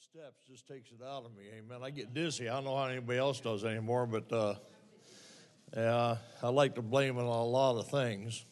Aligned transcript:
steps 0.00 0.42
just 0.48 0.66
takes 0.66 0.90
it 0.90 1.04
out 1.04 1.24
of 1.24 1.36
me. 1.36 1.44
Amen. 1.58 1.80
I 1.82 1.90
get 1.90 2.14
dizzy. 2.14 2.48
I 2.48 2.54
don't 2.54 2.64
know 2.64 2.76
how 2.76 2.86
anybody 2.86 3.18
else 3.18 3.40
does 3.40 3.64
anymore, 3.64 4.06
but 4.06 4.32
uh, 4.32 4.54
yeah, 5.76 6.16
I 6.42 6.48
like 6.48 6.74
to 6.76 6.82
blame 6.82 7.16
it 7.18 7.22
on 7.22 7.26
a 7.26 7.44
lot 7.44 7.78
of 7.78 7.88
things. 7.88 8.44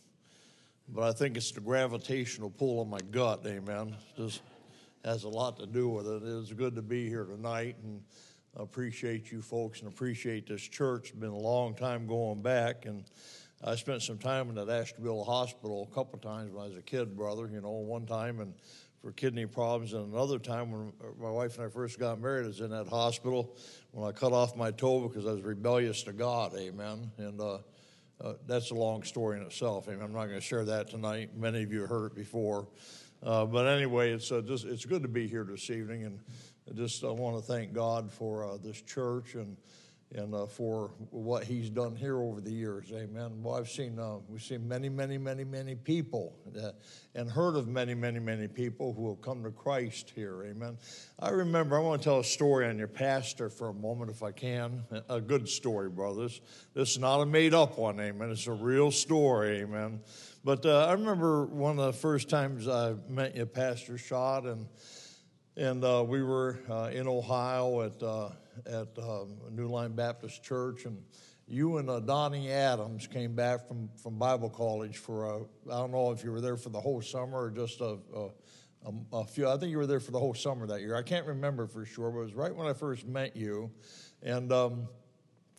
But 0.89 1.05
I 1.05 1.13
think 1.13 1.37
it's 1.37 1.53
the 1.53 1.61
gravitational 1.61 2.51
pull 2.51 2.83
of 2.83 2.89
my 2.89 2.99
gut. 3.11 3.43
Amen. 3.47 3.97
Just 4.17 4.43
has 5.05 5.25
a 5.25 5.29
lot 5.29 5.57
to 5.59 5.67
do 5.67 5.89
with 5.89 6.07
it. 6.07 6.23
It's 6.25 6.53
good 6.53 6.75
to 6.77 6.83
be 6.83 7.09
here 7.09 7.25
tonight, 7.25 7.77
and 7.83 8.03
appreciate 8.57 9.31
you 9.33 9.41
folks 9.41 9.81
and 9.81 9.89
appreciate 9.89 10.49
this 10.49 10.63
church. 10.63 11.11
It's 11.11 11.19
been 11.19 11.31
a 11.31 11.37
long 11.37 11.75
time 11.75 12.07
going 12.07 12.43
back, 12.43 12.87
and 12.87 13.05
I 13.65 13.77
spent 13.77 14.03
some 14.03 14.19
time 14.19 14.49
in 14.49 14.57
that 14.57 14.69
Ashtabula 14.69 15.25
Hospital 15.25 15.89
a 15.91 15.95
couple 15.95 16.19
times 16.19 16.53
when 16.53 16.65
I 16.65 16.69
was 16.69 16.77
a 16.77 16.83
kid, 16.83 17.17
brother. 17.17 17.49
You 17.53 17.61
know, 17.61 17.71
one 17.71 18.07
time 18.07 18.41
and 18.41 18.55
for 19.03 19.13
kidney 19.13 19.47
problems. 19.47 19.93
And 19.93 20.13
another 20.13 20.39
time 20.39 20.71
when 20.71 20.93
my 21.21 21.31
wife 21.31 21.59
and 21.59 21.67
I 21.67 21.69
first 21.69 21.99
got 21.99 22.21
married, 22.21 22.45
I 22.45 22.49
was 22.49 22.61
in 22.61 22.71
that 22.71 22.87
hospital 22.87 23.57
when 23.91 24.09
I 24.09 24.13
cut 24.13 24.33
off 24.33 24.57
my 24.57 24.71
toe 24.71 25.09
because 25.09 25.27
I 25.27 25.33
was 25.33 25.43
rebellious 25.43 26.05
to 26.05 26.13
God. 26.13 26.57
Amen. 26.57 27.11
And 27.19 27.41
uh, 27.41 27.59
uh, 28.21 28.35
that's 28.47 28.71
a 28.71 28.75
long 28.75 29.03
story 29.03 29.39
in 29.39 29.45
itself. 29.45 29.89
Amen. 29.89 30.03
I'm 30.03 30.13
not 30.13 30.27
going 30.27 30.39
to 30.39 30.41
share 30.41 30.65
that 30.67 30.89
tonight. 30.89 31.37
Many 31.37 31.65
of 31.65 31.73
you 31.73 31.85
heard 31.87 32.13
it 32.13 32.15
before. 32.15 32.69
Uh, 33.25 33.45
but 33.45 33.67
anyway, 33.67 34.13
it's 34.13 34.31
uh, 34.31 34.41
just 34.41 34.65
it's 34.65 34.85
good 34.85 35.03
to 35.03 35.09
be 35.09 35.29
here 35.29 35.45
this 35.45 35.71
evening, 35.71 36.05
and 36.05 36.19
I 36.69 36.75
just 36.75 37.05
uh, 37.05 37.13
want 37.13 37.37
to 37.37 37.43
thank 37.43 37.73
God 37.73 38.11
for 38.11 38.45
uh, 38.45 38.57
this 38.57 38.83
church 38.83 39.35
and 39.35 39.57
and 40.15 40.35
uh, 40.35 40.47
for 40.47 40.91
what 41.11 41.45
he's 41.45 41.71
done 41.71 41.97
here 41.97 42.21
over 42.21 42.41
the 42.41 42.53
years. 42.53 42.93
Amen. 42.93 43.43
Well, 43.43 43.55
I've 43.55 43.69
seen 43.69 43.99
uh, 43.99 44.17
we've 44.29 44.43
seen 44.43 44.69
many, 44.69 44.89
many, 44.89 45.19
many, 45.19 45.45
many 45.45 45.75
people 45.75 46.37
uh, 46.61 46.73
and 47.15 47.31
heard 47.31 47.57
of 47.57 47.69
many, 47.69 47.95
many, 47.95 48.19
many 48.19 48.49
people 48.49 48.93
who 48.93 49.09
have 49.09 49.23
come 49.23 49.43
to 49.45 49.51
Christ 49.51 50.13
here. 50.15 50.45
Amen. 50.45 50.77
I 51.19 51.31
remember. 51.31 51.77
I 51.77 51.81
want 51.81 52.03
to 52.03 52.05
tell 52.05 52.21
a 52.21 52.25
story 52.25 52.67
on 52.67 52.79
your 52.79 52.89
pastor 52.89 53.49
for 53.49 53.69
a 53.69 53.75
moment, 53.75 54.11
if 54.11 54.23
I 54.23 54.33
can. 54.33 54.85
A 55.09 55.21
good 55.21 55.49
story, 55.49 55.89
brothers. 55.89 56.41
This 56.75 56.91
is 56.91 56.99
not 56.99 57.21
a 57.21 57.27
made-up 57.27 57.79
one. 57.79 57.99
Amen. 58.01 58.31
It's 58.31 58.47
a 58.47 58.53
real 58.53 58.91
story. 58.91 59.61
Amen. 59.63 60.01
But 60.45 60.67
uh, 60.67 60.87
I 60.87 60.93
remember 60.93 61.47
one 61.47 61.79
of 61.79 61.87
the 61.87 61.93
first 61.93 62.29
times 62.29 62.69
I 62.69 62.95
met 63.09 63.37
your 63.37 63.47
Pastor 63.47 63.97
Shot, 63.97 64.45
and 64.45 64.67
and 65.57 65.85
uh, 65.85 66.05
we 66.07 66.23
were 66.23 66.61
uh, 66.71 66.91
in 66.93 67.07
Ohio 67.07 67.83
at 67.83 68.03
at 68.67 68.89
um, 68.99 69.37
New 69.51 69.69
Lyme 69.69 69.93
Baptist 69.93 70.43
Church, 70.43 70.85
and 70.85 71.03
you 71.47 71.79
and 71.79 71.89
uh, 71.91 72.01
Donnie 72.01 72.51
Adams 72.51 73.07
came 73.07 73.35
back 73.35 73.67
from, 73.67 73.89
from 74.03 74.19
Bible 74.19 74.49
college 74.49 74.99
for 74.99 75.27
a, 75.27 75.37
I 75.71 75.79
don't 75.79 75.93
know 75.93 76.11
if 76.11 76.25
you 76.25 76.31
were 76.33 76.41
there 76.41 76.57
for 76.57 76.71
the 76.71 76.81
whole 76.81 77.03
summer 77.03 77.43
or 77.45 77.51
just 77.51 77.81
a, 77.81 77.99
a, 78.15 78.93
a, 79.13 79.25
few. 79.27 79.49
I 79.49 79.57
think 79.57 79.71
you 79.71 79.79
were 79.79 79.87
there 79.87 80.01
for 80.01 80.13
the 80.13 80.19
whole 80.19 80.35
summer 80.35 80.67
that 80.67 80.81
year. 80.81 80.97
I 80.97 81.03
can't 81.03 81.27
remember 81.27 81.67
for 81.67 81.85
sure, 81.85 82.11
but 82.11 82.21
it 82.21 82.25
was 82.25 82.35
right 82.35 82.55
when 82.55 82.67
I 82.67 82.73
first 82.73 83.07
met 83.07 83.37
you. 83.37 83.71
And 84.23 84.53
um, 84.53 84.89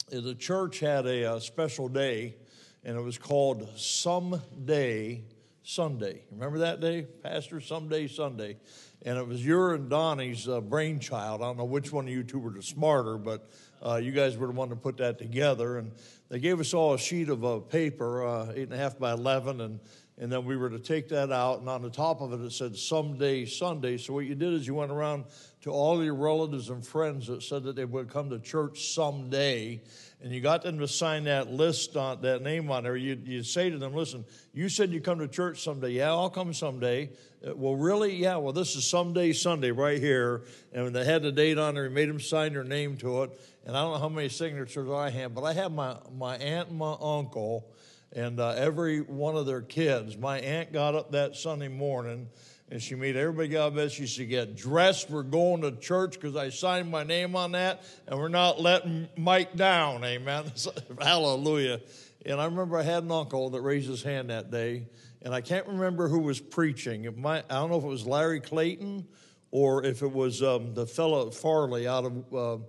the 0.10 0.36
church 0.36 0.80
had 0.80 1.06
a, 1.06 1.36
a 1.36 1.42
special 1.42 1.90
day, 1.90 2.36
and 2.84 2.98
it 2.98 3.02
was 3.02 3.18
called 3.18 3.70
Someday 3.76 5.24
Sunday. 5.64 6.24
Remember 6.32 6.60
that 6.60 6.80
day, 6.80 7.08
Pastor? 7.24 7.62
Someday 7.62 8.08
Sunday 8.08 8.58
and 9.06 9.18
it 9.18 9.28
was 9.28 9.46
your 9.46 9.74
and 9.74 9.90
Donnie's 9.90 10.48
uh, 10.48 10.62
brainchild. 10.62 11.42
I 11.42 11.46
don't 11.46 11.58
know 11.58 11.66
which 11.66 11.92
one 11.92 12.08
of 12.08 12.14
you 12.14 12.24
two 12.24 12.40
were 12.40 12.52
the 12.52 12.64
smarter, 12.64 13.18
but 13.18 13.50
uh, 13.86 13.96
you 13.96 14.12
guys 14.12 14.38
were 14.38 14.48
the 14.48 14.54
one 14.54 14.70
to 14.70 14.76
put 14.76 14.98
that 14.98 15.18
together. 15.18 15.78
And 15.78 15.92
they 16.30 16.40
gave 16.40 16.60
us 16.60 16.74
all 16.74 16.94
a 16.94 16.98
sheet 16.98 17.30
of 17.30 17.44
uh, 17.44 17.60
paper, 17.60 18.26
uh, 18.26 18.52
eight 18.56 18.64
and 18.64 18.74
a 18.74 18.78
half 18.78 18.98
by 18.98 19.12
eleven, 19.12 19.62
and 19.62 19.80
and 20.20 20.32
then 20.32 20.46
we 20.46 20.56
were 20.56 20.70
to 20.70 20.78
take 20.78 21.10
that 21.10 21.32
out, 21.32 21.60
and 21.60 21.68
on 21.68 21.82
the 21.82 21.90
top 21.90 22.22
of 22.22 22.34
it 22.34 22.46
it 22.46 22.52
said 22.52 22.78
"Someday 22.78 23.46
Sunday." 23.46 23.98
So 23.98 24.14
what 24.14 24.26
you 24.26 24.36
did 24.36 24.54
is 24.54 24.66
you 24.66 24.76
went 24.76 24.92
around 24.92 25.26
to 25.62 25.72
all 25.72 26.04
your 26.04 26.16
relatives 26.16 26.70
and 26.70 26.86
friends 26.86 27.28
that 27.28 27.44
said 27.44 27.64
that 27.64 27.76
they 27.76 27.86
would 27.86 28.10
come 28.10 28.30
to 28.30 28.40
church 28.40 28.94
someday, 28.94 29.82
and 30.24 30.32
you 30.32 30.40
got 30.40 30.64
them 30.64 30.80
to 30.80 30.88
sign 30.88 31.26
that 31.26 31.52
list 31.52 31.98
on 31.98 32.22
that 32.22 32.42
name 32.42 32.72
on 32.72 32.84
there. 32.84 32.96
You 32.96 33.20
you 33.26 33.44
say 33.44 33.70
to 33.70 33.78
them, 33.78 33.94
"Listen, 33.94 34.24
you 34.54 34.70
said 34.70 34.92
you 34.92 35.02
come 35.02 35.20
to 35.20 35.28
church 35.28 35.62
someday. 35.62 35.92
Yeah, 35.92 36.12
I'll 36.12 36.30
come 36.30 36.54
someday." 36.54 37.10
Uh, 37.46 37.54
well, 37.56 37.76
really? 37.76 38.16
Yeah. 38.16 38.38
Well, 38.38 38.54
this 38.54 38.78
is 38.78 38.90
someday 38.90 39.34
Sunday 39.34 39.72
right 39.72 40.00
here, 40.00 40.44
and 40.72 40.96
they 40.96 41.04
had 41.04 41.24
the 41.24 41.32
date 41.32 41.58
on 41.58 41.76
there. 41.76 41.90
He 41.90 41.94
made 41.94 42.08
them 42.08 42.22
sign 42.22 42.54
their 42.54 42.64
name 42.64 42.96
to 42.98 43.24
it, 43.24 43.40
and 43.66 43.76
I 43.76 43.82
don't 43.82 43.94
know 43.94 44.00
how 44.00 44.10
many 44.10 44.30
signatures 44.30 44.90
I 44.90 45.10
have, 45.10 45.36
but 45.36 45.44
I 45.44 45.52
have 45.54 45.74
my 45.74 45.98
my 46.18 46.38
aunt 46.38 46.70
and 46.70 46.78
my 46.78 46.96
uncle, 47.02 47.68
and 48.14 48.40
uh, 48.40 48.52
every 48.52 49.02
one 49.02 49.36
of 49.36 49.46
their 49.46 49.62
kids. 49.62 50.18
My 50.18 50.40
aunt 50.40 50.72
got 50.72 50.96
up 50.96 51.12
that 51.12 51.36
Sunday 51.36 51.68
morning 51.68 52.30
and 52.70 52.82
she 52.82 52.96
made 52.96 53.16
everybody 53.16 53.50
get 53.50 53.62
out 53.62 53.68
of 53.68 53.76
bed. 53.76 53.92
She 53.92 54.08
said, 54.08 54.30
Get 54.30 54.56
dressed. 54.56 55.10
We're 55.10 55.24
going 55.24 55.62
to 55.62 55.72
church 55.72 56.14
because 56.14 56.36
I 56.36 56.50
signed 56.50 56.90
my 56.90 57.04
name 57.04 57.36
on 57.36 57.52
that, 57.52 57.84
and 58.08 58.18
we're 58.18 58.30
not 58.30 58.60
letting 58.60 59.10
Mike 59.18 59.56
down. 59.56 60.04
Amen. 60.04 60.52
Hallelujah. 61.02 61.82
And 62.26 62.40
I 62.40 62.46
remember 62.46 62.78
I 62.78 62.84
had 62.84 63.04
an 63.04 63.12
uncle 63.12 63.50
that 63.52 63.62
raised 63.62 63.90
his 63.90 64.02
hand 64.02 64.30
that 64.30 64.50
day, 64.50 64.88
and 65.22 65.34
I 65.34 65.42
can't 65.42 65.68
remember 65.68 66.08
who 66.08 66.20
was 66.20 66.40
preaching. 66.40 67.04
It 67.06 67.18
might, 67.18 67.46
I 67.50 67.56
don't 67.56 67.70
know 67.70 67.78
if 67.78 67.84
it 67.84 67.88
was 67.88 68.08
Larry 68.08 68.40
Clayton 68.40 69.08
or 69.52 69.84
if 69.84 70.02
it 70.02 70.12
was 70.12 70.42
um, 70.42 70.74
the 70.74 70.88
fellow 70.88 71.30
Farley 71.30 71.88
out 71.88 72.06
of. 72.06 72.12
Uh, 72.34 72.52
Let 72.54 72.64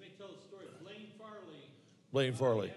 me 0.00 0.08
tell 0.18 0.28
the 0.28 0.42
story. 0.42 0.64
Blaine 0.82 1.06
Farley. 1.18 1.60
Blaine 2.12 2.32
Farley. 2.32 2.72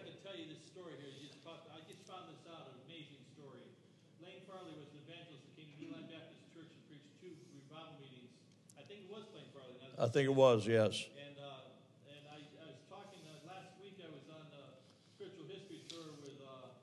I 9.94 10.10
think 10.10 10.26
it 10.26 10.34
was, 10.34 10.66
yes. 10.66 11.06
And, 11.14 11.38
uh, 11.38 11.70
and 12.10 12.24
I, 12.34 12.42
I, 12.42 12.66
was 12.74 12.82
talking 12.90 13.22
uh, 13.30 13.46
last 13.46 13.78
week. 13.78 14.02
I 14.02 14.10
was 14.10 14.26
on 14.26 14.42
the 14.50 14.82
spiritual 15.14 15.46
history 15.46 15.86
tour 15.86 16.18
with 16.18 16.42
uh, 16.42 16.74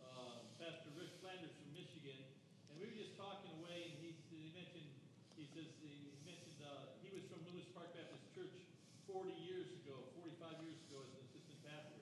uh, 0.00 0.40
Pastor 0.56 0.88
Rick 0.96 1.12
Flanders 1.20 1.52
from 1.60 1.68
Michigan, 1.76 2.16
and 2.72 2.74
we 2.80 2.88
were 2.88 2.96
just 2.96 3.20
talking 3.20 3.52
away. 3.60 3.92
And 3.92 4.00
he, 4.00 4.16
he 4.32 4.48
mentioned, 4.56 4.88
he 5.36 5.44
says 5.52 5.68
he 5.84 6.08
mentioned 6.24 6.56
he 7.04 7.12
was 7.12 7.28
from 7.28 7.44
Lewis 7.52 7.68
Park 7.76 7.92
Baptist 7.92 8.24
Church 8.32 8.56
40 9.12 9.28
years 9.44 9.68
ago, 9.84 10.08
45 10.24 10.64
years 10.64 10.80
ago 10.88 11.04
as 11.04 11.12
an 11.12 11.20
assistant 11.20 11.60
pastor. 11.68 12.00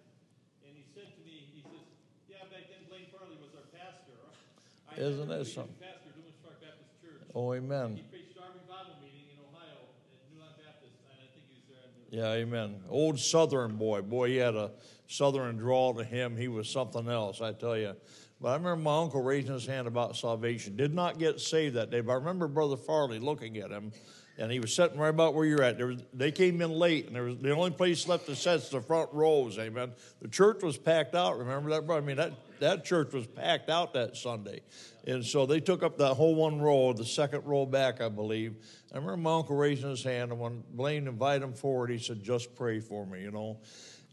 And 0.62 0.78
he 0.78 0.86
said 0.94 1.10
to 1.10 1.20
me, 1.26 1.42
he 1.50 1.66
says, 1.66 1.82
"Yeah, 2.30 2.46
back 2.54 2.70
then 2.70 2.86
Blaine 2.86 3.10
Farley 3.10 3.34
was 3.42 3.50
our 3.58 3.66
pastor." 3.74 4.14
Isn't 4.94 5.26
that 5.26 5.42
something? 5.50 5.74
Pastor 5.82 6.14
Lewis 6.14 6.38
Park 6.38 6.62
Baptist 6.62 6.94
Church. 7.02 7.26
Oh, 7.34 7.50
amen. 7.50 7.98
Yeah, 12.12 12.30
amen. 12.32 12.74
Old 12.90 13.18
Southern 13.18 13.76
boy. 13.76 14.02
Boy, 14.02 14.28
he 14.28 14.36
had 14.36 14.54
a 14.54 14.70
Southern 15.06 15.56
drawl 15.56 15.94
to 15.94 16.04
him. 16.04 16.36
He 16.36 16.46
was 16.46 16.68
something 16.68 17.08
else, 17.08 17.40
I 17.40 17.54
tell 17.54 17.74
you. 17.74 17.96
But 18.38 18.48
I 18.48 18.52
remember 18.52 18.76
my 18.76 18.98
uncle 18.98 19.22
raising 19.22 19.54
his 19.54 19.64
hand 19.64 19.86
about 19.88 20.14
salvation. 20.14 20.76
Did 20.76 20.92
not 20.92 21.18
get 21.18 21.40
saved 21.40 21.74
that 21.76 21.90
day, 21.90 22.02
but 22.02 22.12
I 22.12 22.16
remember 22.16 22.48
Brother 22.48 22.76
Farley 22.76 23.18
looking 23.18 23.56
at 23.56 23.70
him, 23.70 23.92
and 24.38 24.50
he 24.50 24.60
was 24.60 24.74
sitting 24.74 24.98
right 24.98 25.08
about 25.08 25.34
where 25.34 25.44
you're 25.44 25.62
at. 25.62 25.78
Was, 25.78 26.02
they 26.12 26.32
came 26.32 26.60
in 26.62 26.70
late, 26.70 27.06
and 27.06 27.16
there 27.16 27.24
was 27.24 27.36
the 27.38 27.54
only 27.54 27.70
place 27.70 28.08
left 28.08 28.26
to 28.26 28.36
sit 28.36 28.54
is 28.54 28.68
the 28.70 28.80
front 28.80 29.10
rows. 29.12 29.58
Amen. 29.58 29.92
The 30.20 30.28
church 30.28 30.62
was 30.62 30.78
packed 30.78 31.14
out. 31.14 31.38
Remember 31.38 31.70
that? 31.70 31.90
I 31.92 32.00
mean, 32.00 32.16
that 32.16 32.32
that 32.60 32.84
church 32.84 33.12
was 33.12 33.26
packed 33.26 33.68
out 33.68 33.92
that 33.94 34.16
Sunday, 34.16 34.60
and 35.06 35.24
so 35.24 35.46
they 35.46 35.60
took 35.60 35.82
up 35.82 35.98
that 35.98 36.14
whole 36.14 36.34
one 36.34 36.60
row, 36.60 36.92
the 36.92 37.04
second 37.04 37.44
row 37.44 37.66
back, 37.66 38.00
I 38.00 38.08
believe. 38.08 38.54
I 38.92 38.96
remember 38.96 39.16
my 39.16 39.34
uncle 39.34 39.56
raising 39.56 39.90
his 39.90 40.04
hand, 40.04 40.32
and 40.32 40.40
when 40.40 40.62
Blaine 40.72 41.08
invited 41.08 41.42
him 41.42 41.54
forward, 41.54 41.90
he 41.90 41.98
said, 41.98 42.22
Just 42.22 42.54
pray 42.54 42.80
for 42.80 43.06
me, 43.06 43.22
you 43.22 43.30
know. 43.30 43.58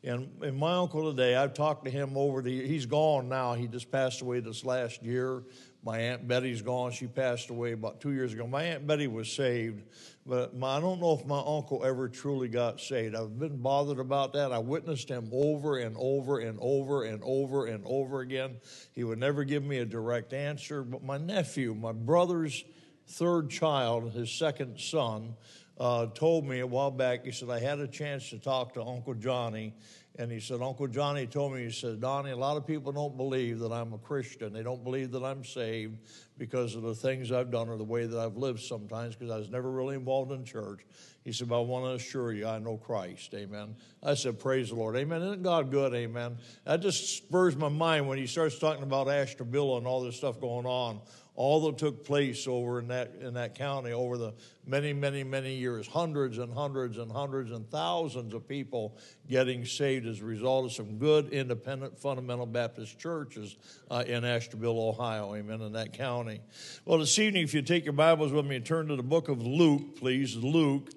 And, 0.04 0.30
and 0.42 0.58
my 0.58 0.76
uncle 0.76 1.12
today, 1.12 1.36
I've 1.36 1.54
talked 1.54 1.84
to 1.84 1.92
him 1.92 2.16
over 2.16 2.42
the, 2.42 2.66
he's 2.66 2.86
gone 2.86 3.28
now. 3.28 3.54
He 3.54 3.68
just 3.68 3.92
passed 3.92 4.22
away 4.22 4.40
this 4.40 4.64
last 4.64 5.04
year. 5.04 5.44
My 5.82 5.98
Aunt 6.00 6.28
Betty's 6.28 6.62
gone. 6.62 6.92
She 6.92 7.08
passed 7.08 7.50
away 7.50 7.72
about 7.72 8.02
two 8.02 8.12
years 8.12 8.34
ago. 8.34 8.46
My 8.46 8.64
Aunt 8.64 8.86
Betty 8.86 9.08
was 9.08 9.32
saved, 9.32 9.84
but 10.26 10.56
my, 10.56 10.78
I 10.78 10.82
don't 10.82 11.00
know 11.00 11.18
if 11.18 11.26
my 11.26 11.40
uncle 11.40 11.86
ever 11.86 12.10
truly 12.10 12.50
got 12.50 12.82
saved. 12.82 13.16
I've 13.16 13.40
been 13.40 13.58
bothered 13.58 14.00
about 14.00 14.34
that. 14.34 14.52
I 14.52 14.60
witnessed 14.60 15.08
him 15.08 15.30
over 15.32 15.78
and 15.78 15.96
over 15.98 16.40
and 16.40 16.60
over 16.62 17.04
and 17.04 17.22
over 17.24 17.68
and 17.68 17.84
over 17.86 18.20
again. 18.20 18.58
He 18.92 19.06
would 19.06 19.20
never 19.20 19.46
give 19.46 19.64
me 19.64 19.78
a 19.78 19.86
direct 19.86 20.34
answer. 20.34 20.84
But 20.84 21.04
my 21.04 21.18
nephew, 21.18 21.74
my 21.74 21.94
brother's 21.94 22.66
third 23.08 23.50
child, 23.50 24.12
his 24.12 24.30
second 24.32 24.80
son, 24.80 25.36
uh, 25.80 26.08
told 26.08 26.46
me 26.46 26.60
a 26.60 26.68
while 26.68 26.92
back, 26.92 27.24
he 27.24 27.32
said, 27.32 27.50
I 27.50 27.60
had 27.60 27.80
a 27.80 27.88
chance 27.88 28.30
to 28.32 28.38
talk 28.38 28.74
to 28.74 28.84
Uncle 28.84 29.14
Johnny. 29.14 29.74
And 30.18 30.32
he 30.32 30.40
said, 30.42 30.62
Uncle 30.62 30.88
Johnny 30.88 31.28
told 31.28 31.54
me, 31.54 31.64
he 31.64 31.72
said, 31.72 32.02
Donnie, 32.02 32.32
a 32.32 32.36
lot 32.36 32.58
of 32.58 32.68
people 32.68 32.92
don't 32.92 33.16
believe 33.16 33.60
that 33.60 33.72
I'm 33.72 33.94
a 33.94 33.98
Christian. 33.98 34.52
They 34.52 34.64
don't 34.64 34.84
believe 34.84 35.12
that 35.12 35.24
I'm 35.24 35.46
saved 35.46 35.98
because 36.38 36.76
of 36.76 36.82
the 36.82 36.96
things 36.96 37.32
I've 37.32 37.52
done 37.52 37.70
or 37.70 37.78
the 37.78 37.86
way 37.86 38.06
that 38.06 38.20
I've 38.20 38.36
lived 38.36 38.60
sometimes 38.60 39.16
because 39.16 39.32
I 39.32 39.38
was 39.38 39.50
never 39.50 39.72
really 39.72 39.96
involved 39.96 40.32
in 40.32 40.44
church. 40.44 40.82
He 41.24 41.32
said, 41.32 41.48
But 41.48 41.60
I 41.60 41.64
want 41.64 41.86
to 41.86 41.92
assure 41.92 42.34
you, 42.34 42.48
I 42.48 42.60
know 42.60 42.76
Christ. 42.76 43.34
Amen. 43.34 43.76
I 44.04 44.16
said, 44.16 44.40
Praise 44.40 44.70
the 44.70 44.76
Lord. 44.76 44.98
Amen. 44.98 45.22
Isn't 45.22 45.44
God 45.44 45.72
good? 45.72 45.94
Amen. 45.94 46.38
That 46.66 46.82
just 46.82 47.18
spurs 47.18 47.56
my 47.56 47.70
mind 47.70 48.08
when 48.08 48.18
he 48.18 48.28
starts 48.28 48.58
talking 48.58 48.84
about 48.84 49.08
Ashtabula 49.08 49.78
and 49.78 49.88
all 49.88 50.02
this 50.02 50.18
stuff 50.18 50.42
going 50.42 50.66
on 50.66 51.02
all 51.40 51.62
that 51.62 51.78
took 51.78 52.04
place 52.04 52.48
over 52.50 52.80
in 52.80 52.90
that 52.90 53.14
in 53.22 53.36
that 53.36 53.56
county 53.56 53.94
over 53.94 54.18
the 54.18 54.34
many, 54.68 54.92
many, 54.92 55.24
many 55.24 55.56
years, 55.56 55.88
hundreds 55.88 56.38
and 56.38 56.54
hundreds 56.54 56.98
and 56.98 57.10
hundreds 57.10 57.52
and 57.52 57.72
thousands 57.72 58.34
of 58.34 58.46
people 58.46 58.98
getting 59.30 59.64
saved 59.64 60.06
as 60.06 60.20
a 60.20 60.26
result 60.26 60.66
of 60.66 60.74
some 60.74 60.98
good, 60.98 61.30
independent, 61.30 61.98
fundamental 61.98 62.46
Baptist 62.46 63.00
churches 63.00 63.56
uh, 63.90 64.04
in 64.06 64.26
Ashtabula, 64.26 64.90
Ohio. 64.90 65.34
Amen. 65.34 65.62
In 65.62 65.72
that 65.72 65.94
county. 65.94 66.42
Well, 66.84 67.00
this 67.00 67.18
evening, 67.18 67.44
if 67.44 67.54
you 67.54 67.62
take 67.62 67.86
your 67.86 67.94
Bibles 67.94 68.34
with 68.34 68.46
me 68.46 68.58
and 68.58 68.66
turn 68.66 68.90
to 68.90 68.98
the 68.98 69.02
book 69.02 69.30
of 69.30 69.42
Luke, 69.42 69.96
please, 69.96 70.36
Luke. 70.36 70.90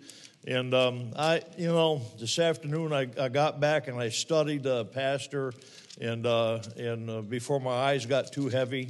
And 0.44 0.74
um, 0.74 1.12
I, 1.14 1.42
you 1.56 1.68
know, 1.68 2.02
this 2.18 2.40
afternoon 2.40 2.92
I, 2.92 3.08
I 3.16 3.28
got 3.28 3.60
back 3.60 3.86
and 3.86 3.96
I 3.96 4.08
studied 4.08 4.66
uh, 4.66 4.82
Pastor, 4.82 5.52
and 6.00 6.26
uh, 6.26 6.58
and 6.76 7.08
uh, 7.08 7.20
before 7.20 7.60
my 7.60 7.70
eyes 7.70 8.06
got 8.06 8.32
too 8.32 8.48
heavy, 8.48 8.88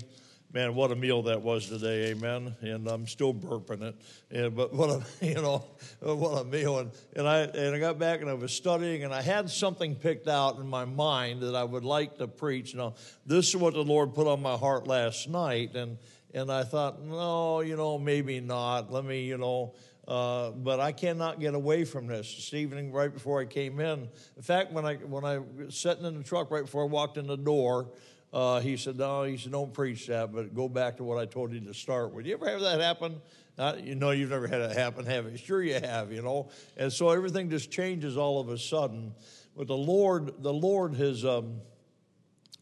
man, 0.53 0.75
what 0.75 0.93
a 0.93 0.97
meal 0.97 1.23
that 1.23 1.41
was 1.41 1.69
today, 1.69 2.11
amen. 2.11 2.55
And 2.61 2.87
I'm 2.87 3.07
still 3.07 3.33
burping 3.33 3.83
it, 3.83 3.95
and 4.31 4.55
but 4.55 4.73
what 4.73 4.91
a 4.91 5.03
you 5.27 5.35
know 5.35 5.65
what 6.01 6.43
a 6.43 6.45
meal. 6.45 6.79
And, 6.79 6.91
and 7.17 7.27
I 7.27 7.41
and 7.41 7.75
I 7.75 7.79
got 7.79 7.99
back 7.99 8.21
and 8.21 8.29
I 8.29 8.35
was 8.35 8.53
studying, 8.53 9.05
and 9.05 9.15
I 9.15 9.23
had 9.23 9.51
something 9.51 9.95
picked 9.95 10.29
out 10.29 10.59
in 10.59 10.67
my 10.67 10.85
mind 10.85 11.43
that 11.43 11.55
I 11.55 11.65
would 11.65 11.85
like 11.85 12.19
to 12.19 12.29
preach. 12.29 12.75
Now, 12.75 12.95
this 13.27 13.49
is 13.49 13.57
what 13.57 13.75
the 13.75 13.85
Lord 13.85 14.15
put 14.15 14.27
on 14.27 14.43
my 14.43 14.57
heart 14.57 14.87
last 14.87 15.29
night, 15.29 15.75
and 15.75 15.99
and 16.35 16.51
I 16.51 16.65
thought, 16.65 17.03
no, 17.03 17.61
you 17.61 17.77
know, 17.77 17.99
maybe 17.99 18.41
not. 18.41 18.93
Let 18.93 19.05
me, 19.05 19.25
you 19.25 19.39
know. 19.39 19.75
Uh, 20.07 20.51
but 20.51 20.81
I 20.81 20.91
cannot 20.91 21.39
get 21.39 21.55
away 21.55 21.85
from 21.85 22.09
this. 22.09 22.35
This 22.35 22.55
evening, 22.55 22.91
right 22.91 23.13
before 23.13 23.41
I 23.41 23.45
came 23.45 23.79
in, 23.79 24.09
in 24.37 24.43
fact, 24.43 24.73
when 24.73 24.85
I 24.85 24.97
when 24.97 25.25
I 25.25 25.39
was 25.39 25.77
sitting 25.77 26.05
in 26.05 26.19
the 26.19 26.25
truck 26.25 26.51
right 26.51 26.65
before 26.65 26.83
I 26.83 26.87
walked 26.87 27.19
in 27.19 27.29
the 27.29 27.37
door, 27.37 27.89
uh, 28.33 28.61
he 28.61 28.77
said, 28.77 28.97
"No," 28.97 29.25
he 29.25 29.37
said, 29.37 29.53
"Don't 29.53 29.75
preach 29.75 30.07
that, 30.07 30.33
but 30.33 30.55
go 30.55 30.69
back 30.69 30.97
to 30.97 31.05
what 31.05 31.19
I 31.19 31.27
told 31.27 31.53
you 31.53 31.61
to 31.61 31.75
start 31.75 32.15
with." 32.15 32.27
You 32.27 32.35
ever 32.35 32.49
have 32.49 32.61
that 32.61 32.81
happen? 32.81 33.21
Uh, 33.59 33.77
you 33.83 33.95
know, 33.95 34.11
you've 34.11 34.31
never 34.31 34.47
had 34.47 34.63
it 34.63 34.77
happen, 34.77 35.05
have 35.05 35.31
you? 35.31 35.37
Sure, 35.37 35.63
you 35.63 35.75
have. 35.75 36.11
You 36.13 36.23
know, 36.23 36.49
and 36.77 36.91
so 36.91 37.11
everything 37.11 37.51
just 37.51 37.71
changes 37.71 38.17
all 38.17 38.41
of 38.41 38.49
a 38.49 38.57
sudden. 38.57 39.15
But 39.55 39.67
the 39.67 39.77
Lord, 39.77 40.43
the 40.43 40.53
Lord 40.53 40.95
has 40.95 41.27
um, 41.27 41.61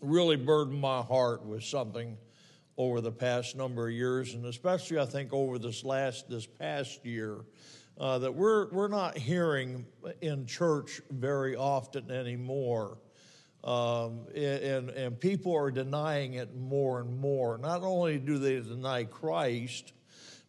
really 0.01 0.37
burdened 0.37 0.81
my 0.81 1.03
heart 1.03 1.45
with 1.45 1.63
something 1.63 2.17
over 2.77 3.01
the 3.01 3.13
past 3.13 3.55
number 3.55 3.87
of 3.87 3.93
years, 3.93 4.35
and 4.35 4.47
especially 4.47 4.99
I 4.99 5.05
think 5.05 5.33
over 5.33 5.59
this 5.59 5.85
last 5.85 6.29
this 6.29 6.47
past 6.47 7.05
year, 7.05 7.37
uh, 7.97 8.19
that 8.19 8.35
we're 8.35 8.71
we're 8.73 8.89
not 8.89 9.17
hearing 9.17 9.87
in 10.21 10.47
church 10.47 11.01
very 11.11 11.55
often 11.55 12.11
anymore. 12.11 12.99
Um, 13.63 14.21
and, 14.35 14.89
and 14.91 15.21
people 15.21 15.55
are 15.55 15.71
denying 15.71 16.35
it 16.35 16.57
more 16.57 17.01
and 17.01 17.19
more. 17.19 17.59
Not 17.59 17.83
only 17.83 18.19
do 18.19 18.39
they 18.39 18.61
deny 18.61 19.05
Christ, 19.05 19.93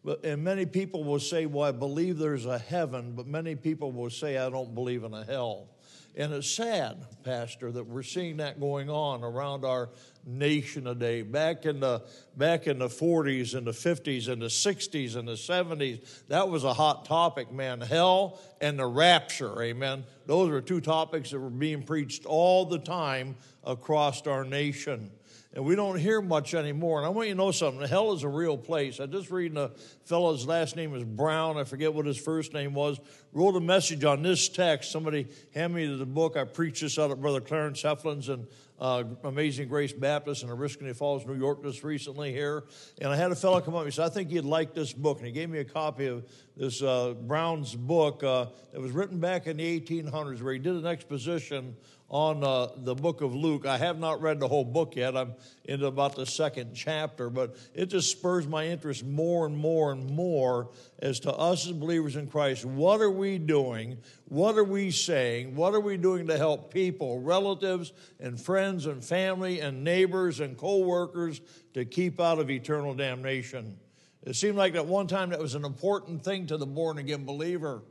but 0.03 0.23
and 0.23 0.43
many 0.43 0.65
people 0.65 1.03
will 1.03 1.19
say, 1.19 1.45
"Well, 1.45 1.67
I 1.67 1.71
believe 1.71 2.17
there's 2.17 2.45
a 2.45 2.57
heaven," 2.57 3.13
but 3.13 3.27
many 3.27 3.55
people 3.55 3.91
will 3.91 4.09
say, 4.09 4.37
"I 4.37 4.49
don't 4.49 4.73
believe 4.73 5.03
in 5.03 5.13
a 5.13 5.25
hell." 5.25 5.67
And 6.15 6.33
it's 6.33 6.49
sad, 6.49 7.05
Pastor, 7.23 7.71
that 7.71 7.85
we're 7.85 8.03
seeing 8.03 8.37
that 8.37 8.59
going 8.59 8.89
on 8.89 9.23
around 9.23 9.63
our 9.63 9.89
nation 10.25 10.83
today. 10.83 11.21
Back 11.21 11.65
in 11.65 11.79
the 11.79 12.03
back 12.35 12.67
in 12.67 12.79
the 12.79 12.89
40s 12.89 13.55
and 13.55 13.65
the 13.65 13.71
50s 13.71 14.27
and 14.27 14.41
the 14.41 14.47
60s 14.47 15.15
and 15.15 15.27
the 15.27 15.33
70s, 15.33 16.27
that 16.27 16.49
was 16.49 16.65
a 16.65 16.73
hot 16.73 17.05
topic, 17.05 17.51
man. 17.51 17.79
Hell 17.79 18.39
and 18.59 18.77
the 18.77 18.85
rapture, 18.85 19.61
amen. 19.61 20.03
Those 20.25 20.49
were 20.49 20.61
two 20.61 20.81
topics 20.81 21.31
that 21.31 21.39
were 21.39 21.49
being 21.49 21.83
preached 21.83 22.25
all 22.25 22.65
the 22.65 22.79
time 22.79 23.37
across 23.63 24.27
our 24.27 24.43
nation 24.43 25.11
and 25.53 25.65
we 25.65 25.75
don't 25.75 25.99
hear 25.99 26.21
much 26.21 26.53
anymore. 26.53 26.99
And 26.99 27.05
I 27.05 27.09
want 27.09 27.27
you 27.27 27.33
to 27.33 27.37
know 27.37 27.51
something. 27.51 27.85
Hell 27.85 28.13
is 28.13 28.23
a 28.23 28.29
real 28.29 28.57
place. 28.57 28.99
I 29.01 29.05
just 29.05 29.29
reading 29.29 29.57
a 29.57 29.71
fellow's 30.05 30.45
last 30.45 30.77
name 30.77 30.95
is 30.95 31.03
Brown. 31.03 31.57
I 31.57 31.65
forget 31.65 31.93
what 31.93 32.05
his 32.05 32.17
first 32.17 32.53
name 32.53 32.73
was. 32.73 32.99
Wrote 33.33 33.55
a 33.57 33.59
message 33.59 34.05
on 34.05 34.21
this 34.21 34.47
text. 34.47 34.91
Somebody 34.91 35.27
handed 35.53 35.75
me 35.75 35.97
the 35.97 36.05
book. 36.05 36.37
I 36.37 36.45
preached 36.45 36.81
this 36.81 36.97
out 36.97 37.11
at 37.11 37.19
Brother 37.19 37.41
Clarence 37.41 37.83
Heflin's 37.83 38.29
and 38.29 38.47
uh, 38.79 39.03
Amazing 39.25 39.67
Grace 39.67 39.93
Baptist 39.93 40.41
in 40.41 40.49
Oriskany 40.49 40.95
Falls, 40.95 41.25
New 41.27 41.35
York, 41.35 41.61
just 41.63 41.83
recently 41.83 42.31
here. 42.31 42.63
And 42.99 43.09
I 43.09 43.15
had 43.15 43.31
a 43.31 43.35
fellow 43.35 43.61
come 43.61 43.75
up 43.75 43.81
and 43.81 43.91
he 43.91 43.95
said, 43.95 44.05
I 44.05 44.09
think 44.09 44.31
you'd 44.31 44.43
like 44.43 44.73
this 44.73 44.91
book. 44.91 45.17
And 45.17 45.27
he 45.27 45.31
gave 45.31 45.49
me 45.49 45.59
a 45.59 45.65
copy 45.65 46.07
of 46.07 46.27
this 46.57 46.81
uh, 46.81 47.13
Brown's 47.13 47.75
book 47.75 48.23
uh, 48.23 48.47
that 48.71 48.81
was 48.81 48.91
written 48.91 49.19
back 49.19 49.45
in 49.45 49.57
the 49.57 49.79
1800s, 49.79 50.41
where 50.41 50.53
he 50.53 50.59
did 50.59 50.75
an 50.75 50.87
exposition 50.87 51.75
on 52.11 52.43
uh, 52.43 52.67
the 52.75 52.93
book 52.93 53.21
of 53.21 53.33
Luke. 53.33 53.65
I 53.65 53.77
have 53.77 53.97
not 53.97 54.21
read 54.21 54.41
the 54.41 54.47
whole 54.47 54.65
book 54.65 54.97
yet. 54.97 55.15
I'm 55.15 55.33
into 55.63 55.85
about 55.85 56.17
the 56.17 56.25
second 56.25 56.73
chapter, 56.73 57.29
but 57.29 57.55
it 57.73 57.85
just 57.85 58.11
spurs 58.11 58.45
my 58.45 58.67
interest 58.67 59.05
more 59.05 59.45
and 59.45 59.57
more 59.57 59.93
and 59.93 60.09
more 60.09 60.71
as 60.99 61.21
to 61.21 61.33
us 61.33 61.65
as 61.65 61.71
believers 61.71 62.17
in 62.17 62.27
Christ. 62.27 62.65
What 62.65 62.99
are 62.99 63.09
we 63.09 63.37
doing? 63.37 63.97
What 64.27 64.57
are 64.57 64.63
we 64.65 64.91
saying? 64.91 65.55
What 65.55 65.73
are 65.73 65.79
we 65.79 65.95
doing 65.95 66.27
to 66.27 66.37
help 66.37 66.73
people, 66.73 67.21
relatives 67.21 67.93
and 68.19 68.39
friends 68.39 68.87
and 68.87 69.01
family 69.03 69.61
and 69.61 69.81
neighbors 69.81 70.41
and 70.41 70.57
co 70.57 70.79
workers 70.79 71.39
to 71.75 71.85
keep 71.85 72.19
out 72.19 72.39
of 72.39 72.51
eternal 72.51 72.93
damnation? 72.93 73.79
It 74.23 74.35
seemed 74.35 74.57
like 74.57 74.75
at 74.75 74.85
one 74.85 75.07
time 75.07 75.29
that 75.29 75.39
was 75.39 75.55
an 75.55 75.63
important 75.63 76.25
thing 76.25 76.45
to 76.47 76.57
the 76.57 76.67
born 76.67 76.97
again 76.97 77.23
believer, 77.23 77.83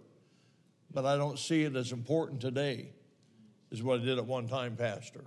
but 0.92 1.06
I 1.06 1.16
don't 1.16 1.38
see 1.38 1.62
it 1.62 1.74
as 1.74 1.90
important 1.90 2.42
today 2.42 2.92
is 3.70 3.82
what 3.82 4.00
I 4.00 4.04
did 4.04 4.18
at 4.18 4.26
one 4.26 4.48
time, 4.48 4.76
Pastor. 4.76 5.24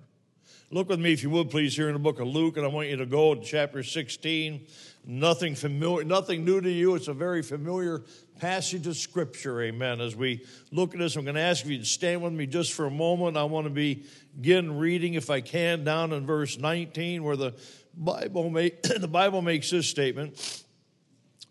Look 0.69 0.89
with 0.89 0.99
me, 0.99 1.13
if 1.13 1.21
you 1.21 1.29
would, 1.29 1.51
please, 1.51 1.75
here 1.75 1.87
in 1.87 1.93
the 1.93 1.99
book 1.99 2.19
of 2.19 2.27
Luke, 2.27 2.57
and 2.57 2.65
I 2.65 2.69
want 2.69 2.89
you 2.89 2.97
to 2.97 3.05
go 3.05 3.35
to 3.35 3.41
chapter 3.41 3.83
16. 3.83 4.65
Nothing 5.05 5.55
familiar, 5.55 6.03
nothing 6.03 6.43
new 6.43 6.61
to 6.61 6.71
you. 6.71 6.95
It's 6.95 7.07
a 7.07 7.13
very 7.13 7.43
familiar 7.43 8.03
passage 8.39 8.87
of 8.87 8.97
Scripture, 8.97 9.61
amen. 9.61 10.01
As 10.01 10.15
we 10.15 10.43
look 10.71 10.93
at 10.93 10.99
this, 10.99 11.15
I'm 11.15 11.25
going 11.25 11.35
to 11.35 11.41
ask 11.41 11.65
you 11.65 11.77
to 11.77 11.85
stand 11.85 12.23
with 12.23 12.33
me 12.33 12.47
just 12.47 12.73
for 12.73 12.87
a 12.87 12.91
moment. 12.91 13.37
I 13.37 13.43
want 13.43 13.67
to 13.67 13.69
begin 13.69 14.77
reading, 14.77 15.13
if 15.13 15.29
I 15.29 15.41
can, 15.41 15.83
down 15.83 16.11
in 16.11 16.25
verse 16.25 16.57
19, 16.57 17.23
where 17.23 17.35
the 17.35 17.53
Bible, 17.95 18.49
make, 18.49 18.81
the 18.99 19.07
Bible 19.07 19.41
makes 19.41 19.69
this 19.69 19.87
statement. 19.87 20.63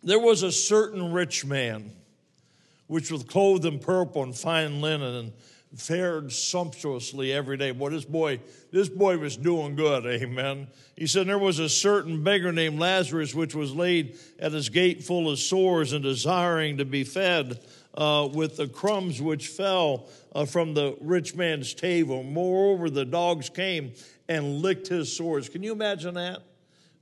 There 0.03 0.19
was 0.19 0.43
a 0.43 0.51
certain 0.51 1.13
rich 1.13 1.45
man, 1.45 1.93
which 2.89 3.13
was 3.13 3.23
clothed 3.23 3.65
in 3.65 3.79
purple 3.79 4.25
and 4.25 4.37
fine 4.37 4.81
linen, 4.81 5.15
and 5.15 5.33
fared 5.77 6.33
sumptuously 6.33 7.33
every 7.33 7.57
day. 7.57 7.71
Boy, 7.71 7.91
this 7.91 8.05
boy, 8.05 8.41
this 8.71 8.89
boy 8.89 9.17
was 9.19 9.37
doing 9.37 9.75
good, 9.75 10.05
amen. 10.07 10.69
He 10.97 11.07
said 11.07 11.27
there 11.27 11.39
was 11.39 11.59
a 11.59 11.69
certain 11.69 12.23
beggar 12.23 12.53
named 12.53 12.79
Lazarus 12.79 13.35
which 13.35 13.55
was 13.55 13.75
laid 13.75 14.19
at 14.39 14.53
his 14.53 14.69
gate 14.69 15.03
full 15.03 15.31
of 15.31 15.39
sores 15.39 15.93
and 15.93 16.03
desiring 16.03 16.77
to 16.79 16.85
be 16.85 17.05
fed 17.05 17.59
uh, 17.95 18.29
with 18.33 18.57
the 18.57 18.69
crumbs 18.69 19.21
which 19.21 19.49
fell 19.49 20.09
uh, 20.35 20.45
from 20.45 20.75
the 20.75 20.97
rich 21.01 21.35
man's 21.35 21.75
table. 21.75 22.23
Moreover, 22.23 22.91
the 22.91 23.05
dogs 23.05 23.49
came 23.49 23.93
and 24.29 24.61
licked 24.61 24.89
his 24.89 25.15
sores. 25.15 25.49
Can 25.49 25.63
you 25.63 25.73
imagine 25.73 26.15
that? 26.15 26.43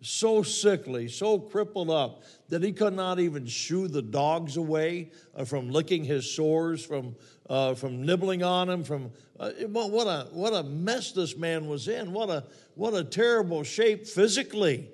So 0.02 0.42
sickly, 0.42 1.08
so 1.08 1.38
crippled 1.38 1.90
up 1.90 2.22
that 2.48 2.62
he 2.62 2.72
could 2.72 2.94
not 2.94 3.20
even 3.20 3.46
shoo 3.46 3.86
the 3.86 4.00
dogs 4.00 4.56
away 4.56 5.10
uh, 5.36 5.44
from 5.44 5.70
licking 5.70 6.04
his 6.04 6.30
sores, 6.30 6.84
from 6.84 7.14
uh, 7.50 7.74
from 7.74 8.06
nibbling 8.06 8.44
on 8.44 8.70
him, 8.70 8.84
from 8.84 9.10
uh, 9.38 9.50
what 9.66 10.06
a 10.06 10.28
what 10.32 10.54
a 10.54 10.62
mess 10.62 11.10
this 11.10 11.36
man 11.36 11.66
was 11.66 11.88
in. 11.88 12.12
What 12.12 12.30
a 12.30 12.44
what 12.76 12.94
a 12.94 13.02
terrible 13.02 13.64
shape 13.64 14.06
physically. 14.06 14.88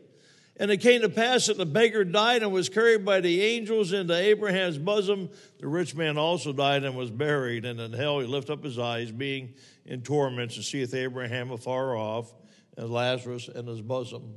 And 0.58 0.70
it 0.70 0.78
came 0.78 1.02
to 1.02 1.10
pass 1.10 1.48
that 1.48 1.58
the 1.58 1.66
beggar 1.66 2.02
died 2.02 2.42
and 2.42 2.50
was 2.50 2.70
carried 2.70 3.04
by 3.04 3.20
the 3.20 3.42
angels 3.42 3.92
into 3.92 4.14
Abraham's 4.14 4.78
bosom. 4.78 5.28
The 5.58 5.68
rich 5.68 5.94
man 5.94 6.16
also 6.16 6.50
died 6.50 6.82
and 6.82 6.96
was 6.96 7.10
buried. 7.10 7.66
And 7.66 7.78
in 7.78 7.92
hell 7.92 8.20
he 8.20 8.26
lifted 8.26 8.54
up 8.54 8.64
his 8.64 8.78
eyes, 8.78 9.12
being 9.12 9.52
in 9.84 10.00
torments, 10.00 10.56
and 10.56 10.64
seeth 10.64 10.94
Abraham 10.94 11.50
afar 11.50 11.94
off, 11.94 12.32
and 12.78 12.88
Lazarus 12.88 13.48
in 13.48 13.66
his 13.66 13.82
bosom. 13.82 14.32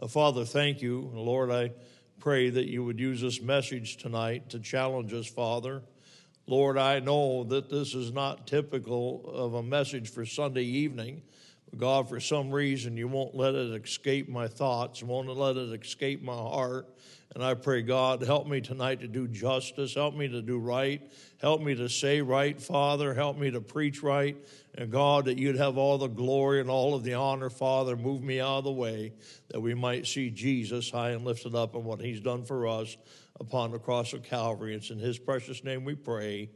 Uh, 0.00 0.08
Father, 0.08 0.44
thank 0.44 0.82
you. 0.82 1.08
Lord, 1.14 1.52
I 1.52 1.70
pray 2.18 2.50
that 2.50 2.66
you 2.66 2.84
would 2.84 2.98
use 2.98 3.20
this 3.20 3.40
message 3.40 3.98
tonight 3.98 4.50
to 4.50 4.58
challenge 4.58 5.12
us, 5.12 5.28
Father. 5.28 5.82
Lord, 6.46 6.76
I 6.76 6.98
know 6.98 7.44
that 7.44 7.70
this 7.70 7.94
is 7.94 8.12
not 8.12 8.46
typical 8.46 9.22
of 9.32 9.54
a 9.54 9.62
message 9.62 10.10
for 10.10 10.26
Sunday 10.26 10.64
evening. 10.64 11.22
God, 11.76 12.08
for 12.08 12.20
some 12.20 12.50
reason, 12.50 12.96
you 12.96 13.08
won't 13.08 13.34
let 13.34 13.54
it 13.54 13.82
escape 13.82 14.28
my 14.28 14.48
thoughts, 14.48 15.02
won't 15.02 15.28
let 15.28 15.56
it 15.56 15.80
escape 15.80 16.22
my 16.22 16.34
heart. 16.34 16.86
And 17.34 17.42
I 17.42 17.54
pray, 17.54 17.80
God, 17.80 18.22
help 18.22 18.46
me 18.46 18.60
tonight 18.60 19.00
to 19.00 19.08
do 19.08 19.26
justice, 19.26 19.94
help 19.94 20.14
me 20.14 20.28
to 20.28 20.42
do 20.42 20.58
right, 20.58 21.00
help 21.40 21.62
me 21.62 21.74
to 21.76 21.88
say 21.88 22.20
right, 22.20 22.60
Father, 22.60 23.14
help 23.14 23.38
me 23.38 23.50
to 23.52 23.60
preach 23.60 24.02
right. 24.02 24.36
And 24.74 24.90
God, 24.90 25.24
that 25.26 25.38
you'd 25.38 25.56
have 25.56 25.78
all 25.78 25.96
the 25.96 26.08
glory 26.08 26.60
and 26.60 26.68
all 26.68 26.94
of 26.94 27.04
the 27.04 27.14
honor, 27.14 27.48
Father, 27.48 27.96
move 27.96 28.22
me 28.22 28.38
out 28.38 28.58
of 28.58 28.64
the 28.64 28.72
way, 28.72 29.14
that 29.48 29.60
we 29.60 29.74
might 29.74 30.06
see 30.06 30.28
Jesus 30.28 30.90
high 30.90 31.10
and 31.10 31.24
lifted 31.24 31.54
up 31.54 31.74
and 31.74 31.84
what 31.84 32.00
he's 32.00 32.20
done 32.20 32.44
for 32.44 32.66
us 32.66 32.98
upon 33.42 33.72
the 33.72 33.78
cross 33.78 34.12
of 34.12 34.22
Calvary. 34.22 34.74
It's 34.74 34.90
in 34.90 34.98
his 34.98 35.18
precious 35.18 35.64
name 35.64 35.84
we 35.84 35.96
pray. 35.96 36.48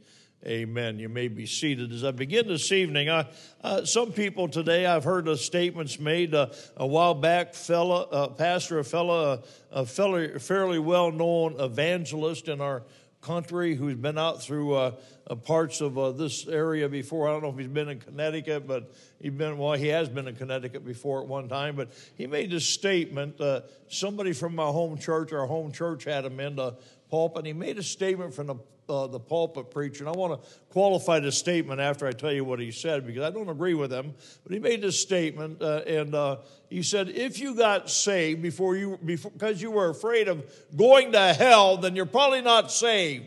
Amen. 0.45 0.97
You 0.99 1.09
may 1.09 1.27
be 1.27 1.45
seated. 1.45 1.91
As 1.91 2.05
I 2.05 2.11
begin 2.11 2.47
this 2.47 2.71
evening, 2.71 3.09
I, 3.09 3.27
uh, 3.61 3.83
some 3.83 4.13
people 4.13 4.47
today, 4.47 4.85
I've 4.85 5.03
heard 5.03 5.27
statements 5.37 5.99
made 5.99 6.33
uh, 6.33 6.47
a 6.77 6.87
while 6.87 7.13
back. 7.13 7.53
Fella, 7.53 8.03
uh, 8.03 8.27
pastor, 8.29 8.79
a 8.79 8.85
fellow, 8.85 9.43
a 9.69 9.85
fairly, 9.85 10.39
fairly 10.39 10.79
well-known 10.79 11.59
evangelist 11.59 12.47
in 12.47 12.61
our 12.61 12.83
country 13.21 13.75
who's 13.75 13.95
been 13.95 14.17
out 14.17 14.41
through 14.41 14.73
uh, 14.73 14.91
uh, 15.29 15.35
parts 15.35 15.81
of 15.81 15.97
uh, 15.97 16.11
this 16.11 16.47
area 16.47 16.87
before. 16.87 17.27
I 17.27 17.31
don't 17.31 17.43
know 17.43 17.49
if 17.49 17.57
he's 17.57 17.67
been 17.67 17.89
in 17.89 17.99
Connecticut, 17.99 18.67
but 18.67 18.93
he's 19.19 19.31
been 19.31 19.57
well. 19.57 19.73
He 19.73 19.87
has 19.87 20.07
been 20.07 20.27
in 20.27 20.35
Connecticut 20.35 20.85
before 20.85 21.21
at 21.21 21.27
one 21.27 21.49
time. 21.49 21.75
But 21.75 21.89
he 22.15 22.27
made 22.27 22.51
this 22.51 22.67
statement. 22.67 23.39
Uh, 23.41 23.61
somebody 23.89 24.33
from 24.33 24.55
my 24.55 24.65
home 24.65 24.97
church, 24.97 25.33
our 25.33 25.45
home 25.45 25.71
church, 25.71 26.05
had 26.05 26.25
him 26.25 26.39
in 26.39 26.55
the 26.55 26.75
pulpit. 27.09 27.39
And 27.39 27.47
he 27.47 27.53
made 27.53 27.77
a 27.77 27.83
statement 27.83 28.33
from 28.33 28.47
the 28.47 28.55
uh, 28.89 29.07
the 29.07 29.19
pulpit 29.19 29.69
preacher. 29.71 30.05
And 30.05 30.15
I 30.15 30.17
want 30.17 30.41
to 30.41 30.49
qualify 30.69 31.19
the 31.19 31.31
statement 31.31 31.81
after 31.81 32.07
I 32.07 32.11
tell 32.11 32.31
you 32.31 32.43
what 32.43 32.59
he 32.59 32.71
said 32.71 33.05
because 33.05 33.23
I 33.23 33.29
don't 33.29 33.49
agree 33.49 33.73
with 33.73 33.91
him. 33.91 34.13
But 34.43 34.53
he 34.53 34.59
made 34.59 34.81
this 34.81 34.99
statement, 34.99 35.61
uh, 35.61 35.81
and 35.85 36.15
uh, 36.15 36.37
he 36.69 36.83
said, 36.83 37.09
"If 37.09 37.39
you 37.39 37.55
got 37.55 37.89
saved 37.89 38.41
before 38.41 38.77
you 38.77 38.97
because 39.03 39.61
you 39.61 39.71
were 39.71 39.89
afraid 39.89 40.27
of 40.27 40.43
going 40.75 41.11
to 41.13 41.33
hell, 41.33 41.77
then 41.77 41.95
you're 41.95 42.05
probably 42.05 42.41
not 42.41 42.71
saved." 42.71 43.25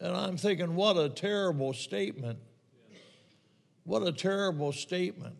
And 0.00 0.16
I'm 0.16 0.36
thinking, 0.36 0.76
what 0.76 0.96
a 0.96 1.08
terrible 1.08 1.72
statement. 1.72 2.38
What 3.82 4.06
a 4.06 4.12
terrible 4.12 4.72
statement. 4.72 5.34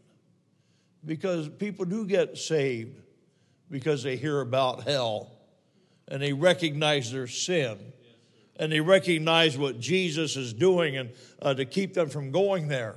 Because 1.05 1.49
people 1.49 1.85
do 1.85 2.05
get 2.05 2.37
saved 2.37 3.01
because 3.71 4.03
they 4.03 4.17
hear 4.17 4.41
about 4.41 4.83
hell 4.83 5.38
and 6.09 6.21
they 6.23 6.33
recognize 6.33 7.13
their 7.13 7.27
sin 7.27 7.79
and 8.59 8.73
they 8.73 8.81
recognize 8.81 9.57
what 9.57 9.79
Jesus 9.79 10.37
is 10.37 10.53
doing 10.53 10.97
and 10.97 11.11
uh, 11.41 11.55
to 11.55 11.65
keep 11.65 11.95
them 11.95 12.09
from 12.09 12.31
going 12.31 12.69
there. 12.69 12.97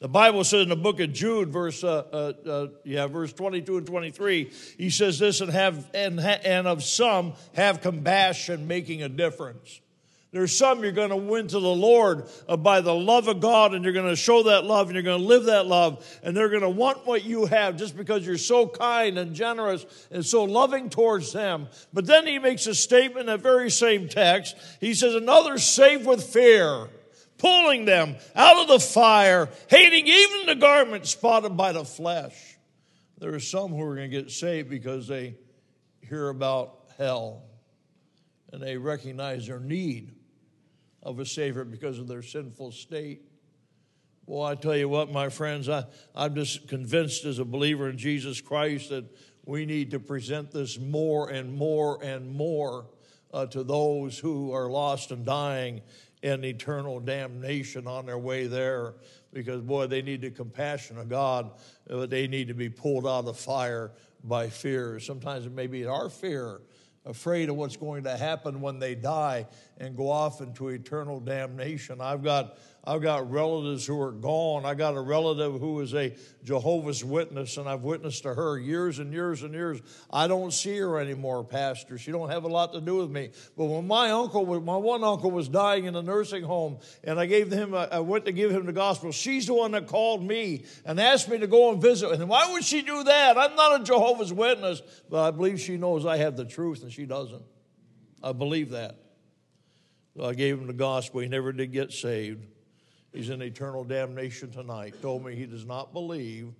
The 0.00 0.08
Bible 0.08 0.44
says 0.44 0.62
in 0.62 0.70
the 0.70 0.76
book 0.76 0.98
of 1.00 1.12
Jude, 1.12 1.50
verse 1.50 1.84
uh, 1.84 2.04
uh, 2.12 2.48
uh 2.48 2.66
yeah, 2.84 3.06
verse 3.06 3.34
twenty-two 3.34 3.76
and 3.76 3.86
twenty-three, 3.86 4.50
he 4.78 4.88
says 4.88 5.18
this, 5.18 5.42
and 5.42 5.52
have 5.52 5.90
and 5.92 6.18
and 6.18 6.66
of 6.66 6.82
some 6.82 7.34
have 7.54 7.82
compassion, 7.82 8.66
making 8.66 9.02
a 9.02 9.10
difference. 9.10 9.80
There's 10.32 10.56
some 10.56 10.84
you're 10.84 10.92
going 10.92 11.10
to 11.10 11.16
win 11.16 11.48
to 11.48 11.58
the 11.58 11.74
Lord 11.74 12.28
uh, 12.48 12.56
by 12.56 12.82
the 12.82 12.94
love 12.94 13.26
of 13.26 13.40
God, 13.40 13.74
and 13.74 13.82
you're 13.82 13.92
going 13.92 14.08
to 14.08 14.14
show 14.14 14.44
that 14.44 14.64
love, 14.64 14.86
and 14.86 14.94
you're 14.94 15.02
going 15.02 15.20
to 15.20 15.26
live 15.26 15.46
that 15.46 15.66
love, 15.66 16.06
and 16.22 16.36
they're 16.36 16.48
going 16.48 16.62
to 16.62 16.68
want 16.68 17.04
what 17.04 17.24
you 17.24 17.46
have 17.46 17.76
just 17.76 17.96
because 17.96 18.24
you're 18.24 18.38
so 18.38 18.68
kind 18.68 19.18
and 19.18 19.34
generous 19.34 19.84
and 20.12 20.24
so 20.24 20.44
loving 20.44 20.88
towards 20.88 21.32
them. 21.32 21.66
But 21.92 22.06
then 22.06 22.28
he 22.28 22.38
makes 22.38 22.68
a 22.68 22.76
statement 22.76 23.20
in 23.20 23.26
that 23.26 23.40
very 23.40 23.72
same 23.72 24.08
text. 24.08 24.56
He 24.80 24.94
says, 24.94 25.16
Another 25.16 25.58
saved 25.58 26.06
with 26.06 26.22
fear, 26.22 26.86
pulling 27.36 27.84
them 27.84 28.14
out 28.36 28.56
of 28.62 28.68
the 28.68 28.78
fire, 28.78 29.48
hating 29.66 30.06
even 30.06 30.46
the 30.46 30.54
garment 30.54 31.06
spotted 31.06 31.56
by 31.56 31.72
the 31.72 31.84
flesh. 31.84 32.56
There 33.18 33.34
are 33.34 33.40
some 33.40 33.70
who 33.70 33.82
are 33.82 33.96
going 33.96 34.10
to 34.10 34.16
get 34.16 34.30
saved 34.30 34.70
because 34.70 35.08
they 35.08 35.34
hear 36.08 36.28
about 36.28 36.78
hell 36.98 37.42
and 38.52 38.62
they 38.62 38.76
recognize 38.76 39.48
their 39.48 39.58
need 39.58 40.14
of 41.02 41.18
a 41.18 41.26
Savior 41.26 41.64
because 41.64 41.98
of 41.98 42.08
their 42.08 42.22
sinful 42.22 42.72
state. 42.72 43.22
Well, 44.26 44.44
I 44.44 44.54
tell 44.54 44.76
you 44.76 44.88
what, 44.88 45.10
my 45.10 45.28
friends, 45.28 45.68
I, 45.68 45.84
I'm 46.14 46.34
just 46.34 46.68
convinced 46.68 47.24
as 47.24 47.38
a 47.38 47.44
believer 47.44 47.88
in 47.88 47.98
Jesus 47.98 48.40
Christ 48.40 48.90
that 48.90 49.04
we 49.44 49.66
need 49.66 49.90
to 49.90 49.98
present 49.98 50.52
this 50.52 50.78
more 50.78 51.30
and 51.30 51.52
more 51.52 52.02
and 52.02 52.30
more 52.30 52.86
uh, 53.32 53.46
to 53.46 53.64
those 53.64 54.18
who 54.18 54.52
are 54.52 54.68
lost 54.68 55.10
and 55.10 55.24
dying 55.24 55.80
in 56.22 56.44
eternal 56.44 57.00
damnation 57.00 57.86
on 57.86 58.06
their 58.06 58.18
way 58.18 58.46
there. 58.46 58.94
Because, 59.32 59.62
boy, 59.62 59.86
they 59.86 60.02
need 60.02 60.20
the 60.20 60.30
compassion 60.30 60.98
of 60.98 61.08
God, 61.08 61.52
but 61.86 62.10
they 62.10 62.26
need 62.26 62.48
to 62.48 62.54
be 62.54 62.68
pulled 62.68 63.06
out 63.06 63.20
of 63.20 63.24
the 63.26 63.34
fire 63.34 63.92
by 64.22 64.48
fear. 64.48 65.00
Sometimes 65.00 65.46
it 65.46 65.52
may 65.52 65.66
be 65.66 65.86
our 65.86 66.08
fear 66.08 66.60
afraid 67.10 67.48
of 67.50 67.56
what's 67.56 67.76
going 67.76 68.04
to 68.04 68.16
happen 68.16 68.60
when 68.60 68.78
they 68.78 68.94
die 68.94 69.46
and 69.78 69.96
go 69.96 70.10
off 70.10 70.40
into 70.40 70.68
eternal 70.68 71.20
damnation. 71.20 72.00
I've 72.00 72.22
got 72.22 72.56
I've 72.82 73.02
got 73.02 73.30
relatives 73.30 73.84
who 73.84 74.00
are 74.00 74.10
gone. 74.10 74.64
I 74.64 74.72
got 74.72 74.96
a 74.96 75.00
relative 75.00 75.60
who 75.60 75.80
is 75.80 75.94
a 75.94 76.16
Jehovah's 76.44 77.04
Witness, 77.04 77.58
and 77.58 77.68
I've 77.68 77.82
witnessed 77.82 78.22
to 78.22 78.32
her 78.32 78.58
years 78.58 78.98
and 78.98 79.12
years 79.12 79.42
and 79.42 79.52
years. 79.52 79.80
I 80.10 80.26
don't 80.26 80.50
see 80.50 80.78
her 80.78 80.98
anymore, 80.98 81.44
Pastor. 81.44 81.98
She 81.98 82.10
don't 82.10 82.30
have 82.30 82.44
a 82.44 82.48
lot 82.48 82.72
to 82.72 82.80
do 82.80 82.96
with 82.96 83.10
me. 83.10 83.30
But 83.54 83.66
when 83.66 83.86
my 83.86 84.10
uncle, 84.10 84.46
my 84.60 84.78
one 84.78 85.04
uncle, 85.04 85.30
was 85.30 85.46
dying 85.46 85.84
in 85.84 85.94
a 85.94 86.00
nursing 86.00 86.42
home, 86.42 86.78
and 87.04 87.20
I 87.20 87.26
gave 87.26 87.52
him, 87.52 87.74
I 87.74 88.00
went 88.00 88.24
to 88.24 88.32
give 88.32 88.50
him 88.50 88.64
the 88.64 88.72
gospel. 88.72 89.12
She's 89.12 89.46
the 89.46 89.54
one 89.54 89.72
that 89.72 89.86
called 89.86 90.22
me 90.22 90.64
and 90.86 90.98
asked 90.98 91.28
me 91.28 91.36
to 91.38 91.46
go 91.46 91.72
and 91.72 91.82
visit. 91.82 92.10
And 92.12 92.28
why 92.30 92.50
would 92.50 92.64
she 92.64 92.80
do 92.80 93.04
that? 93.04 93.36
I'm 93.36 93.56
not 93.56 93.82
a 93.82 93.84
Jehovah's 93.84 94.32
Witness, 94.32 94.80
but 95.10 95.28
I 95.28 95.30
believe 95.32 95.60
she 95.60 95.76
knows 95.76 96.06
I 96.06 96.16
have 96.16 96.34
the 96.34 96.46
truth, 96.46 96.82
and 96.82 96.90
she 96.90 97.04
doesn't. 97.04 97.42
I 98.22 98.32
believe 98.32 98.70
that. 98.70 98.96
So 100.16 100.24
I 100.24 100.32
gave 100.32 100.58
him 100.58 100.66
the 100.66 100.72
gospel. 100.72 101.20
He 101.20 101.28
never 101.28 101.52
did 101.52 101.72
get 101.72 101.92
saved. 101.92 102.46
He's 103.12 103.30
in 103.30 103.42
eternal 103.42 103.84
damnation 103.84 104.50
tonight. 104.50 104.94
Told 105.02 105.24
me 105.24 105.34
he 105.34 105.46
does 105.46 105.66
not 105.66 105.92
believe, 105.92 106.52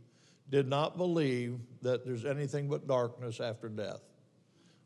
did 0.49 0.69
not 0.69 0.97
believe 0.97 1.59
that 1.83 2.05
there's 2.05 2.25
anything 2.25 2.69
but 2.69 2.89
darkness 2.89 3.41
after 3.41 3.69
death. 3.69 4.01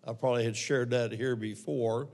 I 0.06 0.12
probably 0.12 0.44
had 0.44 0.56
shared 0.56 0.90
that 0.90 1.12
here 1.12 1.36
before. 1.36 2.08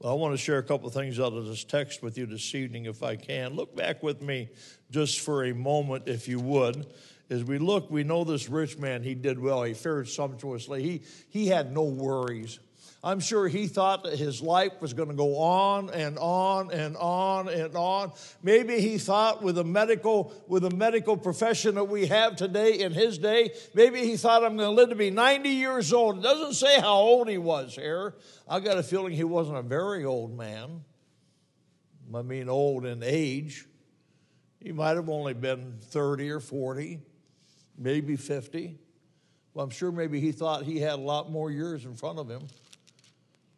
But 0.00 0.10
I 0.10 0.14
want 0.14 0.34
to 0.34 0.38
share 0.38 0.58
a 0.58 0.62
couple 0.64 0.88
of 0.88 0.94
things 0.94 1.20
out 1.20 1.32
of 1.32 1.46
this 1.46 1.62
text 1.62 2.02
with 2.02 2.18
you 2.18 2.26
this 2.26 2.54
evening, 2.56 2.86
if 2.86 3.04
I 3.04 3.14
can. 3.14 3.54
Look 3.54 3.76
back 3.76 4.02
with 4.02 4.20
me 4.20 4.48
just 4.90 5.20
for 5.20 5.44
a 5.44 5.54
moment, 5.54 6.08
if 6.08 6.26
you 6.26 6.40
would. 6.40 6.86
As 7.30 7.44
we 7.44 7.58
look, 7.58 7.88
we 7.88 8.02
know 8.02 8.24
this 8.24 8.48
rich 8.48 8.78
man, 8.78 9.04
he 9.04 9.14
did 9.14 9.38
well. 9.38 9.62
He 9.62 9.74
fared 9.74 10.08
sumptuously. 10.08 10.82
He, 10.82 11.02
he 11.30 11.46
had 11.46 11.72
no 11.72 11.84
worries. 11.84 12.58
I'm 13.04 13.18
sure 13.18 13.48
he 13.48 13.66
thought 13.66 14.04
that 14.04 14.16
his 14.16 14.40
life 14.40 14.74
was 14.80 14.94
going 14.94 15.08
to 15.08 15.14
go 15.14 15.38
on 15.38 15.90
and 15.90 16.16
on 16.18 16.70
and 16.70 16.96
on 16.96 17.48
and 17.48 17.74
on. 17.74 18.12
Maybe 18.44 18.80
he 18.80 18.96
thought 18.96 19.42
with 19.42 19.56
the 19.56 19.64
medical 19.64 20.32
with 20.46 20.62
the 20.62 20.70
medical 20.70 21.16
profession 21.16 21.74
that 21.74 21.84
we 21.84 22.06
have 22.06 22.36
today 22.36 22.78
in 22.78 22.92
his 22.92 23.18
day, 23.18 23.54
maybe 23.74 24.00
he 24.00 24.16
thought 24.16 24.44
I'm 24.44 24.56
going 24.56 24.68
to 24.68 24.74
live 24.74 24.90
to 24.90 24.94
be 24.94 25.10
90 25.10 25.48
years 25.48 25.92
old. 25.92 26.18
It 26.18 26.22
doesn't 26.22 26.54
say 26.54 26.80
how 26.80 26.94
old 26.94 27.28
he 27.28 27.38
was 27.38 27.74
here. 27.74 28.14
I 28.48 28.60
got 28.60 28.78
a 28.78 28.84
feeling 28.84 29.14
he 29.14 29.24
wasn't 29.24 29.56
a 29.56 29.62
very 29.62 30.04
old 30.04 30.36
man. 30.36 30.84
I 32.14 32.22
mean 32.22 32.48
old 32.48 32.86
in 32.86 33.02
age. 33.02 33.66
He 34.60 34.70
might 34.70 34.94
have 34.94 35.08
only 35.08 35.34
been 35.34 35.78
30 35.80 36.30
or 36.30 36.38
40, 36.38 37.00
maybe 37.76 38.14
50. 38.14 38.78
Well, 39.54 39.64
I'm 39.64 39.70
sure 39.70 39.90
maybe 39.90 40.20
he 40.20 40.30
thought 40.30 40.62
he 40.62 40.78
had 40.78 40.94
a 40.94 41.02
lot 41.02 41.32
more 41.32 41.50
years 41.50 41.84
in 41.84 41.96
front 41.96 42.20
of 42.20 42.28
him. 42.28 42.42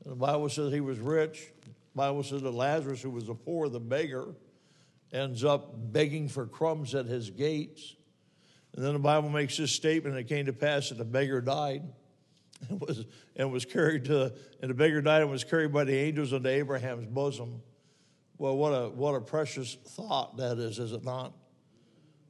The 0.05 0.15
Bible 0.15 0.49
says 0.49 0.73
he 0.73 0.81
was 0.81 0.99
rich. 0.99 1.49
The 1.63 1.97
Bible 1.97 2.23
says 2.23 2.43
that 2.43 2.51
Lazarus, 2.51 3.03
who 3.03 3.11
was 3.11 3.27
the 3.27 3.35
poor, 3.35 3.69
the 3.69 3.81
beggar, 3.81 4.35
ends 5.13 5.45
up 5.45 5.93
begging 5.93 6.29
for 6.29 6.47
crumbs 6.47 6.95
at 6.95 7.07
his 7.07 7.31
gates. 7.31 7.97
And 8.75 8.85
then 8.85 8.93
the 8.93 8.99
Bible 8.99 9.29
makes 9.29 9.57
this 9.57 9.71
statement, 9.71 10.17
it 10.17 10.25
came 10.25 10.47
to 10.47 10.53
pass 10.53 10.89
that 10.89 10.99
the 10.99 11.05
beggar 11.05 11.41
died 11.41 11.83
and 12.69 12.81
was, 12.81 13.05
and 13.37 13.53
was 13.53 13.65
carried 13.65 14.05
to, 14.07 14.33
and 14.61 14.71
the 14.71 14.75
beggar 14.75 15.01
died 15.01 15.23
and 15.23 15.31
was 15.31 15.45
carried 15.45 15.73
by 15.73 15.85
the 15.85 15.95
angels 15.95 16.33
into 16.33 16.49
Abraham's 16.49 17.07
bosom. 17.07 17.63
Well, 18.37 18.57
what 18.57 18.71
a, 18.71 18.89
what 18.91 19.15
a 19.15 19.21
precious 19.21 19.75
thought 19.75 20.37
that 20.39 20.59
is, 20.59 20.79
is 20.79 20.93
it 20.93 21.05
not? 21.05 21.33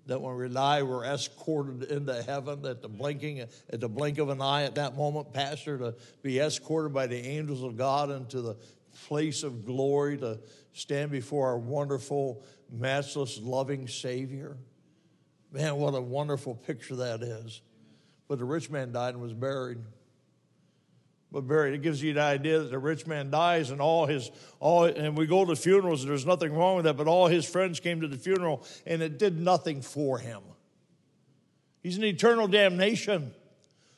That 0.06 0.20
when 0.20 0.36
we 0.36 0.48
die, 0.48 0.82
we're 0.82 1.04
escorted 1.04 1.84
into 1.84 2.22
heaven 2.22 2.64
at 2.66 2.82
the 2.82 2.88
blinking, 2.88 3.40
at 3.40 3.80
the 3.80 3.88
blink 3.88 4.18
of 4.18 4.28
an 4.28 4.40
eye 4.40 4.64
at 4.64 4.74
that 4.74 4.96
moment, 4.96 5.32
Pastor, 5.32 5.78
to 5.78 5.94
be 6.22 6.38
escorted 6.38 6.92
by 6.92 7.06
the 7.06 7.16
angels 7.16 7.62
of 7.62 7.76
God 7.76 8.10
into 8.10 8.42
the 8.42 8.56
place 9.06 9.42
of 9.42 9.64
glory 9.64 10.18
to 10.18 10.38
stand 10.72 11.10
before 11.10 11.48
our 11.48 11.58
wonderful, 11.58 12.44
matchless, 12.70 13.38
loving 13.40 13.88
Savior. 13.88 14.56
Man, 15.52 15.76
what 15.76 15.94
a 15.94 16.00
wonderful 16.00 16.54
picture 16.54 16.96
that 16.96 17.22
is. 17.22 17.62
But 18.28 18.38
the 18.38 18.44
rich 18.44 18.70
man 18.70 18.92
died 18.92 19.14
and 19.14 19.22
was 19.22 19.32
buried 19.32 19.78
but 21.34 21.48
buried. 21.48 21.74
It 21.74 21.82
gives 21.82 22.00
you 22.00 22.14
the 22.14 22.22
idea 22.22 22.60
that 22.60 22.70
the 22.70 22.78
rich 22.78 23.08
man 23.08 23.28
dies 23.28 23.70
and 23.70 23.80
all 23.80 24.06
his 24.06 24.30
all 24.60 24.84
and 24.84 25.18
we 25.18 25.26
go 25.26 25.44
to 25.44 25.56
funerals 25.56 26.02
and 26.02 26.10
there's 26.10 26.24
nothing 26.24 26.54
wrong 26.54 26.76
with 26.76 26.84
that, 26.84 26.96
but 26.96 27.08
all 27.08 27.26
his 27.26 27.44
friends 27.44 27.80
came 27.80 28.00
to 28.02 28.08
the 28.08 28.16
funeral 28.16 28.64
and 28.86 29.02
it 29.02 29.18
did 29.18 29.40
nothing 29.40 29.82
for 29.82 30.18
him. 30.18 30.40
He's 31.82 31.98
in 31.98 32.04
eternal 32.04 32.46
damnation. 32.46 33.34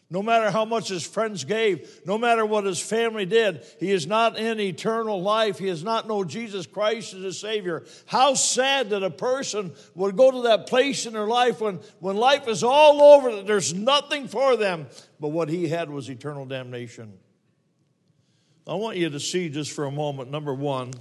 No 0.08 0.22
matter 0.22 0.52
how 0.52 0.64
much 0.64 0.88
his 0.88 1.04
friends 1.04 1.44
gave, 1.44 2.00
no 2.06 2.16
matter 2.16 2.46
what 2.46 2.64
his 2.64 2.80
family 2.80 3.26
did, 3.26 3.66
he 3.80 3.90
is 3.90 4.06
not 4.06 4.38
in 4.38 4.60
eternal 4.60 5.20
life. 5.20 5.58
He 5.58 5.66
has 5.66 5.82
not 5.82 6.06
known 6.06 6.28
Jesus 6.28 6.64
Christ 6.64 7.12
as 7.12 7.24
a 7.24 7.32
Savior. 7.32 7.84
How 8.06 8.34
sad 8.34 8.90
that 8.90 9.02
a 9.02 9.10
person 9.10 9.72
would 9.96 10.16
go 10.16 10.30
to 10.30 10.42
that 10.42 10.68
place 10.68 11.06
in 11.06 11.12
their 11.12 11.26
life 11.26 11.60
when, 11.60 11.80
when 11.98 12.16
life 12.16 12.46
is 12.46 12.62
all 12.62 13.02
over, 13.02 13.34
that 13.34 13.46
there's 13.48 13.74
nothing 13.74 14.28
for 14.28 14.56
them, 14.56 14.86
but 15.18 15.28
what 15.28 15.48
he 15.48 15.68
had 15.68 15.90
was 15.90 16.08
eternal 16.08 16.46
damnation. 16.46 17.12
I 18.66 18.74
want 18.74 18.96
you 18.96 19.10
to 19.10 19.20
see 19.20 19.48
just 19.48 19.72
for 19.72 19.84
a 19.84 19.92
moment, 19.92 20.30
number 20.30 20.52
one, 20.52 20.92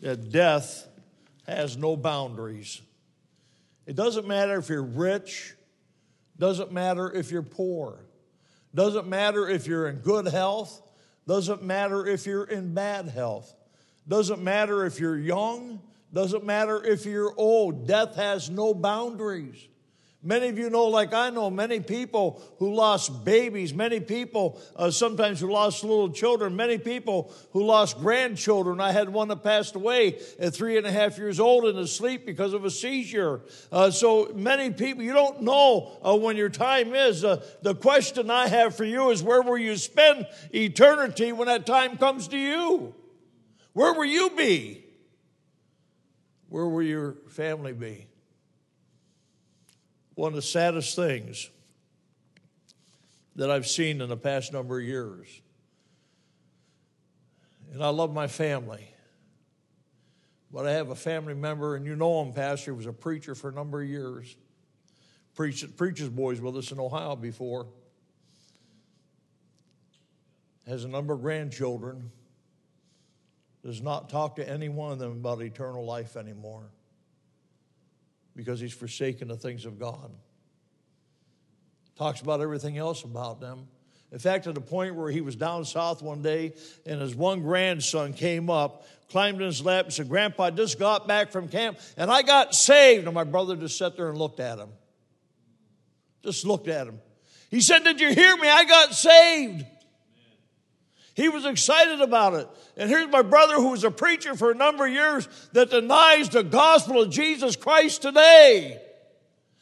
that 0.00 0.30
death 0.30 0.86
has 1.46 1.76
no 1.76 1.96
boundaries. 1.96 2.82
It 3.86 3.96
doesn't 3.96 4.28
matter 4.28 4.58
if 4.58 4.68
you're 4.68 4.82
rich, 4.82 5.54
doesn't 6.38 6.70
matter 6.70 7.10
if 7.10 7.30
you're 7.30 7.42
poor, 7.42 8.04
doesn't 8.74 9.08
matter 9.08 9.48
if 9.48 9.66
you're 9.66 9.88
in 9.88 9.96
good 9.96 10.28
health, 10.28 10.82
doesn't 11.26 11.62
matter 11.62 12.06
if 12.06 12.26
you're 12.26 12.44
in 12.44 12.74
bad 12.74 13.08
health, 13.08 13.54
doesn't 14.06 14.42
matter 14.42 14.84
if 14.84 15.00
you're 15.00 15.18
young, 15.18 15.80
doesn't 16.12 16.44
matter 16.44 16.84
if 16.84 17.06
you're 17.06 17.32
old. 17.38 17.86
Death 17.86 18.16
has 18.16 18.50
no 18.50 18.74
boundaries. 18.74 19.66
Many 20.20 20.48
of 20.48 20.58
you 20.58 20.68
know, 20.68 20.86
like 20.86 21.14
I 21.14 21.30
know, 21.30 21.48
many 21.48 21.78
people 21.78 22.42
who 22.58 22.74
lost 22.74 23.24
babies, 23.24 23.72
many 23.72 24.00
people 24.00 24.60
uh, 24.74 24.90
sometimes 24.90 25.38
who 25.38 25.48
lost 25.48 25.84
little 25.84 26.10
children, 26.10 26.56
many 26.56 26.76
people 26.76 27.32
who 27.52 27.62
lost 27.62 27.98
grandchildren. 27.98 28.80
I 28.80 28.90
had 28.90 29.08
one 29.10 29.28
that 29.28 29.44
passed 29.44 29.76
away 29.76 30.18
at 30.40 30.54
three 30.54 30.76
and 30.76 30.84
a 30.84 30.90
half 30.90 31.18
years 31.18 31.38
old 31.38 31.66
in 31.66 31.76
his 31.76 31.94
sleep 31.94 32.26
because 32.26 32.52
of 32.52 32.64
a 32.64 32.70
seizure. 32.70 33.42
Uh, 33.70 33.92
so 33.92 34.32
many 34.34 34.70
people, 34.70 35.04
you 35.04 35.12
don't 35.12 35.42
know 35.42 35.96
uh, 36.02 36.16
when 36.16 36.36
your 36.36 36.48
time 36.48 36.96
is. 36.96 37.24
Uh, 37.24 37.40
the 37.62 37.76
question 37.76 38.28
I 38.28 38.48
have 38.48 38.76
for 38.76 38.84
you 38.84 39.10
is 39.10 39.22
where 39.22 39.42
will 39.42 39.58
you 39.58 39.76
spend 39.76 40.26
eternity 40.52 41.30
when 41.30 41.46
that 41.46 41.64
time 41.64 41.96
comes 41.96 42.26
to 42.28 42.38
you? 42.38 42.92
Where 43.72 43.94
will 43.94 44.04
you 44.04 44.30
be? 44.30 44.84
Where 46.48 46.66
will 46.66 46.82
your 46.82 47.18
family 47.28 47.72
be? 47.72 48.08
One 50.18 50.32
of 50.32 50.34
the 50.34 50.42
saddest 50.42 50.96
things 50.96 51.48
that 53.36 53.52
I've 53.52 53.68
seen 53.68 54.00
in 54.00 54.08
the 54.08 54.16
past 54.16 54.52
number 54.52 54.80
of 54.80 54.84
years. 54.84 55.28
And 57.72 57.84
I 57.84 57.90
love 57.90 58.12
my 58.12 58.26
family. 58.26 58.84
But 60.52 60.66
I 60.66 60.72
have 60.72 60.90
a 60.90 60.96
family 60.96 61.34
member, 61.34 61.76
and 61.76 61.86
you 61.86 61.94
know 61.94 62.20
him, 62.20 62.32
Pastor, 62.32 62.72
he 62.72 62.76
was 62.76 62.86
a 62.86 62.92
preacher 62.92 63.36
for 63.36 63.50
a 63.50 63.52
number 63.52 63.80
of 63.80 63.88
years. 63.88 64.34
Preached, 65.36 65.76
preacher's 65.76 66.08
boys 66.08 66.40
with 66.40 66.56
us 66.56 66.72
in 66.72 66.80
Ohio 66.80 67.14
before. 67.14 67.68
Has 70.66 70.82
a 70.82 70.88
number 70.88 71.14
of 71.14 71.20
grandchildren. 71.20 72.10
Does 73.62 73.80
not 73.80 74.10
talk 74.10 74.34
to 74.34 74.48
any 74.48 74.68
one 74.68 74.90
of 74.90 74.98
them 74.98 75.12
about 75.12 75.42
eternal 75.42 75.84
life 75.84 76.16
anymore 76.16 76.72
because 78.38 78.60
he's 78.60 78.72
forsaken 78.72 79.26
the 79.26 79.36
things 79.36 79.64
of 79.64 79.80
God. 79.80 80.12
Talks 81.96 82.20
about 82.20 82.40
everything 82.40 82.78
else 82.78 83.02
about 83.02 83.40
them. 83.40 83.66
In 84.12 84.20
fact, 84.20 84.46
at 84.46 84.54
the 84.54 84.60
point 84.60 84.94
where 84.94 85.10
he 85.10 85.20
was 85.20 85.34
down 85.34 85.64
south 85.64 86.02
one 86.02 86.22
day 86.22 86.54
and 86.86 87.00
his 87.00 87.16
one 87.16 87.42
grandson 87.42 88.12
came 88.12 88.48
up, 88.48 88.86
climbed 89.10 89.40
in 89.40 89.46
his 89.48 89.64
lap, 89.64 89.86
and 89.86 89.92
said, 89.92 90.08
Grandpa, 90.08 90.44
I 90.44 90.50
just 90.50 90.78
got 90.78 91.08
back 91.08 91.32
from 91.32 91.48
camp 91.48 91.80
and 91.96 92.12
I 92.12 92.22
got 92.22 92.54
saved. 92.54 93.06
And 93.06 93.14
my 93.14 93.24
brother 93.24 93.56
just 93.56 93.76
sat 93.76 93.96
there 93.96 94.08
and 94.08 94.16
looked 94.16 94.38
at 94.38 94.60
him. 94.60 94.68
Just 96.22 96.46
looked 96.46 96.68
at 96.68 96.86
him. 96.86 97.00
He 97.50 97.60
said, 97.60 97.82
Did 97.82 98.00
you 98.00 98.14
hear 98.14 98.36
me? 98.36 98.48
I 98.48 98.64
got 98.66 98.94
saved. 98.94 99.66
He 101.18 101.28
was 101.28 101.44
excited 101.44 102.00
about 102.00 102.34
it. 102.34 102.48
And 102.76 102.88
here's 102.88 103.08
my 103.08 103.22
brother 103.22 103.56
who 103.56 103.70
was 103.70 103.82
a 103.82 103.90
preacher 103.90 104.36
for 104.36 104.52
a 104.52 104.54
number 104.54 104.86
of 104.86 104.92
years 104.92 105.28
that 105.50 105.68
denies 105.68 106.28
the 106.28 106.44
gospel 106.44 107.02
of 107.02 107.10
Jesus 107.10 107.56
Christ 107.56 108.02
today. 108.02 108.80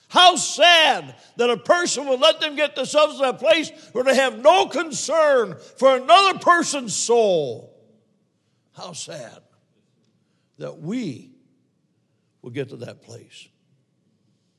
How 0.08 0.36
sad 0.36 1.14
that 1.36 1.48
a 1.48 1.56
person 1.56 2.08
would 2.08 2.20
let 2.20 2.42
them 2.42 2.56
get 2.56 2.76
themselves 2.76 3.14
to 3.14 3.22
that 3.22 3.38
place 3.38 3.70
where 3.92 4.04
they 4.04 4.16
have 4.16 4.38
no 4.38 4.66
concern 4.66 5.56
for 5.78 5.96
another 5.96 6.38
person's 6.40 6.94
soul. 6.94 7.74
How 8.74 8.92
sad 8.92 9.38
that 10.58 10.80
we 10.80 11.30
will 12.42 12.50
get 12.50 12.68
to 12.68 12.76
that 12.76 13.00
place. 13.00 13.48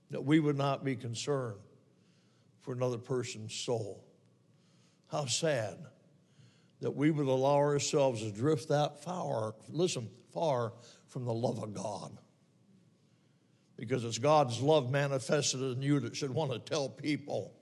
That 0.09 0.25
we 0.25 0.39
would 0.39 0.57
not 0.57 0.83
be 0.83 0.95
concerned 0.95 1.59
for 2.61 2.73
another 2.73 2.97
person's 2.97 3.53
soul. 3.53 4.03
How 5.11 5.27
sad 5.27 5.77
that 6.81 6.91
we 6.91 7.11
would 7.11 7.27
allow 7.27 7.55
ourselves 7.55 8.21
to 8.21 8.31
drift 8.31 8.69
that 8.69 9.03
far, 9.03 9.55
listen, 9.69 10.09
far 10.33 10.73
from 11.07 11.25
the 11.25 11.33
love 11.33 11.61
of 11.61 11.73
God. 11.73 12.17
Because 13.77 14.03
it's 14.03 14.17
God's 14.17 14.59
love 14.59 14.91
manifested 14.91 15.61
in 15.61 15.81
you 15.81 15.99
that 15.99 16.15
should 16.15 16.31
want 16.31 16.51
to 16.51 16.59
tell 16.59 16.89
people 16.89 17.53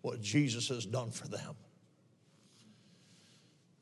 what 0.00 0.20
Jesus 0.20 0.68
has 0.68 0.86
done 0.86 1.10
for 1.10 1.28
them. 1.28 1.56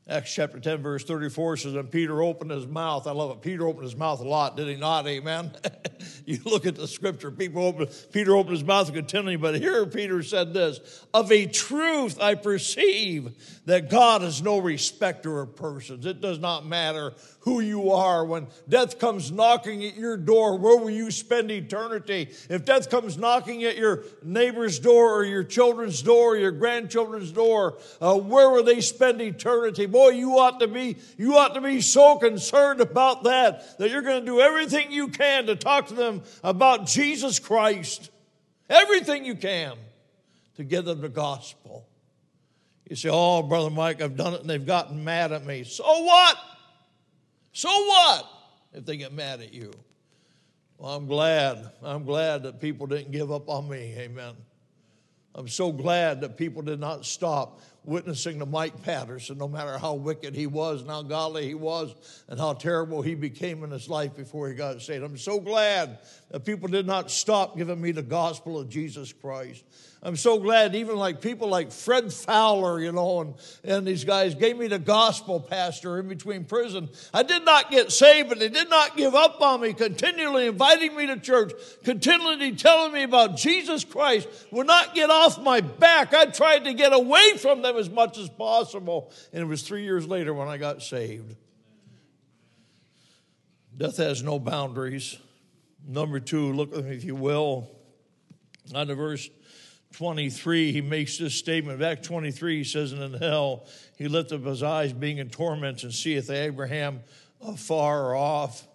Acts 0.07 0.35
chapter 0.35 0.61
10, 0.61 0.83
verse 0.83 1.03
34 1.03 1.57
says, 1.57 1.75
And 1.75 1.91
Peter 1.91 2.23
opened 2.23 2.51
his 2.51 2.67
mouth. 2.67 3.07
I 3.07 3.13
love 3.13 3.31
it. 3.31 3.41
Peter 3.41 3.67
opened 3.67 3.85
his 3.85 3.97
mouth 3.97 4.21
a 4.21 4.29
lot, 4.29 4.55
did 4.55 4.69
he 4.69 4.77
not? 4.77 5.07
Amen. 5.07 5.51
you 6.27 6.41
look 6.45 6.67
at 6.67 6.75
the 6.75 6.87
scripture, 6.87 7.31
people 7.31 7.65
open, 7.65 7.89
Peter 8.13 8.37
opened 8.37 8.57
his 8.57 8.65
mouth 8.65 8.93
continually, 8.93 9.37
but 9.37 9.55
here 9.55 9.87
Peter 9.87 10.23
said 10.23 10.53
this 10.53 11.07
Of 11.15 11.33
a 11.33 11.47
truth 11.47 12.21
I 12.21 12.35
perceive 12.35 13.33
that 13.65 13.89
God 13.89 14.23
is 14.23 14.43
no 14.43 14.59
respecter 14.59 15.41
of 15.41 15.57
persons. 15.57 16.05
It 16.05 16.21
does 16.21 16.39
not 16.39 16.67
matter 16.67 17.15
who 17.41 17.61
you 17.61 17.93
are. 17.93 18.27
When 18.27 18.49
death 18.69 18.99
comes 18.99 19.31
knocking 19.31 19.85
at 19.85 19.97
your 19.97 20.19
door, 20.19 20.59
where 20.59 20.77
will 20.77 20.91
you 20.91 21.11
spend 21.11 21.51
eternity? 21.51 22.29
If 22.51 22.67
death 22.67 22.91
comes 22.91 23.17
knocking 23.17 23.65
at 23.65 23.79
your 23.79 24.05
neighbor's 24.23 24.79
door 24.79 25.15
or 25.15 25.25
your 25.25 25.45
children's 25.45 26.03
door 26.03 26.33
or 26.33 26.37
your 26.37 26.53
grandchildren's 26.53 27.33
door, 27.33 27.79
uh, 28.03 28.17
where 28.17 28.51
will 28.51 28.65
they 28.65 28.83
spend 28.83 29.23
eternity? 29.23 29.87
Boy, 29.95 30.09
you 30.09 30.41
ought 30.41 30.59
to 30.59 30.67
be, 30.67 30.97
you 31.17 31.37
ought 31.37 31.55
to 31.55 31.61
be 31.61 31.81
so 31.81 32.19
concerned 32.19 32.81
about 32.81 33.23
that, 33.23 33.79
that 33.79 33.93
you're 33.93 34.03
going 34.03 34.19
to 34.19 34.27
do 34.27 34.41
everything 34.41 34.91
you 34.91 35.07
can 35.07 35.47
to 35.47 35.55
talk 35.55 35.87
to 35.87 35.95
them 35.95 36.25
about 36.43 36.87
Jesus 36.89 37.39
Christ. 37.39 38.11
Everything 38.69 39.25
you 39.25 39.37
can 39.37 39.77
to 40.57 40.65
give 40.65 40.85
them 40.85 41.01
the 41.01 41.09
gospel. 41.09 41.87
You 42.91 42.97
say, 42.97 43.09
Oh, 43.13 43.45
Brother 43.45 43.71
Mike, 43.71 44.03
I've 44.03 44.17
done 44.17 44.35
it 44.35 44.41
and 44.41 44.51
they've 44.51 44.67
gotten 44.67 45.05
mad 45.05 45.31
at 45.31 45.47
me. 45.47 45.63
So 45.63 45.85
what? 45.85 46.39
So 47.53 47.69
what 47.69 48.27
if 48.73 48.85
they 48.85 48.97
get 48.97 49.13
mad 49.13 49.43
at 49.43 49.55
you? 49.55 49.71
Well, 50.77 50.93
I'm 50.93 51.07
glad. 51.07 51.71
I'm 51.85 52.03
glad 52.03 52.43
that 52.43 52.61
people 52.61 52.89
didn't 52.89 53.13
give 53.13 53.31
up 53.31 53.49
on 53.49 53.69
me. 53.69 53.95
Amen. 53.97 54.35
I'm 55.37 55.47
so 55.47 55.71
glad 55.71 56.21
that 56.23 56.37
people 56.37 56.63
did 56.63 56.81
not 56.81 57.07
stop 57.07 57.61
witnessing 57.85 58.39
to 58.39 58.47
Mike 58.47 58.83
Patterson, 58.83 59.39
no 59.39 59.49
matter 59.49 59.79
how 59.79 59.95
wicked 59.95 60.35
he 60.35 60.47
was 60.47 60.81
and 60.81 60.91
how 60.91 61.03
godly 61.03 61.47
he 61.47 61.55
was 61.55 61.95
and 62.29 62.39
how 62.39 62.55
terrible 62.55 63.03
he 63.03 63.15
became 63.15 63.63
in 63.65 63.71
his 63.71 63.89
life 63.89 64.17
before 64.17 64.49
he 64.49 64.55
got 64.55 64.81
saved. 64.83 65.05
I'm 65.05 65.19
so 65.19 65.41
glad 65.41 65.99
that 66.31 66.45
people 66.45 66.69
did 66.69 66.87
not 66.87 67.11
stop 67.11 67.57
giving 67.57 67.81
me 67.81 67.93
the 67.93 68.03
gospel 68.03 68.59
of 68.59 68.69
Jesus 68.69 69.13
Christ. 69.13 69.65
I'm 70.05 70.17
so 70.17 70.39
glad 70.39 70.75
even 70.75 70.97
like 70.97 71.23
people 71.23 71.49
like 71.49 71.73
Fred 71.73 72.13
Fowler, 72.13 72.79
you 72.79 72.93
know, 72.93 73.23
and, 73.23 73.35
and 73.65 73.87
these 73.87 74.05
guys 74.05 74.35
gave 74.35 74.59
me 74.59 74.67
the 74.67 74.79
gospel 74.79 75.41
pastor 75.41 75.99
in 75.99 76.09
between 76.09 76.45
prison. 76.45 76.91
I 77.15 77.23
did 77.23 77.47
not 77.47 77.71
get 77.71 77.91
saved, 77.91 78.29
but 78.29 78.39
they 78.39 78.51
did 78.51 78.69
not 78.69 78.99
give 78.99 79.15
up 79.15 79.41
on 79.41 79.63
me, 79.63 79.73
continually 79.73 80.47
inviting 80.47 80.95
me 80.95 81.07
to 81.07 81.17
church, 81.17 81.53
continually 81.85 82.53
telling 82.53 82.93
me 82.93 83.03
about 83.03 83.39
Jesus 83.39 83.83
Christ, 83.83 84.29
would 84.51 84.67
not 84.67 84.95
get 84.95 85.09
off 85.09 85.41
my 85.41 85.63
back. 85.63 86.13
I 86.13 86.27
tried 86.27 86.65
to 86.65 86.75
get 86.75 86.93
away 86.93 87.39
from 87.39 87.63
them 87.63 87.74
as 87.77 87.91
much 87.91 88.19
as 88.19 88.29
possible. 88.29 89.13
And 89.33 89.43
it 89.43 89.47
was 89.47 89.63
three 89.63 89.85
years 89.85 90.07
later 90.07 90.33
when 90.35 90.49
I 90.49 90.57
got 90.57 90.83
saved. 90.83 91.37
Death 93.77 93.97
has 93.97 94.23
no 94.23 94.39
boundaries. 94.39 95.19
Number 95.87 96.21
two, 96.21 96.53
look 96.53 96.77
at 96.77 96.85
me 96.85 96.97
if 96.97 97.05
you 97.05 97.15
will, 97.15 97.69
on 98.75 98.87
verse 98.87 99.29
23, 99.95 100.73
he 100.73 100.81
makes 100.81 101.19
this 101.19 101.35
statement. 101.35 101.79
Back 101.79 102.03
23, 102.03 102.59
he 102.59 102.65
says, 102.65 102.93
And 102.93 103.03
in 103.03 103.15
hell 103.15 103.67
he 103.97 104.09
lifted 104.09 104.41
up 104.41 104.47
his 104.47 104.63
eyes, 104.63 104.93
being 104.93 105.19
in 105.19 105.29
torments, 105.29 105.85
and 105.85 105.93
seeth 105.93 106.31
Abraham 106.31 107.01
afar 107.41 108.15
off. 108.15 108.67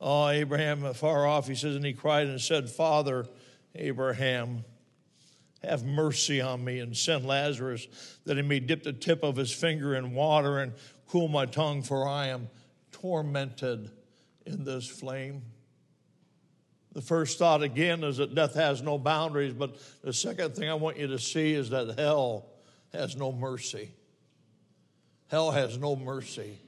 Oh, 0.00 0.28
Abraham 0.28 0.84
afar 0.84 1.26
off, 1.26 1.46
he 1.46 1.54
says, 1.54 1.76
and 1.76 1.84
he 1.84 1.92
cried 1.92 2.26
and 2.26 2.40
said, 2.40 2.68
Father, 2.68 3.26
Abraham, 3.74 4.64
have 5.62 5.84
mercy 5.84 6.40
on 6.40 6.64
me 6.64 6.78
and 6.78 6.96
send 6.96 7.26
Lazarus 7.26 7.86
that 8.24 8.36
he 8.36 8.42
may 8.42 8.60
dip 8.60 8.82
the 8.82 8.92
tip 8.92 9.22
of 9.22 9.36
his 9.36 9.52
finger 9.52 9.94
in 9.94 10.14
water 10.14 10.58
and 10.58 10.72
cool 11.06 11.28
my 11.28 11.46
tongue, 11.46 11.82
for 11.82 12.08
I 12.08 12.26
am 12.26 12.48
tormented 12.92 13.90
in 14.46 14.64
this 14.64 14.86
flame. 14.86 15.42
The 16.92 17.02
first 17.02 17.38
thought 17.38 17.62
again 17.62 18.02
is 18.02 18.16
that 18.16 18.34
death 18.34 18.54
has 18.54 18.82
no 18.82 18.98
boundaries, 18.98 19.52
but 19.52 19.76
the 20.02 20.12
second 20.12 20.56
thing 20.56 20.68
I 20.68 20.74
want 20.74 20.98
you 20.98 21.06
to 21.08 21.18
see 21.18 21.52
is 21.52 21.70
that 21.70 21.98
hell 21.98 22.46
has 22.92 23.16
no 23.16 23.30
mercy. 23.30 23.90
Hell 25.28 25.52
has 25.52 25.78
no 25.78 25.94
mercy. 25.94 26.58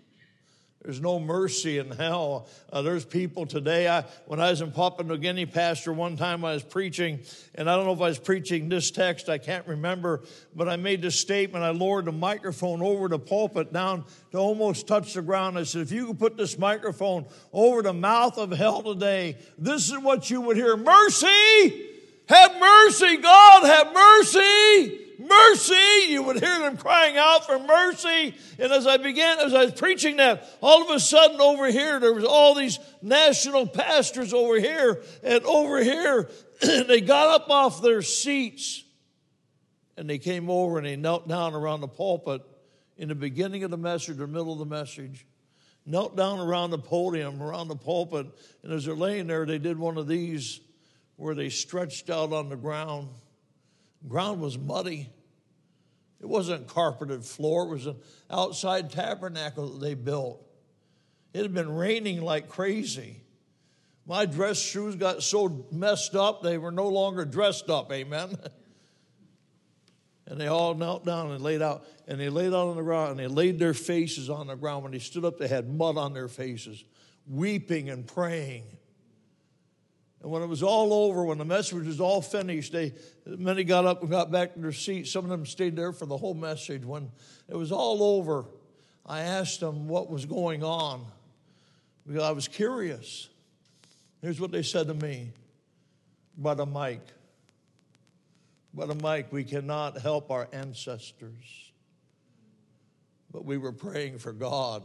There's 0.85 1.01
no 1.01 1.21
mercy 1.21 1.79
in 1.79 1.93
hell. 1.93 2.49
Uh, 2.73 2.83
there's 2.83 3.05
people 3.05 3.47
today. 3.47 3.87
I, 3.87 4.05
when 4.27 4.41
I 4.41 4.51
was 4.51 4.61
in 4.63 4.73
Papua 4.73 5.09
New 5.09 5.17
Guinea, 5.17 5.47
Pastor, 5.47 5.93
one 5.93 6.17
time 6.17 6.45
I 6.45 6.55
was 6.55 6.65
preaching, 6.65 7.21
and 7.55 7.71
I 7.71 7.77
don't 7.77 7.87
know 7.87 7.93
if 7.93 8.01
I 8.01 8.09
was 8.09 8.19
preaching 8.19 8.69
this 8.69 8.91
text, 8.91 9.29
I 9.29 9.39
can't 9.39 9.65
remember, 9.69 10.23
but 10.57 10.69
I 10.69 10.75
made 10.75 11.01
this 11.01 11.21
statement. 11.21 11.65
I 11.65 11.71
lowered 11.71 12.07
the 12.07 12.13
microphone 12.13 12.83
over 12.83 13.07
the 13.07 13.21
pulpit 13.21 13.73
down 13.73 14.05
to 14.33 14.39
almost 14.39 14.89
touch 14.89 15.15
the 15.15 15.23
ground. 15.23 15.57
I 15.57 15.63
said, 15.63 15.83
if 15.83 15.93
you 15.93 16.09
could 16.09 16.19
put 16.19 16.37
this 16.37 16.59
microphone 16.59 17.27
over 17.53 17.83
the 17.83 17.93
mouth 17.93 18.37
of 18.37 18.51
hell 18.51 18.83
today, 18.83 19.37
this 19.59 19.89
is 19.89 19.99
what 19.99 20.31
you 20.31 20.41
would 20.41 20.57
hear 20.57 20.77
Mercy! 20.77 21.91
Have 22.29 22.59
mercy, 22.59 23.17
God, 23.19 23.65
have 23.65 23.93
mercy! 23.93 25.01
Mercy. 25.23 26.11
You 26.11 26.23
would 26.25 26.41
hear 26.41 26.59
them 26.61 26.77
crying 26.77 27.17
out 27.17 27.47
for 27.47 27.59
mercy. 27.59 28.35
And 28.59 28.73
as 28.73 28.87
I 28.87 28.97
began, 28.97 29.39
as 29.41 29.55
I 29.55 29.65
was 29.65 29.73
preaching 29.73 30.17
that, 30.17 30.49
all 30.61 30.83
of 30.83 30.91
a 30.91 31.01
sudden 31.01 31.41
over 31.41 31.71
here, 31.71 32.01
there 32.01 32.13
was 32.13 32.25
all 32.25 32.55
these 32.55 32.79
national 33.01 33.67
pastors 33.67 34.35
over 34.35 34.59
here 34.59 35.03
and 35.23 35.43
over 35.45 35.83
here. 35.83 36.31
And 36.65 36.87
they 36.87 37.01
got 37.01 37.27
up 37.27 37.51
off 37.51 37.83
their 37.83 38.03
seats 38.03 38.85
and 39.97 40.09
they 40.09 40.19
came 40.19 40.49
over 40.49 40.79
and 40.79 40.87
they 40.87 40.95
knelt 40.95 41.27
down 41.27 41.55
around 41.55 41.81
the 41.81 41.89
pulpit 41.89 42.41
in 42.97 43.09
the 43.09 43.17
beginning 43.17 43.65
of 43.65 43.73
the 43.73 43.77
message, 43.77 44.17
the 44.17 44.29
middle 44.29 44.53
of 44.53 44.61
the 44.61 44.65
message. 44.65 45.27
Knelt 45.85 46.17
down 46.17 46.39
around 46.39 46.71
the 46.71 46.79
podium, 46.79 47.43
around 47.43 47.67
the 47.67 47.75
pulpit, 47.75 48.29
and 48.63 48.73
as 48.73 48.85
they're 48.85 48.95
laying 48.95 49.27
there, 49.27 49.45
they 49.45 49.59
did 49.59 49.77
one 49.77 49.99
of 49.99 50.07
these 50.07 50.61
where 51.17 51.35
they 51.35 51.49
stretched 51.49 52.11
out 52.11 52.33
on 52.33 52.49
the 52.49 52.57
ground 52.57 53.09
ground 54.09 54.41
was 54.41 54.59
muddy. 54.59 55.11
It 56.21 56.29
wasn't 56.29 56.69
carpeted 56.69 57.25
floor, 57.25 57.65
it 57.65 57.71
was 57.71 57.87
an 57.87 57.97
outside 58.31 58.91
tabernacle 58.91 59.71
that 59.71 59.85
they 59.85 59.95
built. 59.95 60.47
It 61.33 61.43
had 61.43 61.55
been 61.55 61.75
raining 61.75 62.23
like 62.23 62.49
crazy. 62.49 63.23
My 64.07 64.27
dress 64.27 64.61
shoes 64.61 64.97
got 64.97 65.23
so 65.23 65.67
messed 65.71 66.15
up, 66.15 66.43
they 66.43 66.59
were 66.59 66.73
no 66.73 66.89
longer 66.89 67.25
dressed 67.25 67.71
up, 67.71 67.93
amen. 67.93 68.37
and 70.27 70.41
they 70.41 70.47
all 70.47 70.75
knelt 70.75 71.05
down 71.05 71.31
and 71.31 71.43
laid 71.43 71.63
out, 71.63 71.85
and 72.07 72.21
they 72.21 72.29
laid 72.29 72.49
out 72.49 72.69
on 72.69 72.77
the 72.77 72.83
ground, 72.83 73.13
and 73.13 73.21
they 73.21 73.27
laid 73.27 73.59
their 73.59 73.75
faces 73.75 74.31
on 74.31 74.47
the 74.47 74.57
ground. 74.57 74.83
When 74.83 74.93
they 74.93 74.99
stood 74.99 75.25
up, 75.25 75.39
they 75.39 75.49
had 75.49 75.69
mud 75.69 75.97
on 75.97 76.13
their 76.13 76.29
faces, 76.29 76.85
weeping 77.27 77.91
and 77.91 78.07
praying. 78.07 78.65
And 80.23 80.31
when 80.31 80.43
it 80.43 80.47
was 80.47 80.63
all 80.63 80.93
over, 80.93 81.25
when 81.25 81.39
the 81.39 81.45
message 81.45 81.87
was 81.87 82.01
all 82.01 82.23
finished, 82.23 82.73
they 82.73 82.93
many 83.27 83.65
got 83.65 83.87
up 83.87 84.03
and 84.03 84.11
got 84.11 84.31
back 84.31 84.55
to 84.55 84.61
their 84.61 84.73
seats. 84.73 85.11
Some 85.11 85.25
of 85.25 85.31
them 85.31 85.47
stayed 85.47 85.77
there 85.77 85.93
for 85.93 86.07
the 86.07 86.17
whole 86.17 86.35
message. 86.35 86.85
When 86.85 87.11
it 87.49 87.57
was 87.57 87.73
all 87.73 88.03
over, 88.03 88.47
I 89.07 89.23
asked 89.23 89.61
them 89.61 89.89
what 89.89 90.11
was 90.11 90.27
going 90.27 90.63
on 90.63 91.05
because 92.07 92.23
I 92.23 92.33
was 92.33 92.49
curious. 92.49 93.29
Here's 94.21 94.41
what 94.41 94.53
they 94.53 94.63
said 94.63 94.89
to 94.89 94.95
me 94.95 95.33
Brother 96.37 96.67
Mike, 96.67 97.07
Brother 98.75 98.95
Mike, 98.95 99.33
we 99.33 99.45
cannot 99.45 100.01
help 100.01 100.31
our 100.31 100.49
ancestors, 100.53 101.73
but 103.31 103.45
we 103.45 103.59
were 103.59 103.73
praying 103.73 104.19
for 104.19 104.33
God 104.33 104.83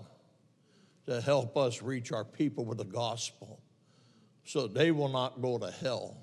to 1.08 1.21
help 1.21 1.56
us 1.56 1.82
reach 1.82 2.12
our 2.12 2.26
people 2.26 2.65
with 2.65 2.78
the 2.78 2.86
gospel 2.86 3.62
so 4.43 4.67
they 4.67 4.91
will 4.91 5.10
not 5.10 5.41
go 5.41 5.58
to 5.58 5.71
hell. 5.71 6.17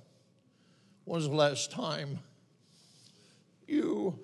When's 1.05 1.29
the 1.29 1.35
last 1.35 1.71
time 1.71 2.19
you 3.67 4.19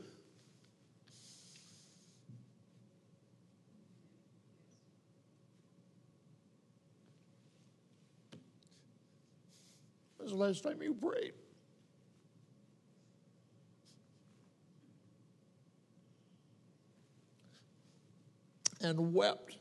was 10.19 10.31
the 10.31 10.37
last 10.37 10.63
time 10.63 10.81
you 10.83 10.95
prayed? 10.95 11.33
And 18.83 19.13
wept 19.13 19.59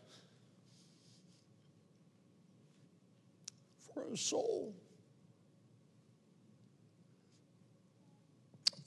for 3.93 4.03
a 4.13 4.17
soul, 4.17 4.73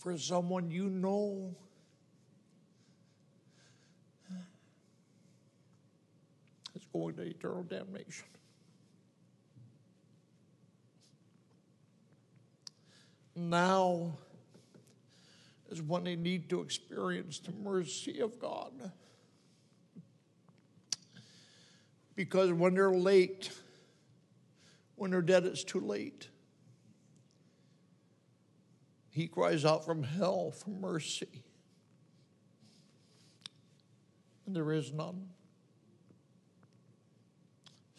for 0.03 0.19
someone 0.19 0.71
you 0.71 0.89
know. 0.89 1.55
is 6.75 6.83
going 6.93 7.15
to 7.15 7.23
eternal 7.23 7.63
damnation. 7.63 8.27
Now 13.37 14.13
is 15.71 15.81
when 15.81 16.05
they 16.05 16.17
need 16.17 16.49
to 16.51 16.61
experience 16.61 17.39
the 17.39 17.53
mercy 17.53 18.21
of 18.21 18.39
God. 18.39 18.73
Because 22.17 22.53
when 22.53 22.75
they're 22.75 22.91
late, 22.91 23.51
when 24.97 25.13
they're 25.13 25.23
dead, 25.23 25.45
it's 25.45 25.65
too 25.65 25.81
late. 25.81 26.29
He 29.13 29.29
cries 29.29 29.67
out 29.67 29.85
from 29.85 30.03
hell 30.03 30.51
for 30.51 30.71
mercy. 30.71 31.45
And 34.47 34.57
there 34.57 34.73
is 34.73 34.91
none. 34.91 35.29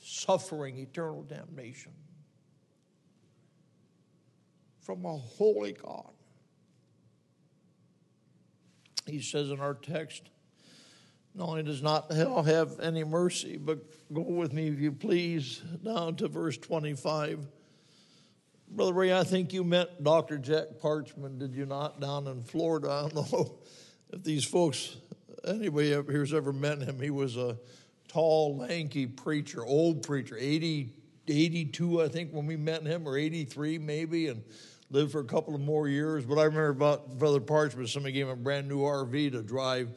Suffering 0.02 0.80
eternal 0.80 1.22
damnation 1.22 1.92
from 4.82 5.06
a 5.06 5.16
holy 5.16 5.74
God. 5.74 6.12
He 9.06 9.22
says 9.22 9.52
in 9.52 9.60
our 9.60 9.76
text, 9.76 10.24
not 11.36 11.50
only 11.50 11.64
does 11.64 11.84
not 11.84 12.12
hell 12.12 12.42
have 12.42 12.80
any 12.80 13.04
mercy, 13.04 13.58
but 13.58 13.80
go 14.12 14.22
with 14.22 14.52
me, 14.52 14.68
if 14.68 14.80
you 14.80 14.92
please, 14.92 15.62
down 15.84 16.16
to 16.16 16.28
verse 16.28 16.58
25. 16.58 17.48
Brother 18.76 18.94
Ray, 18.94 19.14
I 19.14 19.24
think 19.24 19.54
you 19.54 19.64
met 19.64 20.04
Dr. 20.04 20.40
Jack 20.40 20.80
Parchman, 20.82 21.38
did 21.38 21.54
you 21.54 21.68
not, 21.68 22.02
down 22.02 22.26
in 22.26 22.42
Florida? 22.44 22.90
I 22.90 23.02
don't 23.08 23.32
know 23.32 23.60
if 24.12 24.24
these 24.24 24.44
folks, 24.44 24.98
anybody 25.46 25.94
up 25.94 26.10
here's 26.10 26.34
ever 26.34 26.52
met 26.52 26.82
him. 26.82 27.00
He 27.00 27.12
was 27.12 27.38
a 27.38 27.56
tall, 28.08 28.58
lanky 28.58 29.06
preacher, 29.06 29.64
old 29.64 30.02
preacher, 30.02 30.36
80, 30.40 30.92
82, 31.28 32.02
I 32.02 32.08
think, 32.08 32.32
when 32.32 32.48
we 32.48 32.56
met 32.56 32.82
him, 32.82 33.08
or 33.08 33.16
83 33.16 33.78
maybe, 33.78 34.30
and 34.30 34.44
lived 34.90 35.12
for 35.12 35.20
a 35.20 35.26
couple 35.26 35.54
of 35.54 35.62
more 35.62 35.88
years. 35.88 36.26
But 36.26 36.40
I 36.40 36.46
remember 36.46 36.70
about 36.70 37.20
Brother 37.20 37.42
Parchman, 37.42 37.88
somebody 37.88 38.14
gave 38.14 38.26
him 38.26 38.32
a 38.32 38.36
brand 38.36 38.68
new 38.68 38.80
RV 38.80 39.34
to 39.34 39.44
drive 39.44 39.90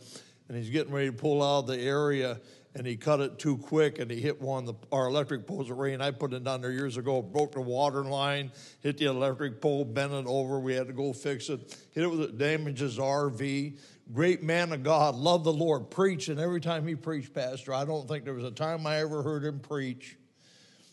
and 0.49 0.57
he's 0.57 0.71
getting 0.71 0.93
ready 0.93 1.07
to 1.07 1.17
pull 1.17 1.43
out 1.43 1.61
of 1.61 1.67
the 1.67 1.79
area 1.79 2.39
and 2.77 2.87
he 2.87 2.95
cut 2.95 3.21
it 3.21 3.39
too 3.39 3.57
quick 3.57 3.99
and 4.01 4.11
he 4.11 4.21
hit 4.21 4.39
one 4.39 4.67
the, 4.67 4.75
our 4.93 5.07
electric 5.07 5.47
poles 5.47 5.71
at 5.71 5.79
rain. 5.79 6.03
I 6.03 6.11
put 6.11 6.35
it 6.35 6.45
down 6.45 6.61
there 6.61 6.71
years 6.71 6.99
ago, 6.99 7.23
broke 7.23 7.53
the 7.53 7.63
water 7.63 8.05
line, 8.05 8.53
hit 8.81 8.99
the 8.99 9.07
electric 9.07 9.63
pole, 9.63 9.87
bent 9.87 10.13
it 10.13 10.27
over. 10.27 10.61
We 10.61 10.75
had 10.75 10.87
to 10.89 10.93
go 10.93 11.15
fix 11.15 11.49
it. 11.49 11.75
Hit 11.93 12.05
it 12.05 12.11
with 12.11 12.21
it, 12.21 12.37
damages 12.37 12.99
RV. 12.99 13.79
Great 14.13 14.43
man 14.43 14.73
of 14.73 14.83
God, 14.83 15.15
loved 15.15 15.45
the 15.45 15.55
Lord, 15.55 15.91
preached, 15.91 16.29
and 16.29 16.39
every 16.39 16.61
time 16.61 16.87
he 16.87 16.95
preached, 16.95 17.33
Pastor, 17.33 17.73
I 17.73 17.87
don't 17.87 18.07
think 18.07 18.25
there 18.25 18.35
was 18.35 18.45
a 18.45 18.51
time 18.51 18.87
I 18.87 18.99
ever 18.99 19.23
heard 19.23 19.43
him 19.43 19.59
preach 19.59 20.19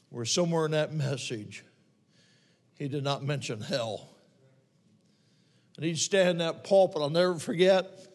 where 0.09 0.23
somewhere 0.23 0.65
in 0.65 0.71
that 0.71 0.93
message 0.93 1.65
he 2.79 2.87
did 2.87 3.03
not 3.03 3.23
mention 3.23 3.59
hell. 3.59 4.15
And 5.75 5.85
he'd 5.85 5.99
stand 5.99 6.29
in 6.29 6.37
that 6.37 6.63
pulpit, 6.63 7.01
I'll 7.01 7.09
never 7.09 7.37
forget 7.39 8.12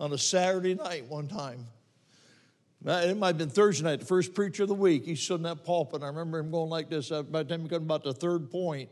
on 0.00 0.12
a 0.14 0.18
Saturday 0.18 0.74
night 0.74 1.06
one 1.06 1.28
time. 1.28 1.66
It 2.82 3.16
might 3.18 3.26
have 3.26 3.38
been 3.38 3.50
Thursday 3.50 3.84
night, 3.84 4.00
the 4.00 4.06
first 4.06 4.32
preacher 4.32 4.62
of 4.62 4.70
the 4.70 4.74
week. 4.74 5.04
He 5.04 5.14
stood 5.14 5.34
in 5.36 5.42
that 5.42 5.64
pulpit. 5.64 6.02
I 6.02 6.06
remember 6.06 6.38
him 6.38 6.50
going 6.50 6.70
like 6.70 6.88
this. 6.88 7.10
By 7.10 7.42
the 7.42 7.44
time 7.44 7.60
he 7.60 7.68
got 7.68 7.76
about 7.76 8.02
the 8.02 8.14
third 8.14 8.50
point, 8.50 8.88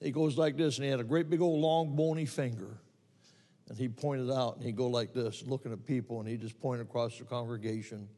he 0.00 0.10
goes 0.10 0.38
like 0.38 0.56
this, 0.56 0.78
and 0.78 0.84
he 0.86 0.90
had 0.90 1.00
a 1.00 1.04
great 1.04 1.28
big 1.28 1.42
old 1.42 1.60
long 1.60 1.94
bony 1.94 2.24
finger. 2.24 2.78
And 3.68 3.76
he 3.76 3.88
pointed 3.88 4.30
out, 4.30 4.56
and 4.56 4.64
he'd 4.64 4.76
go 4.76 4.86
like 4.86 5.12
this, 5.12 5.44
looking 5.46 5.72
at 5.72 5.84
people, 5.84 6.20
and 6.20 6.28
he 6.28 6.38
just 6.38 6.58
pointed 6.58 6.86
across 6.86 7.18
the 7.18 7.24
congregation. 7.24 8.08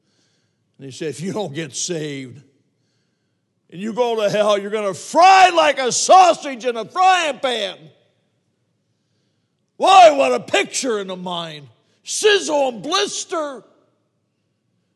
And 0.79 0.85
he 0.85 0.93
said, 0.93 1.09
If 1.09 1.21
you 1.21 1.33
don't 1.33 1.53
get 1.53 1.75
saved 1.75 2.45
and 3.69 3.81
you 3.81 3.93
go 3.93 4.23
to 4.23 4.31
hell, 4.31 4.57
you're 4.57 4.71
going 4.71 4.93
to 4.93 4.99
fry 4.99 5.49
like 5.49 5.81
a 5.81 5.91
sausage 5.91 6.65
in 6.65 6.77
a 6.77 6.85
frying 6.85 7.41
pan. 7.41 7.79
Why, 9.77 10.13
what 10.13 10.33
a 10.33 10.41
picture 10.41 11.01
in 11.01 11.09
the 11.09 11.17
mind 11.17 11.67
sizzle 12.03 12.69
and 12.69 12.83
blister. 12.83 13.65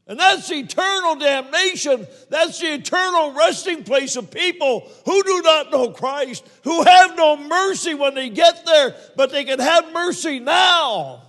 And 0.06 0.20
that's 0.20 0.50
eternal 0.50 1.16
damnation. 1.16 2.06
That's 2.28 2.60
the 2.60 2.74
eternal 2.74 3.32
resting 3.32 3.84
place 3.84 4.16
of 4.16 4.30
people 4.30 4.90
who 5.06 5.22
do 5.22 5.42
not 5.42 5.72
know 5.72 5.90
Christ, 5.90 6.46
who 6.64 6.82
have 6.82 7.16
no 7.16 7.36
mercy 7.36 7.94
when 7.94 8.14
they 8.14 8.28
get 8.28 8.66
there, 8.66 8.94
but 9.16 9.30
they 9.30 9.44
can 9.44 9.60
have 9.60 9.92
mercy 9.94 10.40
now. 10.40 11.22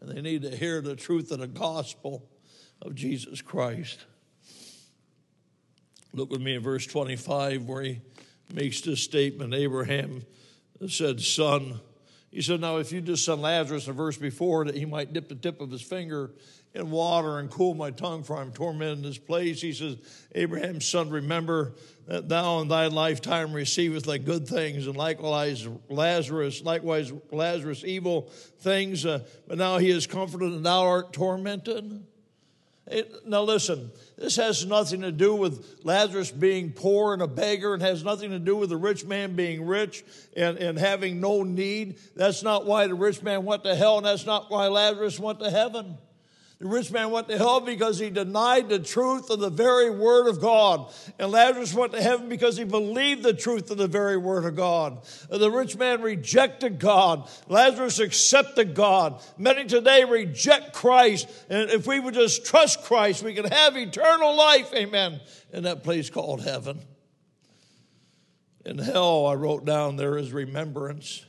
And 0.00 0.10
they 0.10 0.20
need 0.20 0.42
to 0.42 0.56
hear 0.56 0.80
the 0.80 0.96
truth 0.96 1.30
of 1.30 1.38
the 1.38 1.46
gospel. 1.46 2.28
of 2.82 2.94
Jesus 2.94 3.42
Christ. 3.42 4.04
Look 6.12 6.30
with 6.30 6.40
me 6.40 6.54
in 6.54 6.62
verse 6.62 6.86
25 6.86 7.64
where 7.64 7.82
he 7.82 8.00
makes 8.52 8.80
this 8.80 9.02
statement 9.02 9.54
Abraham 9.54 10.24
said, 10.88 11.20
Son, 11.20 11.80
he 12.30 12.42
said, 12.42 12.60
Now, 12.60 12.76
if 12.78 12.92
you 12.92 13.00
just 13.00 13.24
send 13.24 13.42
Lazarus, 13.42 13.88
a 13.88 13.92
verse 13.92 14.16
before, 14.16 14.64
that 14.64 14.74
he 14.74 14.84
might 14.84 15.12
dip 15.12 15.28
the 15.28 15.34
tip 15.34 15.60
of 15.60 15.70
his 15.70 15.82
finger 15.82 16.32
in 16.74 16.90
water 16.90 17.38
and 17.38 17.50
cool 17.50 17.74
my 17.74 17.90
tongue, 17.90 18.22
for 18.22 18.36
I'm 18.36 18.52
tormented 18.52 18.98
in 18.98 19.04
this 19.04 19.18
place. 19.18 19.60
He 19.60 19.72
says, 19.72 19.96
Abraham's 20.34 20.86
son, 20.86 21.08
remember 21.08 21.74
that 22.06 22.28
thou 22.28 22.60
in 22.60 22.68
thy 22.68 22.88
lifetime 22.88 23.52
receivest 23.52 24.06
thy 24.06 24.18
good 24.18 24.46
things, 24.46 24.86
and 24.86 24.96
likewise 24.96 25.66
Lazarus, 25.88 26.62
likewise 26.62 27.12
Lazarus 27.30 27.82
evil 27.84 28.22
things. 28.58 29.06
Uh, 29.06 29.20
but 29.48 29.58
now 29.58 29.78
he 29.78 29.90
is 29.90 30.06
comforted, 30.06 30.52
and 30.52 30.66
thou 30.66 30.82
art 30.82 31.12
tormented. 31.12 32.04
It, 32.88 33.26
now, 33.26 33.42
listen, 33.42 33.90
this 34.16 34.36
has 34.36 34.64
nothing 34.64 35.00
to 35.00 35.10
do 35.10 35.34
with 35.34 35.80
Lazarus 35.82 36.30
being 36.30 36.72
poor 36.72 37.12
and 37.14 37.22
a 37.22 37.26
beggar. 37.26 37.74
and 37.74 37.82
has 37.82 38.04
nothing 38.04 38.30
to 38.30 38.38
do 38.38 38.56
with 38.56 38.68
the 38.68 38.76
rich 38.76 39.04
man 39.04 39.34
being 39.34 39.66
rich 39.66 40.04
and, 40.36 40.56
and 40.58 40.78
having 40.78 41.20
no 41.20 41.42
need. 41.42 41.98
That's 42.14 42.44
not 42.44 42.64
why 42.64 42.86
the 42.86 42.94
rich 42.94 43.22
man 43.22 43.44
went 43.44 43.64
to 43.64 43.74
hell, 43.74 43.96
and 43.96 44.06
that's 44.06 44.24
not 44.24 44.50
why 44.50 44.68
Lazarus 44.68 45.18
went 45.18 45.40
to 45.40 45.50
heaven. 45.50 45.98
The 46.58 46.66
rich 46.66 46.90
man 46.90 47.10
went 47.10 47.28
to 47.28 47.36
hell 47.36 47.60
because 47.60 47.98
he 47.98 48.08
denied 48.08 48.70
the 48.70 48.78
truth 48.78 49.28
of 49.28 49.40
the 49.40 49.50
very 49.50 49.90
word 49.90 50.26
of 50.26 50.40
God. 50.40 50.90
And 51.18 51.30
Lazarus 51.30 51.74
went 51.74 51.92
to 51.92 52.00
heaven 52.00 52.30
because 52.30 52.56
he 52.56 52.64
believed 52.64 53.22
the 53.22 53.34
truth 53.34 53.70
of 53.70 53.76
the 53.76 53.88
very 53.88 54.16
word 54.16 54.46
of 54.46 54.56
God. 54.56 55.02
The 55.28 55.50
rich 55.50 55.76
man 55.76 56.00
rejected 56.00 56.78
God. 56.78 57.28
Lazarus 57.48 57.98
accepted 57.98 58.74
God. 58.74 59.22
Many 59.36 59.66
today 59.66 60.04
reject 60.04 60.72
Christ. 60.72 61.28
And 61.50 61.68
if 61.68 61.86
we 61.86 62.00
would 62.00 62.14
just 62.14 62.46
trust 62.46 62.84
Christ, 62.84 63.22
we 63.22 63.34
can 63.34 63.44
have 63.44 63.76
eternal 63.76 64.34
life. 64.34 64.72
Amen. 64.72 65.20
In 65.52 65.64
that 65.64 65.84
place 65.84 66.08
called 66.08 66.40
heaven. 66.40 66.80
In 68.64 68.78
hell, 68.78 69.26
I 69.26 69.34
wrote 69.34 69.66
down 69.66 69.96
there 69.96 70.16
is 70.16 70.32
remembrance. 70.32 71.22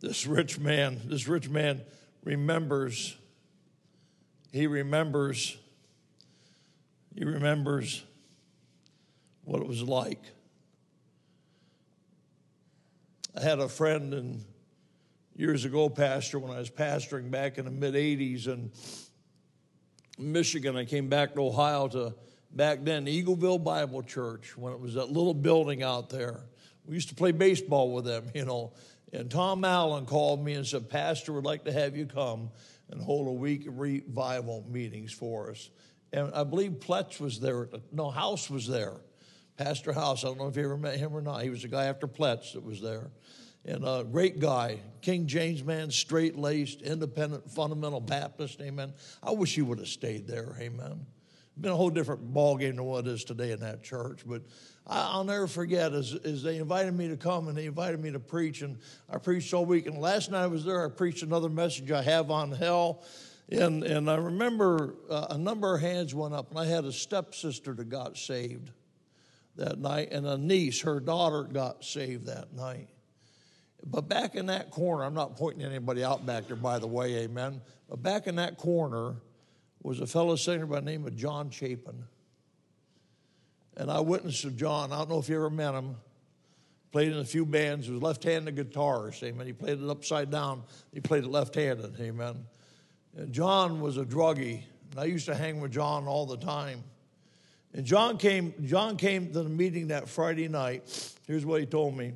This 0.00 0.26
rich 0.26 0.58
man, 0.58 1.02
this 1.04 1.28
rich 1.28 1.48
man 1.48 1.82
remembers 2.24 3.16
he 4.54 4.68
remembers 4.68 5.58
he 7.16 7.24
remembers 7.24 8.04
what 9.44 9.60
it 9.60 9.68
was 9.68 9.82
like. 9.82 10.22
I 13.36 13.42
had 13.42 13.58
a 13.58 13.68
friend 13.68 14.14
and 14.14 14.44
years 15.34 15.64
ago, 15.64 15.88
pastor, 15.88 16.38
when 16.38 16.52
I 16.52 16.58
was 16.58 16.70
pastoring 16.70 17.30
back 17.30 17.58
in 17.58 17.64
the 17.64 17.70
mid 17.72 17.94
80s 17.94 18.46
in 18.46 18.70
Michigan, 20.18 20.76
I 20.76 20.84
came 20.84 21.08
back 21.08 21.34
to 21.34 21.40
Ohio 21.40 21.88
to 21.88 22.14
back 22.52 22.84
then 22.84 23.06
Eagleville 23.06 23.62
Bible 23.62 24.02
Church 24.02 24.56
when 24.56 24.72
it 24.72 24.78
was 24.78 24.94
that 24.94 25.10
little 25.10 25.34
building 25.34 25.82
out 25.82 26.10
there. 26.10 26.40
We 26.86 26.94
used 26.94 27.08
to 27.08 27.16
play 27.16 27.32
baseball 27.32 27.92
with 27.92 28.04
them, 28.04 28.30
you 28.34 28.44
know. 28.44 28.72
And 29.12 29.30
Tom 29.30 29.64
Allen 29.64 30.06
called 30.06 30.44
me 30.44 30.54
and 30.54 30.66
said, 30.66 30.88
Pastor 30.88 31.32
would 31.32 31.44
like 31.44 31.64
to 31.64 31.72
have 31.72 31.96
you 31.96 32.06
come 32.06 32.50
and 32.90 33.00
hold 33.00 33.28
a 33.28 33.32
week 33.32 33.66
of 33.66 33.78
revival 33.78 34.64
meetings 34.68 35.12
for 35.12 35.50
us. 35.50 35.70
And 36.12 36.32
I 36.34 36.44
believe 36.44 36.72
Pletz 36.72 37.20
was 37.20 37.40
there. 37.40 37.68
No, 37.92 38.10
House 38.10 38.48
was 38.48 38.66
there. 38.66 39.00
Pastor 39.56 39.92
House. 39.92 40.24
I 40.24 40.28
don't 40.28 40.38
know 40.38 40.48
if 40.48 40.56
you 40.56 40.64
ever 40.64 40.76
met 40.76 40.96
him 40.96 41.14
or 41.14 41.20
not. 41.20 41.42
He 41.42 41.50
was 41.50 41.62
the 41.62 41.68
guy 41.68 41.84
after 41.86 42.06
Pletz 42.06 42.52
that 42.52 42.62
was 42.62 42.80
there. 42.80 43.10
And 43.64 43.84
a 43.86 44.04
great 44.04 44.40
guy, 44.40 44.80
King 45.00 45.26
James 45.26 45.64
man, 45.64 45.90
straight 45.90 46.36
laced, 46.36 46.82
independent, 46.82 47.50
fundamental 47.50 48.00
Baptist, 48.00 48.60
amen. 48.60 48.92
I 49.22 49.30
wish 49.30 49.54
he 49.54 49.62
would 49.62 49.78
have 49.78 49.88
stayed 49.88 50.26
there, 50.26 50.54
amen. 50.60 51.06
Been 51.60 51.70
a 51.70 51.76
whole 51.76 51.90
different 51.90 52.34
ballgame 52.34 52.76
than 52.76 52.84
what 52.84 53.06
it 53.06 53.10
is 53.10 53.24
today 53.24 53.52
in 53.52 53.60
that 53.60 53.84
church, 53.84 54.22
but 54.26 54.42
I'll 54.86 55.24
never 55.24 55.46
forget 55.46 55.92
as, 55.92 56.14
as 56.24 56.42
they 56.42 56.58
invited 56.58 56.94
me 56.94 57.08
to 57.08 57.16
come 57.16 57.48
and 57.48 57.56
they 57.56 57.66
invited 57.66 58.00
me 58.00 58.10
to 58.10 58.18
preach, 58.18 58.62
and 58.62 58.78
I 59.08 59.18
preached 59.18 59.54
all 59.54 59.64
week. 59.64 59.86
And 59.86 59.98
last 59.98 60.30
night 60.30 60.42
I 60.42 60.46
was 60.48 60.64
there, 60.64 60.84
I 60.84 60.88
preached 60.88 61.22
another 61.22 61.48
message 61.48 61.90
I 61.90 62.02
have 62.02 62.30
on 62.30 62.50
hell. 62.50 63.04
And, 63.50 63.84
and 63.84 64.10
I 64.10 64.16
remember 64.16 64.96
uh, 65.08 65.26
a 65.30 65.38
number 65.38 65.74
of 65.74 65.80
hands 65.80 66.14
went 66.14 66.34
up, 66.34 66.50
and 66.50 66.58
I 66.58 66.64
had 66.64 66.84
a 66.84 66.92
stepsister 66.92 67.72
that 67.74 67.88
got 67.88 68.16
saved 68.16 68.70
that 69.56 69.78
night, 69.78 70.10
and 70.10 70.26
a 70.26 70.36
niece, 70.36 70.80
her 70.80 70.98
daughter, 70.98 71.44
got 71.44 71.84
saved 71.84 72.26
that 72.26 72.52
night. 72.52 72.88
But 73.86 74.08
back 74.08 74.34
in 74.34 74.46
that 74.46 74.70
corner, 74.70 75.04
I'm 75.04 75.14
not 75.14 75.36
pointing 75.36 75.64
anybody 75.64 76.02
out 76.02 76.26
back 76.26 76.46
there, 76.46 76.56
by 76.56 76.78
the 76.78 76.86
way, 76.86 77.16
amen. 77.16 77.60
But 77.88 78.02
back 78.02 78.26
in 78.26 78.36
that 78.36 78.56
corner 78.56 79.16
was 79.84 80.00
a 80.00 80.06
fellow 80.06 80.34
singer 80.34 80.66
by 80.66 80.80
the 80.80 80.86
name 80.86 81.06
of 81.06 81.14
John 81.14 81.50
Chapin. 81.50 82.04
And 83.76 83.90
I 83.90 84.00
witnessed 84.00 84.56
John. 84.56 84.92
I 84.92 84.98
don't 84.98 85.10
know 85.10 85.18
if 85.18 85.28
you 85.28 85.36
ever 85.36 85.50
met 85.50 85.74
him. 85.74 85.96
Played 86.90 87.12
in 87.12 87.18
a 87.18 87.24
few 87.24 87.44
bands. 87.44 87.86
He 87.86 87.92
was 87.92 88.02
left-handed 88.02 88.56
guitarist. 88.56 89.22
Amen. 89.22 89.46
He 89.46 89.52
played 89.52 89.82
it 89.82 89.88
upside 89.88 90.30
down. 90.30 90.62
He 90.92 91.00
played 91.00 91.24
it 91.24 91.30
left-handed. 91.30 92.00
Amen. 92.00 92.46
And 93.16 93.32
John 93.32 93.80
was 93.80 93.98
a 93.98 94.04
druggie. 94.04 94.62
And 94.92 95.00
I 95.00 95.04
used 95.04 95.26
to 95.26 95.34
hang 95.34 95.60
with 95.60 95.72
John 95.72 96.06
all 96.06 96.24
the 96.24 96.38
time. 96.38 96.82
And 97.74 97.84
John 97.84 98.16
came. 98.16 98.54
John 98.64 98.96
came 98.96 99.32
to 99.32 99.42
the 99.42 99.48
meeting 99.48 99.88
that 99.88 100.08
Friday 100.08 100.46
night. 100.46 101.12
Here's 101.26 101.44
what 101.44 101.58
he 101.58 101.66
told 101.66 101.96
me. 101.96 102.12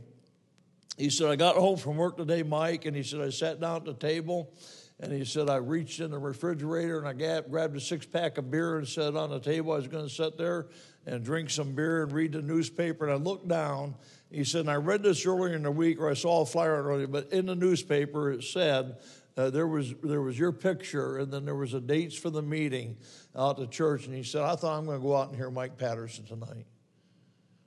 He 0.96 1.10
said, 1.10 1.28
"I 1.28 1.34
got 1.36 1.56
home 1.56 1.76
from 1.76 1.96
work 1.96 2.16
today, 2.16 2.44
Mike." 2.44 2.86
And 2.86 2.96
he 2.96 3.02
said, 3.02 3.20
"I 3.20 3.30
sat 3.30 3.60
down 3.60 3.78
at 3.78 3.84
the 3.84 3.94
table." 3.94 4.52
And 5.00 5.12
he 5.12 5.24
said, 5.24 5.48
I 5.48 5.56
reached 5.56 6.00
in 6.00 6.10
the 6.10 6.18
refrigerator 6.18 6.98
and 6.98 7.06
I 7.06 7.40
grabbed 7.42 7.76
a 7.76 7.80
six 7.80 8.04
pack 8.04 8.36
of 8.36 8.50
beer 8.50 8.78
and 8.78 8.86
it 8.86 8.98
on 9.16 9.30
the 9.30 9.38
table. 9.38 9.72
I 9.72 9.76
was 9.76 9.86
going 9.86 10.08
to 10.08 10.12
sit 10.12 10.36
there 10.36 10.66
and 11.06 11.24
drink 11.24 11.50
some 11.50 11.74
beer 11.74 12.02
and 12.02 12.12
read 12.12 12.32
the 12.32 12.42
newspaper. 12.42 13.04
And 13.04 13.12
I 13.12 13.16
looked 13.16 13.46
down. 13.46 13.94
He 14.30 14.42
said, 14.42 14.62
and 14.62 14.70
I 14.70 14.74
read 14.74 15.04
this 15.04 15.24
earlier 15.24 15.54
in 15.54 15.62
the 15.62 15.70
week, 15.70 16.00
or 16.00 16.10
I 16.10 16.14
saw 16.14 16.42
a 16.42 16.46
flyer 16.46 16.82
earlier, 16.82 17.06
but 17.06 17.32
in 17.32 17.46
the 17.46 17.54
newspaper 17.54 18.32
it 18.32 18.42
said 18.42 18.96
uh, 19.38 19.50
there 19.50 19.68
was 19.68 19.94
there 20.02 20.20
was 20.20 20.36
your 20.36 20.50
picture, 20.50 21.18
and 21.18 21.32
then 21.32 21.44
there 21.44 21.54
was 21.54 21.72
a 21.72 21.80
dates 21.80 22.16
for 22.16 22.28
the 22.28 22.42
meeting 22.42 22.96
out 23.36 23.60
at 23.60 23.70
church. 23.70 24.04
And 24.04 24.14
he 24.14 24.24
said, 24.24 24.42
I 24.42 24.56
thought 24.56 24.76
I'm 24.76 24.84
going 24.84 24.98
to 24.98 25.02
go 25.02 25.16
out 25.16 25.28
and 25.28 25.36
hear 25.36 25.48
Mike 25.48 25.78
Patterson 25.78 26.24
tonight. 26.26 26.66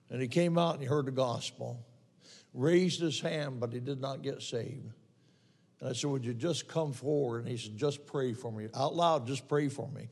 And 0.10 0.22
he 0.22 0.28
came 0.28 0.58
out 0.58 0.74
and 0.74 0.84
he 0.84 0.88
heard 0.88 1.06
the 1.06 1.12
gospel, 1.12 1.80
raised 2.54 3.00
his 3.00 3.22
hand, 3.22 3.62
but 3.62 3.72
he 3.72 3.80
did 3.80 4.02
not 4.02 4.22
get 4.22 4.41
saved. 4.41 4.91
And 5.82 5.89
I 5.89 5.94
said, 5.94 6.10
Would 6.10 6.24
you 6.24 6.34
just 6.34 6.67
come 6.67 6.94
forward? 6.94 7.39
And 7.39 7.48
he 7.48 7.58
said, 7.58 7.76
Just 7.76 8.06
pray 8.06 8.34
for 8.34 8.52
me. 8.52 8.67
Out 8.76 8.96
loud, 8.96 9.28
just 9.28 9.48
pray 9.50 9.67
for 9.67 9.89
me. 9.89 10.08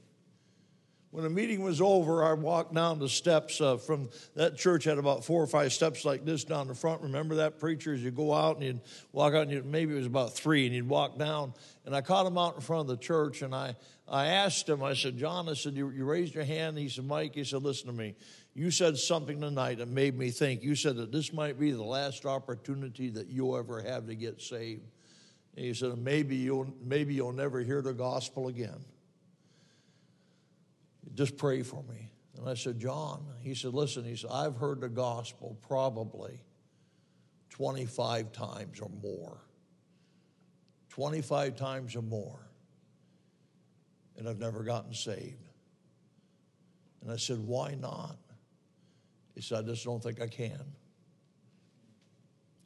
When 1.12 1.24
the 1.24 1.30
meeting 1.30 1.64
was 1.64 1.82
over, 1.82 2.24
I 2.24 2.34
walked 2.34 2.76
down 2.76 3.00
the 3.00 3.10
steps 3.10 3.60
uh, 3.62 3.78
from 3.78 4.10
that 4.36 4.58
church 4.58 4.84
had 4.84 5.00
about 5.00 5.26
four 5.26 5.42
or 5.42 5.48
five 5.48 5.74
steps 5.74 6.06
like 6.06 6.24
this 6.24 6.44
down 6.44 6.68
the 6.68 6.76
front. 6.76 7.02
Remember 7.02 7.36
that 7.36 7.58
preacher? 7.58 7.94
As 7.94 8.04
you 8.04 8.12
go 8.12 8.32
out 8.32 8.58
and 8.58 8.64
you'd 8.66 8.82
walk 9.12 9.34
out, 9.34 9.44
and 9.44 9.52
you'd, 9.52 9.66
maybe 9.66 9.94
it 9.94 9.98
was 9.98 10.06
about 10.06 10.36
three, 10.36 10.68
and 10.68 10.76
you'd 10.76 10.88
walk 10.88 11.18
down. 11.18 11.54
And 11.86 11.96
I 11.96 12.02
caught 12.02 12.28
him 12.28 12.38
out 12.38 12.54
in 12.56 12.62
front 12.62 12.82
of 12.82 12.88
the 12.96 13.04
church, 13.04 13.42
and 13.42 13.56
I, 13.56 13.76
I 14.08 14.28
asked 14.28 14.70
him, 14.70 14.84
I 14.84 14.94
said, 14.94 15.18
John, 15.18 15.50
I 15.50 15.54
said, 15.54 15.74
you, 15.74 15.90
you 15.90 16.06
raised 16.06 16.36
your 16.36 16.44
hand. 16.44 16.78
He 16.78 16.90
said, 16.90 17.06
Mike, 17.06 17.34
he 17.34 17.44
said, 17.44 17.64
listen 17.64 17.88
to 17.88 17.94
me. 17.94 18.14
You 18.54 18.70
said 18.70 18.96
something 18.98 19.42
tonight 19.42 19.80
that 19.80 19.88
made 19.88 20.16
me 20.16 20.30
think. 20.30 20.62
You 20.62 20.76
said 20.76 20.98
that 20.98 21.12
this 21.12 21.34
might 21.34 21.60
be 21.60 21.72
the 21.72 21.84
last 21.84 22.28
opportunity 22.28 23.10
that 23.10 23.30
you'll 23.30 23.58
ever 23.58 23.82
have 23.82 24.06
to 24.06 24.16
get 24.16 24.42
saved. 24.42 24.84
And 25.60 25.68
he 25.68 25.74
said, 25.74 25.98
maybe 25.98 26.38
you'll, 26.38 26.74
maybe 26.82 27.14
you'll 27.14 27.34
never 27.34 27.60
hear 27.60 27.82
the 27.82 27.92
gospel 27.92 28.48
again. 28.48 28.80
Just 31.16 31.36
pray 31.36 31.64
for 31.64 31.84
me. 31.84 32.10
And 32.38 32.48
I 32.48 32.54
said, 32.54 32.80
John, 32.80 33.26
he 33.42 33.54
said, 33.54 33.74
listen, 33.74 34.06
he 34.06 34.16
said, 34.16 34.30
I've 34.32 34.56
heard 34.56 34.80
the 34.80 34.88
gospel 34.88 35.58
probably 35.68 36.40
25 37.50 38.32
times 38.32 38.80
or 38.80 38.90
more. 39.04 39.42
25 40.92 41.58
times 41.58 41.94
or 41.94 42.04
more. 42.04 42.48
And 44.16 44.30
I've 44.30 44.40
never 44.40 44.64
gotten 44.64 44.94
saved. 44.94 45.50
And 47.02 47.12
I 47.12 47.18
said, 47.18 47.38
why 47.38 47.76
not? 47.76 48.16
He 49.36 49.42
said, 49.42 49.66
I 49.66 49.68
just 49.68 49.84
don't 49.84 50.02
think 50.02 50.22
I 50.22 50.28
can. 50.28 50.64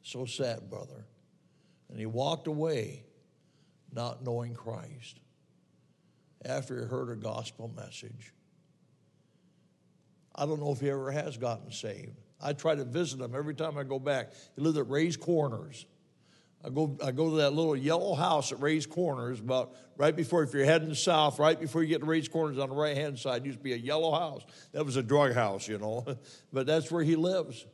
So 0.04 0.26
sad, 0.26 0.70
brother. 0.70 1.06
And 1.88 1.98
he 1.98 2.06
walked 2.06 2.46
away 2.46 3.04
not 3.92 4.24
knowing 4.24 4.54
Christ 4.54 5.20
after 6.44 6.80
he 6.80 6.86
heard 6.86 7.10
a 7.10 7.16
gospel 7.16 7.72
message. 7.74 8.32
I 10.34 10.46
don't 10.46 10.60
know 10.60 10.72
if 10.72 10.80
he 10.80 10.90
ever 10.90 11.10
has 11.10 11.36
gotten 11.36 11.70
saved. 11.70 12.20
I 12.42 12.52
try 12.52 12.74
to 12.74 12.84
visit 12.84 13.20
him 13.20 13.34
every 13.34 13.54
time 13.54 13.78
I 13.78 13.84
go 13.84 13.98
back. 13.98 14.32
He 14.56 14.62
lived 14.62 14.76
at 14.76 14.88
Ray's 14.90 15.16
Corners. 15.16 15.86
I 16.64 16.70
go, 16.70 16.96
I 17.04 17.12
go 17.12 17.30
to 17.30 17.36
that 17.36 17.52
little 17.52 17.76
yellow 17.76 18.14
house 18.14 18.50
at 18.50 18.60
Ray's 18.60 18.86
Corners, 18.86 19.38
about 19.38 19.74
right 19.98 20.16
before, 20.16 20.42
if 20.42 20.54
you're 20.54 20.64
heading 20.64 20.94
south, 20.94 21.38
right 21.38 21.60
before 21.60 21.82
you 21.82 21.88
get 21.88 22.00
to 22.00 22.06
Ray's 22.06 22.28
Corners 22.28 22.58
on 22.58 22.70
the 22.70 22.74
right 22.74 22.96
hand 22.96 23.18
side, 23.18 23.44
used 23.44 23.58
to 23.58 23.62
be 23.62 23.74
a 23.74 23.76
yellow 23.76 24.12
house. 24.12 24.42
That 24.72 24.84
was 24.84 24.96
a 24.96 25.02
drug 25.02 25.34
house, 25.34 25.68
you 25.68 25.78
know, 25.78 26.04
but 26.52 26.66
that's 26.66 26.90
where 26.90 27.04
he 27.04 27.16
lives. 27.16 27.66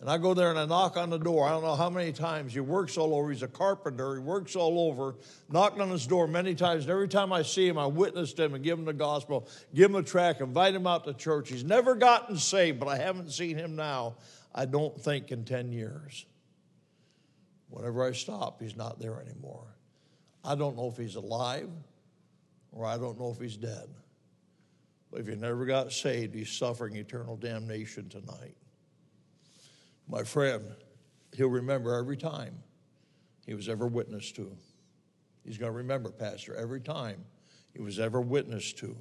And 0.00 0.10
I 0.10 0.18
go 0.18 0.34
there 0.34 0.50
and 0.50 0.58
I 0.58 0.66
knock 0.66 0.98
on 0.98 1.08
the 1.08 1.18
door. 1.18 1.46
I 1.46 1.50
don't 1.50 1.62
know 1.62 1.74
how 1.74 1.88
many 1.88 2.12
times. 2.12 2.52
He 2.52 2.60
works 2.60 2.98
all 2.98 3.14
over. 3.14 3.30
He's 3.30 3.42
a 3.42 3.48
carpenter. 3.48 4.14
He 4.14 4.20
works 4.20 4.54
all 4.54 4.78
over. 4.78 5.14
Knocked 5.48 5.80
on 5.80 5.90
his 5.90 6.06
door 6.06 6.26
many 6.26 6.54
times. 6.54 6.84
And 6.84 6.90
every 6.90 7.08
time 7.08 7.32
I 7.32 7.42
see 7.42 7.66
him, 7.66 7.78
I 7.78 7.86
witnessed 7.86 8.38
him 8.38 8.54
and 8.54 8.62
give 8.62 8.78
him 8.78 8.84
the 8.84 8.92
gospel, 8.92 9.48
give 9.74 9.90
him 9.90 9.96
a 9.96 10.02
track, 10.02 10.40
invite 10.40 10.74
him 10.74 10.86
out 10.86 11.04
to 11.04 11.14
church. 11.14 11.48
He's 11.48 11.64
never 11.64 11.94
gotten 11.94 12.36
saved, 12.36 12.78
but 12.78 12.88
I 12.88 12.98
haven't 12.98 13.30
seen 13.30 13.56
him 13.56 13.74
now, 13.74 14.16
I 14.54 14.66
don't 14.66 15.00
think, 15.00 15.32
in 15.32 15.44
10 15.44 15.72
years. 15.72 16.26
Whenever 17.70 18.06
I 18.06 18.12
stop, 18.12 18.60
he's 18.60 18.76
not 18.76 19.00
there 19.00 19.20
anymore. 19.20 19.66
I 20.44 20.56
don't 20.56 20.76
know 20.76 20.88
if 20.88 20.98
he's 20.98 21.16
alive 21.16 21.70
or 22.70 22.84
I 22.84 22.98
don't 22.98 23.18
know 23.18 23.30
if 23.30 23.40
he's 23.40 23.56
dead. 23.56 23.88
But 25.10 25.20
if 25.22 25.28
he 25.28 25.36
never 25.36 25.64
got 25.64 25.90
saved, 25.90 26.34
he's 26.34 26.50
suffering 26.50 26.96
eternal 26.96 27.36
damnation 27.36 28.10
tonight 28.10 28.56
my 30.08 30.22
friend, 30.22 30.74
he'll 31.32 31.48
remember 31.48 31.94
every 31.94 32.16
time 32.16 32.54
he 33.46 33.54
was 33.54 33.68
ever 33.68 33.86
witnessed 33.86 34.36
to. 34.36 34.50
He's 35.44 35.58
going 35.58 35.72
to 35.72 35.78
remember, 35.78 36.10
Pastor, 36.10 36.54
every 36.56 36.80
time 36.80 37.24
he 37.72 37.80
was 37.80 37.98
ever 37.98 38.20
witnessed 38.20 38.78
to. 38.78 38.96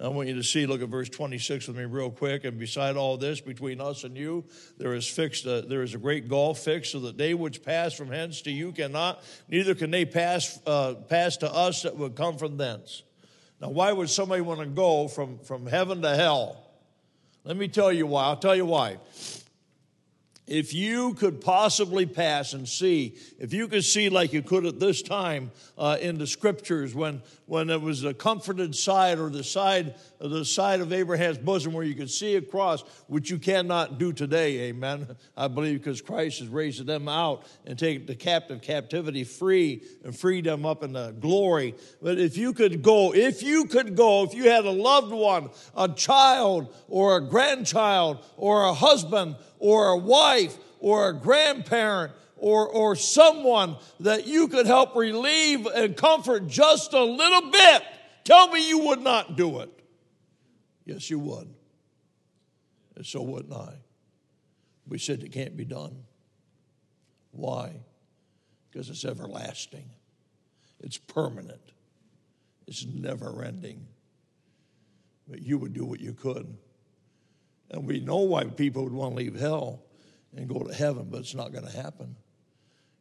I 0.00 0.08
want 0.08 0.28
you 0.28 0.34
to 0.36 0.42
see, 0.42 0.64
look 0.64 0.80
at 0.80 0.88
verse 0.88 1.10
26 1.10 1.68
with 1.68 1.76
me 1.76 1.84
real 1.84 2.10
quick. 2.10 2.44
And 2.44 2.58
beside 2.58 2.96
all 2.96 3.18
this, 3.18 3.42
between 3.42 3.82
us 3.82 4.04
and 4.04 4.16
you, 4.16 4.46
there 4.78 4.94
is 4.94 5.06
fixed, 5.06 5.44
a, 5.44 5.60
there 5.60 5.82
is 5.82 5.94
a 5.94 5.98
great 5.98 6.26
gulf 6.26 6.60
fixed, 6.60 6.92
so 6.92 7.00
that 7.00 7.18
they 7.18 7.34
which 7.34 7.62
pass 7.62 7.92
from 7.92 8.08
hence 8.08 8.40
to 8.42 8.50
you 8.50 8.72
cannot, 8.72 9.22
neither 9.48 9.74
can 9.74 9.90
they 9.90 10.06
pass, 10.06 10.58
uh, 10.66 10.94
pass 10.94 11.36
to 11.38 11.52
us 11.52 11.82
that 11.82 11.96
would 11.96 12.14
come 12.14 12.38
from 12.38 12.56
thence. 12.56 13.02
Now, 13.60 13.68
why 13.68 13.92
would 13.92 14.08
somebody 14.08 14.40
want 14.40 14.60
to 14.60 14.66
go 14.66 15.06
from, 15.06 15.38
from 15.40 15.66
heaven 15.66 16.00
to 16.00 16.16
hell? 16.16 16.64
Let 17.44 17.58
me 17.58 17.68
tell 17.68 17.92
you 17.92 18.06
why. 18.06 18.24
I'll 18.24 18.36
tell 18.36 18.56
you 18.56 18.64
why 18.64 18.96
if 20.50 20.74
you 20.74 21.14
could 21.14 21.40
possibly 21.40 22.04
pass 22.04 22.52
and 22.52 22.68
see, 22.68 23.14
if 23.38 23.54
you 23.54 23.68
could 23.68 23.84
see 23.84 24.08
like 24.08 24.32
you 24.32 24.42
could 24.42 24.66
at 24.66 24.80
this 24.80 25.00
time 25.00 25.52
uh, 25.78 25.96
in 26.00 26.18
the 26.18 26.26
scriptures 26.26 26.92
when, 26.92 27.22
when 27.50 27.68
it 27.68 27.82
was 27.82 28.02
the 28.02 28.14
comforted 28.14 28.76
side 28.76 29.18
or 29.18 29.28
the 29.28 29.42
side, 29.42 29.96
the 30.20 30.44
side 30.44 30.80
of 30.80 30.92
Abraham's 30.92 31.36
bosom 31.36 31.72
where 31.72 31.82
you 31.82 31.96
could 31.96 32.08
see 32.08 32.36
across, 32.36 32.82
which 33.08 33.28
you 33.28 33.40
cannot 33.40 33.98
do 33.98 34.12
today, 34.12 34.68
amen. 34.68 35.16
I 35.36 35.48
believe 35.48 35.80
because 35.80 36.00
Christ 36.00 36.38
has 36.38 36.46
raised 36.46 36.86
them 36.86 37.08
out 37.08 37.44
and 37.66 37.76
taken 37.76 38.06
the 38.06 38.14
captive 38.14 38.62
captivity 38.62 39.24
free 39.24 39.82
and 40.04 40.16
freed 40.16 40.44
them 40.44 40.64
up 40.64 40.84
in 40.84 40.92
the 40.92 41.10
glory. 41.10 41.74
But 42.00 42.20
if 42.20 42.36
you 42.36 42.52
could 42.52 42.82
go, 42.82 43.12
if 43.12 43.42
you 43.42 43.64
could 43.64 43.96
go, 43.96 44.22
if 44.22 44.32
you 44.32 44.44
had 44.44 44.64
a 44.64 44.70
loved 44.70 45.10
one, 45.10 45.50
a 45.76 45.88
child 45.88 46.72
or 46.86 47.16
a 47.16 47.20
grandchild 47.20 48.24
or 48.36 48.62
a 48.62 48.74
husband 48.74 49.34
or 49.58 49.88
a 49.88 49.96
wife 49.96 50.56
or 50.78 51.08
a 51.08 51.14
grandparent 51.14 52.12
or, 52.40 52.66
or 52.66 52.96
someone 52.96 53.76
that 54.00 54.26
you 54.26 54.48
could 54.48 54.66
help 54.66 54.96
relieve 54.96 55.66
and 55.66 55.96
comfort 55.96 56.48
just 56.48 56.94
a 56.94 57.04
little 57.04 57.50
bit, 57.50 57.82
tell 58.24 58.48
me 58.48 58.66
you 58.66 58.86
would 58.86 59.02
not 59.02 59.36
do 59.36 59.60
it. 59.60 59.70
Yes, 60.86 61.10
you 61.10 61.18
would. 61.18 61.48
And 62.96 63.06
so 63.06 63.22
wouldn't 63.22 63.52
I. 63.52 63.74
We 64.88 64.98
said 64.98 65.22
it 65.22 65.32
can't 65.32 65.56
be 65.56 65.66
done. 65.66 66.02
Why? 67.32 67.72
Because 68.70 68.88
it's 68.88 69.04
everlasting, 69.04 69.90
it's 70.80 70.96
permanent, 70.96 71.72
it's 72.66 72.84
never 72.86 73.44
ending. 73.44 73.86
But 75.28 75.42
you 75.42 75.58
would 75.58 75.74
do 75.74 75.84
what 75.84 76.00
you 76.00 76.12
could. 76.12 76.56
And 77.70 77.86
we 77.86 78.00
know 78.00 78.16
why 78.16 78.44
people 78.44 78.82
would 78.82 78.92
want 78.92 79.12
to 79.12 79.16
leave 79.16 79.38
hell 79.38 79.84
and 80.34 80.48
go 80.48 80.58
to 80.60 80.74
heaven, 80.74 81.06
but 81.08 81.20
it's 81.20 81.36
not 81.36 81.52
going 81.52 81.66
to 81.66 81.70
happen. 81.70 82.16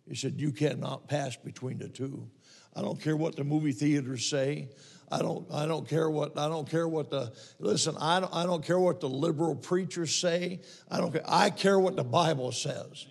He 0.10 0.16
said, 0.16 0.42
You 0.42 0.52
cannot 0.52 1.08
pass 1.08 1.38
between 1.38 1.78
the 1.78 1.88
two. 1.88 2.28
I 2.76 2.82
don't 2.82 3.02
care 3.02 3.16
what 3.16 3.36
the 3.36 3.44
movie 3.44 3.72
theaters 3.72 4.26
say. 4.30 4.70
I 5.12 5.20
don't, 5.20 5.48
I 5.52 5.66
don't 5.66 5.88
care 5.88 6.10
what 6.10 6.38
I 6.38 6.48
don't 6.48 6.70
care 6.70 6.88
what 6.88 7.10
the 7.10 7.32
listen. 7.60 7.96
I 8.00 8.20
don't, 8.20 8.34
I 8.34 8.46
don't 8.46 8.64
care 8.66 8.80
what 8.80 9.00
the 9.00 9.10
liberal 9.10 9.56
preachers 9.56 10.14
say. 10.14 10.62
I 10.90 10.98
don't 10.98 11.12
care. 11.12 11.24
I 11.26 11.52
care 11.52 11.80
what 11.80 11.96
the 11.96 12.04
Bible 12.04 12.52
says. 12.52 13.08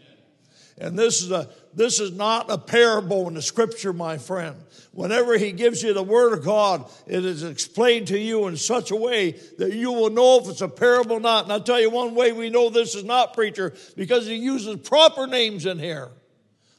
And 0.81 0.97
this 0.97 1.23
is 1.23 1.33
a 1.33 1.49
this 1.75 1.99
is 1.99 2.13
not 2.13 2.51
a 2.51 2.59
parable 2.59 3.27
in 3.27 3.35
the 3.35 3.43
scripture, 3.43 3.93
my 3.93 4.19
friend. 4.19 4.57
Whenever 4.93 5.37
he 5.37 5.53
gives 5.53 5.83
you 5.83 5.93
the 5.93 6.03
word 6.03 6.39
of 6.39 6.45
God, 6.45 6.89
it 7.07 7.25
is 7.25 7.43
explained 7.43 8.09
to 8.09 8.19
you 8.19 8.47
in 8.47 8.57
such 8.57 8.91
a 8.91 8.97
way 8.97 9.33
that 9.59 9.73
you 9.73 9.93
will 9.93 10.11
know 10.11 10.39
if 10.41 10.49
it's 10.49 10.61
a 10.61 10.69
parable 10.69 11.17
or 11.17 11.21
not. 11.21 11.45
And 11.45 11.53
I'll 11.53 11.63
tell 11.63 11.81
you 11.81 11.91
one 11.91 12.15
way 12.15 12.33
we 12.33 12.49
know 12.49 12.71
this 12.71 12.95
is 12.95 13.05
not 13.05 13.35
preacher 13.35 13.75
because 13.97 14.27
he 14.27 14.37
uses 14.37 14.77
proper 14.77 15.27
names 15.27 15.67
in 15.67 15.79
here. 15.81 16.11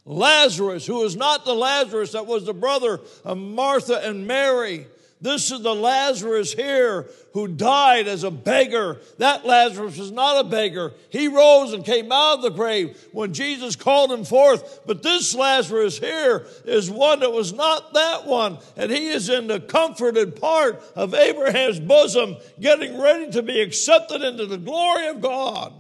Lazarus, 0.09 0.87
who 0.87 1.03
is 1.03 1.15
not 1.15 1.45
the 1.45 1.53
Lazarus 1.53 2.13
that 2.13 2.25
was 2.25 2.43
the 2.43 2.53
brother 2.53 2.99
of 3.23 3.37
Martha 3.37 4.03
and 4.03 4.25
Mary. 4.25 4.87
This 5.21 5.51
is 5.51 5.61
the 5.61 5.75
Lazarus 5.75 6.51
here 6.51 7.07
who 7.33 7.47
died 7.47 8.07
as 8.07 8.23
a 8.23 8.31
beggar. 8.31 9.01
That 9.19 9.45
Lazarus 9.45 9.99
is 9.99 10.11
not 10.11 10.43
a 10.43 10.49
beggar. 10.49 10.93
He 11.09 11.27
rose 11.27 11.73
and 11.73 11.85
came 11.85 12.11
out 12.11 12.37
of 12.37 12.41
the 12.41 12.49
grave 12.49 12.97
when 13.11 13.33
Jesus 13.33 13.75
called 13.75 14.11
him 14.11 14.23
forth. 14.23 14.81
But 14.87 15.03
this 15.03 15.35
Lazarus 15.35 15.99
here 15.99 16.47
is 16.65 16.89
one 16.89 17.19
that 17.19 17.31
was 17.31 17.53
not 17.53 17.93
that 17.93 18.25
one. 18.25 18.57
And 18.77 18.91
he 18.91 19.09
is 19.09 19.29
in 19.29 19.45
the 19.45 19.59
comforted 19.59 20.37
part 20.37 20.81
of 20.95 21.13
Abraham's 21.13 21.81
bosom, 21.81 22.37
getting 22.59 22.99
ready 22.99 23.29
to 23.31 23.43
be 23.43 23.61
accepted 23.61 24.23
into 24.23 24.47
the 24.47 24.57
glory 24.57 25.09
of 25.09 25.21
God 25.21 25.71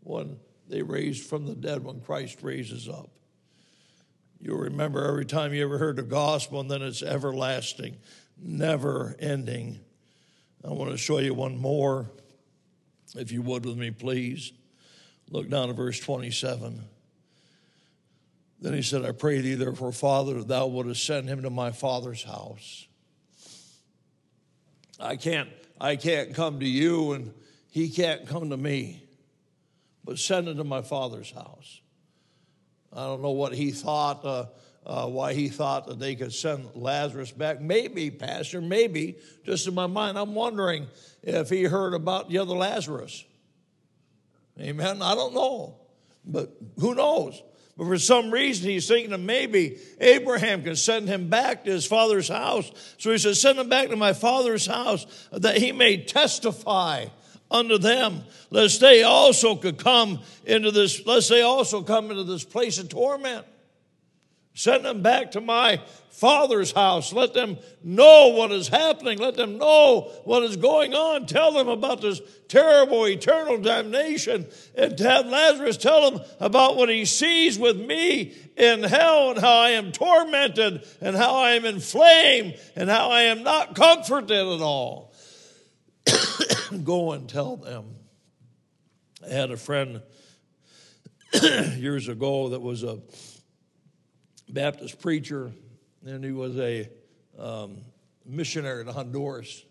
when 0.00 0.38
they 0.68 0.82
raised 0.82 1.24
from 1.24 1.46
the 1.46 1.54
dead, 1.54 1.84
when 1.84 2.00
Christ 2.00 2.42
raises 2.42 2.88
up. 2.88 3.10
You'll 4.44 4.58
remember 4.58 5.08
every 5.08 5.24
time 5.24 5.54
you 5.54 5.64
ever 5.64 5.78
heard 5.78 5.96
the 5.96 6.02
gospel, 6.02 6.60
and 6.60 6.70
then 6.70 6.82
it's 6.82 7.02
everlasting 7.02 7.96
never 8.36 9.16
ending. 9.18 9.80
I 10.62 10.72
want 10.72 10.90
to 10.90 10.98
show 10.98 11.18
you 11.18 11.32
one 11.32 11.56
more, 11.56 12.10
if 13.16 13.32
you 13.32 13.40
would 13.40 13.64
with 13.64 13.78
me, 13.78 13.90
please. 13.90 14.52
Look 15.30 15.48
down 15.48 15.68
to 15.68 15.72
verse 15.72 15.98
27. 15.98 16.82
Then 18.60 18.74
he 18.74 18.82
said, 18.82 19.02
I 19.06 19.12
pray 19.12 19.40
thee, 19.40 19.54
therefore, 19.54 19.92
Father, 19.92 20.34
that 20.34 20.48
thou 20.48 20.66
wouldst 20.66 21.06
send 21.06 21.26
him 21.26 21.42
to 21.42 21.50
my 21.50 21.70
father's 21.70 22.22
house. 22.22 22.86
I 25.00 25.16
can't, 25.16 25.48
I 25.80 25.96
can't 25.96 26.34
come 26.34 26.60
to 26.60 26.66
you 26.66 27.12
and 27.12 27.32
he 27.70 27.88
can't 27.88 28.26
come 28.26 28.50
to 28.50 28.58
me, 28.58 29.04
but 30.04 30.18
send 30.18 30.48
him 30.48 30.58
to 30.58 30.64
my 30.64 30.82
father's 30.82 31.30
house. 31.30 31.80
I 32.94 33.06
don't 33.06 33.22
know 33.22 33.30
what 33.30 33.54
he 33.54 33.70
thought. 33.70 34.24
Uh, 34.24 34.46
uh, 34.86 35.06
why 35.06 35.32
he 35.32 35.48
thought 35.48 35.86
that 35.86 35.98
they 35.98 36.14
could 36.14 36.32
send 36.32 36.68
Lazarus 36.74 37.32
back. 37.32 37.60
Maybe, 37.60 38.10
Pastor, 38.10 38.60
maybe, 38.60 39.16
just 39.44 39.66
in 39.66 39.74
my 39.74 39.86
mind, 39.86 40.18
I'm 40.18 40.34
wondering 40.34 40.88
if 41.22 41.48
he 41.48 41.64
heard 41.64 41.94
about 41.94 42.28
the 42.28 42.38
other 42.38 42.54
Lazarus. 42.54 43.24
Amen. 44.60 45.00
I 45.02 45.14
don't 45.14 45.34
know, 45.34 45.76
but 46.24 46.54
who 46.78 46.94
knows? 46.94 47.42
But 47.76 47.86
for 47.86 47.98
some 47.98 48.30
reason, 48.30 48.70
he's 48.70 48.86
thinking 48.86 49.10
that 49.10 49.18
maybe 49.18 49.78
Abraham 50.00 50.62
can 50.62 50.76
send 50.76 51.08
him 51.08 51.28
back 51.28 51.64
to 51.64 51.72
his 51.72 51.86
father's 51.86 52.28
house. 52.28 52.70
So 52.98 53.10
he 53.10 53.18
says, 53.18 53.40
Send 53.40 53.58
him 53.58 53.68
back 53.68 53.88
to 53.88 53.96
my 53.96 54.12
father's 54.12 54.66
house 54.66 55.06
that 55.32 55.56
he 55.56 55.72
may 55.72 55.96
testify 55.96 57.06
unto 57.54 57.78
them, 57.78 58.22
lest 58.50 58.80
they 58.80 59.02
also 59.02 59.54
could 59.54 59.78
come 59.78 60.20
into 60.44 60.70
this, 60.70 61.06
lest 61.06 61.28
they 61.28 61.42
also 61.42 61.82
come 61.82 62.10
into 62.10 62.24
this 62.24 62.44
place 62.44 62.78
of 62.78 62.88
torment. 62.88 63.46
Send 64.56 64.84
them 64.84 65.02
back 65.02 65.32
to 65.32 65.40
my 65.40 65.80
father's 66.10 66.70
house. 66.70 67.12
Let 67.12 67.34
them 67.34 67.58
know 67.82 68.28
what 68.28 68.52
is 68.52 68.68
happening. 68.68 69.18
Let 69.18 69.34
them 69.34 69.58
know 69.58 70.12
what 70.22 70.44
is 70.44 70.56
going 70.56 70.94
on. 70.94 71.26
Tell 71.26 71.50
them 71.50 71.66
about 71.66 72.00
this 72.00 72.20
terrible 72.46 73.08
eternal 73.08 73.58
damnation. 73.58 74.46
And 74.76 74.96
to 74.96 75.10
have 75.10 75.26
Lazarus 75.26 75.76
tell 75.76 76.08
them 76.08 76.24
about 76.38 76.76
what 76.76 76.88
he 76.88 77.04
sees 77.04 77.58
with 77.58 77.76
me 77.76 78.32
in 78.56 78.84
hell 78.84 79.32
and 79.32 79.40
how 79.40 79.58
I 79.58 79.70
am 79.70 79.90
tormented 79.90 80.86
and 81.00 81.16
how 81.16 81.34
I 81.34 81.52
am 81.52 81.64
inflamed 81.64 82.54
and 82.76 82.88
how 82.88 83.10
I 83.10 83.22
am 83.22 83.42
not 83.42 83.74
comforted 83.74 84.30
at 84.30 84.60
all. 84.60 85.13
Go 86.84 87.12
and 87.12 87.28
tell 87.28 87.56
them. 87.56 87.84
I 89.24 89.32
had 89.32 89.50
a 89.50 89.56
friend 89.56 90.02
years 91.76 92.08
ago 92.08 92.50
that 92.50 92.60
was 92.60 92.82
a 92.82 92.98
Baptist 94.48 95.00
preacher, 95.00 95.52
and 96.04 96.24
he 96.24 96.32
was 96.32 96.56
a 96.58 96.88
um, 97.38 97.78
missionary 98.24 98.84
to 98.84 98.92
Honduras. 98.92 99.64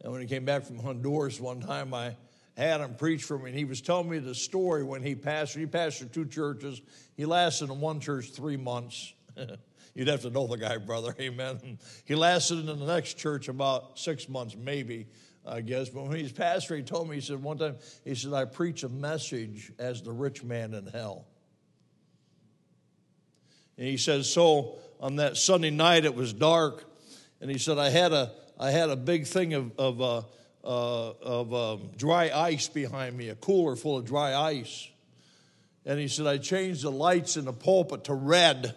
And 0.00 0.12
when 0.12 0.20
he 0.20 0.26
came 0.26 0.44
back 0.44 0.64
from 0.64 0.78
Honduras 0.78 1.40
one 1.40 1.60
time, 1.60 1.92
I 1.92 2.16
had 2.56 2.80
him 2.80 2.94
preach 2.94 3.24
for 3.24 3.38
me, 3.38 3.50
and 3.50 3.58
he 3.58 3.64
was 3.64 3.80
telling 3.80 4.08
me 4.08 4.18
the 4.18 4.34
story 4.34 4.84
when 4.84 5.02
he 5.02 5.14
pastored. 5.14 5.58
He 5.58 5.66
pastored 5.66 6.12
two 6.12 6.24
churches. 6.26 6.80
He 7.16 7.26
lasted 7.26 7.70
in 7.70 7.80
one 7.80 8.00
church 8.00 8.30
three 8.30 8.56
months. 8.56 9.12
You'd 9.94 10.08
have 10.08 10.22
to 10.22 10.30
know 10.30 10.46
the 10.46 10.56
guy, 10.56 10.76
brother. 10.78 11.14
Amen. 11.20 11.78
He 12.04 12.14
lasted 12.14 12.58
in 12.58 12.66
the 12.66 12.86
next 12.86 13.14
church 13.14 13.48
about 13.48 13.98
six 13.98 14.28
months, 14.28 14.54
maybe, 14.56 15.06
I 15.46 15.60
guess. 15.60 15.88
But 15.88 16.04
when 16.04 16.16
he's 16.16 16.32
pastor, 16.32 16.76
he 16.76 16.82
told 16.82 17.08
me, 17.08 17.16
he 17.16 17.20
said, 17.20 17.42
one 17.42 17.58
time, 17.58 17.76
he 18.04 18.14
said, 18.14 18.32
I 18.32 18.44
preach 18.44 18.82
a 18.82 18.88
message 18.88 19.72
as 19.78 20.02
the 20.02 20.12
rich 20.12 20.42
man 20.42 20.74
in 20.74 20.86
hell. 20.86 21.26
And 23.78 23.86
he 23.86 23.96
says, 23.96 24.32
so 24.32 24.78
on 25.00 25.16
that 25.16 25.36
Sunday 25.36 25.70
night, 25.70 26.04
it 26.04 26.14
was 26.14 26.32
dark. 26.32 26.84
And 27.40 27.50
he 27.50 27.58
said, 27.58 27.78
I 27.78 27.90
had 27.90 28.12
a, 28.12 28.32
I 28.58 28.70
had 28.70 28.90
a 28.90 28.96
big 28.96 29.26
thing 29.26 29.54
of, 29.54 29.78
of, 29.78 30.00
uh, 30.00 30.22
uh, 30.64 31.12
of 31.22 31.54
um, 31.54 31.90
dry 31.96 32.30
ice 32.30 32.68
behind 32.68 33.16
me, 33.16 33.28
a 33.28 33.34
cooler 33.34 33.76
full 33.76 33.98
of 33.98 34.04
dry 34.04 34.34
ice. 34.34 34.88
And 35.84 36.00
he 36.00 36.08
said, 36.08 36.26
I 36.26 36.38
changed 36.38 36.82
the 36.82 36.90
lights 36.90 37.36
in 37.36 37.44
the 37.44 37.52
pulpit 37.52 38.04
to 38.04 38.14
red. 38.14 38.74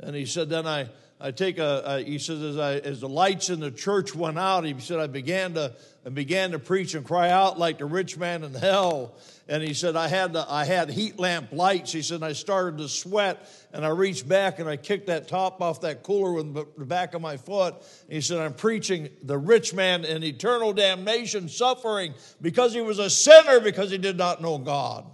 And 0.00 0.16
he 0.16 0.24
said, 0.24 0.48
then 0.48 0.66
I, 0.66 0.88
I 1.24 1.30
take 1.30 1.58
a, 1.58 2.02
he 2.04 2.18
says, 2.18 2.42
as, 2.42 2.58
I, 2.58 2.74
as 2.78 3.00
the 3.00 3.08
lights 3.08 3.48
in 3.48 3.60
the 3.60 3.70
church 3.70 4.12
went 4.12 4.40
out, 4.40 4.64
he 4.64 4.74
said, 4.80 4.98
I 4.98 5.06
began 5.06 5.54
to, 5.54 5.72
I 6.04 6.08
began 6.08 6.50
to 6.50 6.58
preach 6.58 6.94
and 6.94 7.06
cry 7.06 7.30
out 7.30 7.60
like 7.60 7.78
the 7.78 7.84
rich 7.84 8.18
man 8.18 8.42
in 8.42 8.52
hell. 8.52 9.14
And 9.46 9.62
he 9.62 9.72
said, 9.72 9.94
I 9.94 10.08
had, 10.08 10.32
the, 10.32 10.44
I 10.48 10.64
had 10.64 10.90
heat 10.90 11.20
lamp 11.20 11.52
lights. 11.52 11.92
He 11.92 12.02
said, 12.02 12.24
I 12.24 12.32
started 12.32 12.78
to 12.78 12.88
sweat 12.88 13.48
and 13.72 13.86
I 13.86 13.90
reached 13.90 14.28
back 14.28 14.58
and 14.58 14.68
I 14.68 14.76
kicked 14.76 15.06
that 15.06 15.28
top 15.28 15.62
off 15.62 15.82
that 15.82 16.02
cooler 16.02 16.32
with 16.32 16.54
the 16.54 16.84
back 16.84 17.14
of 17.14 17.22
my 17.22 17.36
foot. 17.36 17.76
He 18.08 18.20
said, 18.20 18.38
I'm 18.38 18.54
preaching 18.54 19.08
the 19.22 19.38
rich 19.38 19.72
man 19.72 20.04
in 20.04 20.24
eternal 20.24 20.72
damnation, 20.72 21.48
suffering 21.48 22.14
because 22.40 22.74
he 22.74 22.80
was 22.80 22.98
a 22.98 23.08
sinner 23.08 23.60
because 23.60 23.92
he 23.92 23.98
did 23.98 24.18
not 24.18 24.42
know 24.42 24.58
God. 24.58 25.06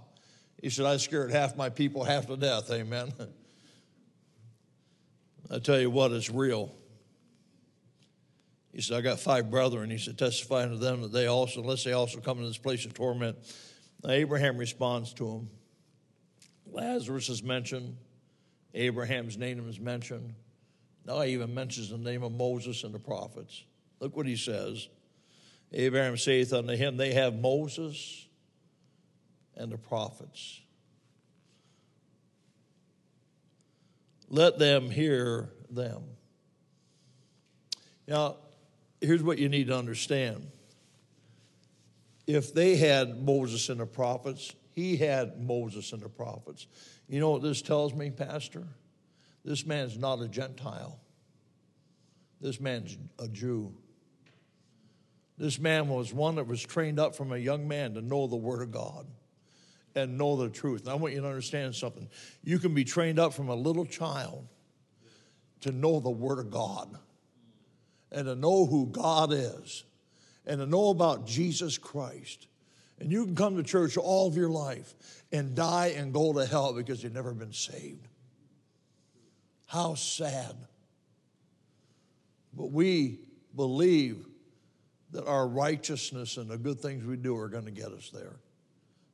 He 0.59 0.71
said, 0.71 0.87
I 0.87 0.97
scared 0.97 1.29
half 1.29 1.55
my 1.55 1.69
people 1.69 2.03
half 2.03 2.25
to 2.27 2.35
death. 2.35 2.71
Amen. 2.71 3.13
I 5.49 5.59
tell 5.59 5.79
you 5.79 5.89
what, 5.89 6.11
it's 6.11 6.29
real. 6.29 6.75
He 8.71 8.81
said, 8.81 8.97
I 8.97 9.01
got 9.01 9.19
five 9.19 9.49
brethren. 9.49 9.89
He 9.89 9.97
said, 9.97 10.17
testifying 10.17 10.69
to 10.69 10.77
them 10.77 11.01
that 11.01 11.11
they 11.11 11.25
also, 11.25 11.61
unless 11.61 11.83
they 11.83 11.93
also 11.93 12.19
come 12.19 12.37
into 12.37 12.49
this 12.49 12.57
place 12.57 12.85
of 12.85 12.93
torment. 12.93 13.37
Now, 14.03 14.11
Abraham 14.11 14.57
responds 14.57 15.13
to 15.15 15.27
him. 15.27 15.49
Lazarus 16.71 17.29
is 17.29 17.41
mentioned. 17.41 17.97
Abraham's 18.73 19.37
name 19.37 19.67
is 19.67 19.79
mentioned. 19.79 20.35
Now 21.05 21.21
he 21.21 21.33
even 21.33 21.53
mentions 21.53 21.89
the 21.89 21.97
name 21.97 22.21
of 22.21 22.31
Moses 22.31 22.83
and 22.83 22.93
the 22.93 22.99
prophets. 22.99 23.63
Look 23.99 24.15
what 24.15 24.27
he 24.27 24.35
says. 24.35 24.87
Abraham 25.73 26.17
saith 26.17 26.53
unto 26.53 26.75
him, 26.75 26.97
They 26.97 27.13
have 27.13 27.33
Moses 27.35 28.27
and 29.55 29.71
the 29.71 29.77
prophets. 29.77 30.61
Let 34.29 34.59
them 34.59 34.91
hear 34.91 35.49
them. 35.71 36.03
Now, 38.07 38.37
here's 39.01 39.23
what 39.23 39.39
you 39.39 39.49
need 39.49 39.67
to 39.67 39.77
understand. 39.77 40.47
If 42.27 42.53
they 42.53 42.75
had 42.75 43.23
Moses 43.23 43.69
and 43.69 43.79
the 43.79 43.87
prophets, 43.87 44.53
he 44.75 44.97
had 44.97 45.41
Moses 45.41 45.91
and 45.93 46.01
the 46.01 46.09
prophets. 46.09 46.67
You 47.07 47.19
know 47.19 47.31
what 47.31 47.41
this 47.41 47.61
tells 47.63 47.93
me, 47.93 48.11
Pastor? 48.11 48.67
This 49.43 49.65
man's 49.65 49.97
not 49.97 50.21
a 50.21 50.27
Gentile. 50.27 50.99
This 52.39 52.59
man's 52.59 52.97
a 53.17 53.27
Jew. 53.27 53.73
This 55.37 55.57
man 55.57 55.87
was 55.87 56.13
one 56.13 56.35
that 56.35 56.47
was 56.47 56.61
trained 56.61 56.99
up 56.99 57.15
from 57.15 57.31
a 57.31 57.37
young 57.37 57.67
man 57.67 57.95
to 57.95 58.01
know 58.01 58.27
the 58.27 58.35
Word 58.35 58.61
of 58.61 58.71
God 58.71 59.07
and 60.03 60.17
know 60.17 60.35
the 60.35 60.49
truth. 60.49 60.81
And 60.81 60.89
I 60.89 60.95
want 60.95 61.13
you 61.13 61.21
to 61.21 61.27
understand 61.27 61.75
something. 61.75 62.07
You 62.43 62.59
can 62.59 62.73
be 62.73 62.83
trained 62.83 63.19
up 63.19 63.33
from 63.33 63.49
a 63.49 63.55
little 63.55 63.85
child 63.85 64.47
to 65.61 65.71
know 65.71 65.99
the 65.99 66.09
Word 66.09 66.39
of 66.39 66.51
God 66.51 66.97
and 68.11 68.25
to 68.25 68.35
know 68.35 68.65
who 68.65 68.87
God 68.87 69.31
is 69.33 69.83
and 70.45 70.59
to 70.59 70.65
know 70.65 70.89
about 70.89 71.27
Jesus 71.27 71.77
Christ. 71.77 72.47
And 72.99 73.11
you 73.11 73.25
can 73.25 73.35
come 73.35 73.55
to 73.55 73.63
church 73.63 73.97
all 73.97 74.27
of 74.27 74.35
your 74.35 74.49
life 74.49 74.93
and 75.31 75.55
die 75.55 75.93
and 75.95 76.13
go 76.13 76.33
to 76.33 76.45
hell 76.45 76.73
because 76.73 77.03
you've 77.03 77.13
never 77.13 77.33
been 77.33 77.53
saved. 77.53 78.07
How 79.67 79.93
sad. 79.95 80.55
But 82.53 82.71
we 82.71 83.19
believe 83.55 84.25
that 85.11 85.25
our 85.25 85.47
righteousness 85.47 86.37
and 86.37 86.49
the 86.49 86.57
good 86.57 86.79
things 86.79 87.05
we 87.05 87.15
do 87.15 87.37
are 87.37 87.47
going 87.47 87.65
to 87.65 87.71
get 87.71 87.91
us 87.91 88.09
there. 88.09 88.37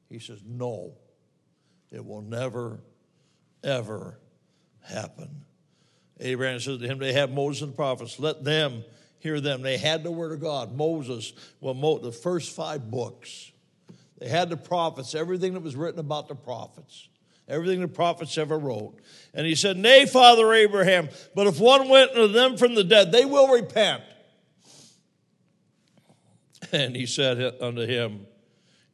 He 0.09 0.19
says, 0.19 0.39
No, 0.45 0.93
it 1.91 2.05
will 2.05 2.21
never, 2.21 2.79
ever 3.63 4.19
happen. 4.83 5.45
Abraham 6.19 6.59
says 6.59 6.79
to 6.79 6.87
him, 6.87 6.99
They 6.99 7.13
have 7.13 7.31
Moses 7.31 7.63
and 7.63 7.73
the 7.73 7.75
prophets. 7.75 8.19
Let 8.19 8.43
them 8.43 8.83
hear 9.19 9.41
them. 9.41 9.61
They 9.61 9.77
had 9.77 10.03
the 10.03 10.11
word 10.11 10.31
of 10.31 10.39
God. 10.39 10.75
Moses, 10.75 11.33
well, 11.59 11.97
the 11.97 12.11
first 12.11 12.55
five 12.55 12.89
books. 12.89 13.51
They 14.19 14.29
had 14.29 14.49
the 14.49 14.57
prophets, 14.57 15.13
everything 15.13 15.53
that 15.53 15.63
was 15.63 15.75
written 15.75 15.99
about 15.99 16.27
the 16.27 16.35
prophets, 16.35 17.09
everything 17.47 17.81
the 17.81 17.87
prophets 17.87 18.37
ever 18.37 18.57
wrote. 18.57 18.95
And 19.33 19.45
he 19.45 19.55
said, 19.55 19.77
Nay, 19.77 20.05
Father 20.05 20.53
Abraham, 20.53 21.09
but 21.35 21.47
if 21.47 21.59
one 21.59 21.89
went 21.89 22.13
to 22.13 22.27
them 22.27 22.55
from 22.55 22.75
the 22.75 22.83
dead, 22.83 23.11
they 23.11 23.25
will 23.25 23.49
repent. 23.49 24.03
And 26.71 26.95
he 26.95 27.05
said 27.05 27.61
unto 27.61 27.85
him, 27.85 28.25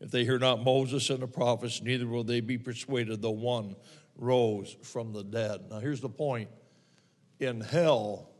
if 0.01 0.09
they 0.09 0.25
hear 0.25 0.39
not 0.39 0.63
Moses 0.63 1.11
and 1.11 1.19
the 1.19 1.27
prophets, 1.27 1.81
neither 1.83 2.07
will 2.07 2.23
they 2.23 2.41
be 2.41 2.57
persuaded, 2.57 3.21
though 3.21 3.29
one 3.29 3.75
rose 4.17 4.75
from 4.81 5.13
the 5.13 5.23
dead. 5.23 5.61
Now, 5.69 5.79
here's 5.79 6.01
the 6.01 6.09
point 6.09 6.49
in 7.39 7.61
hell, 7.61 8.31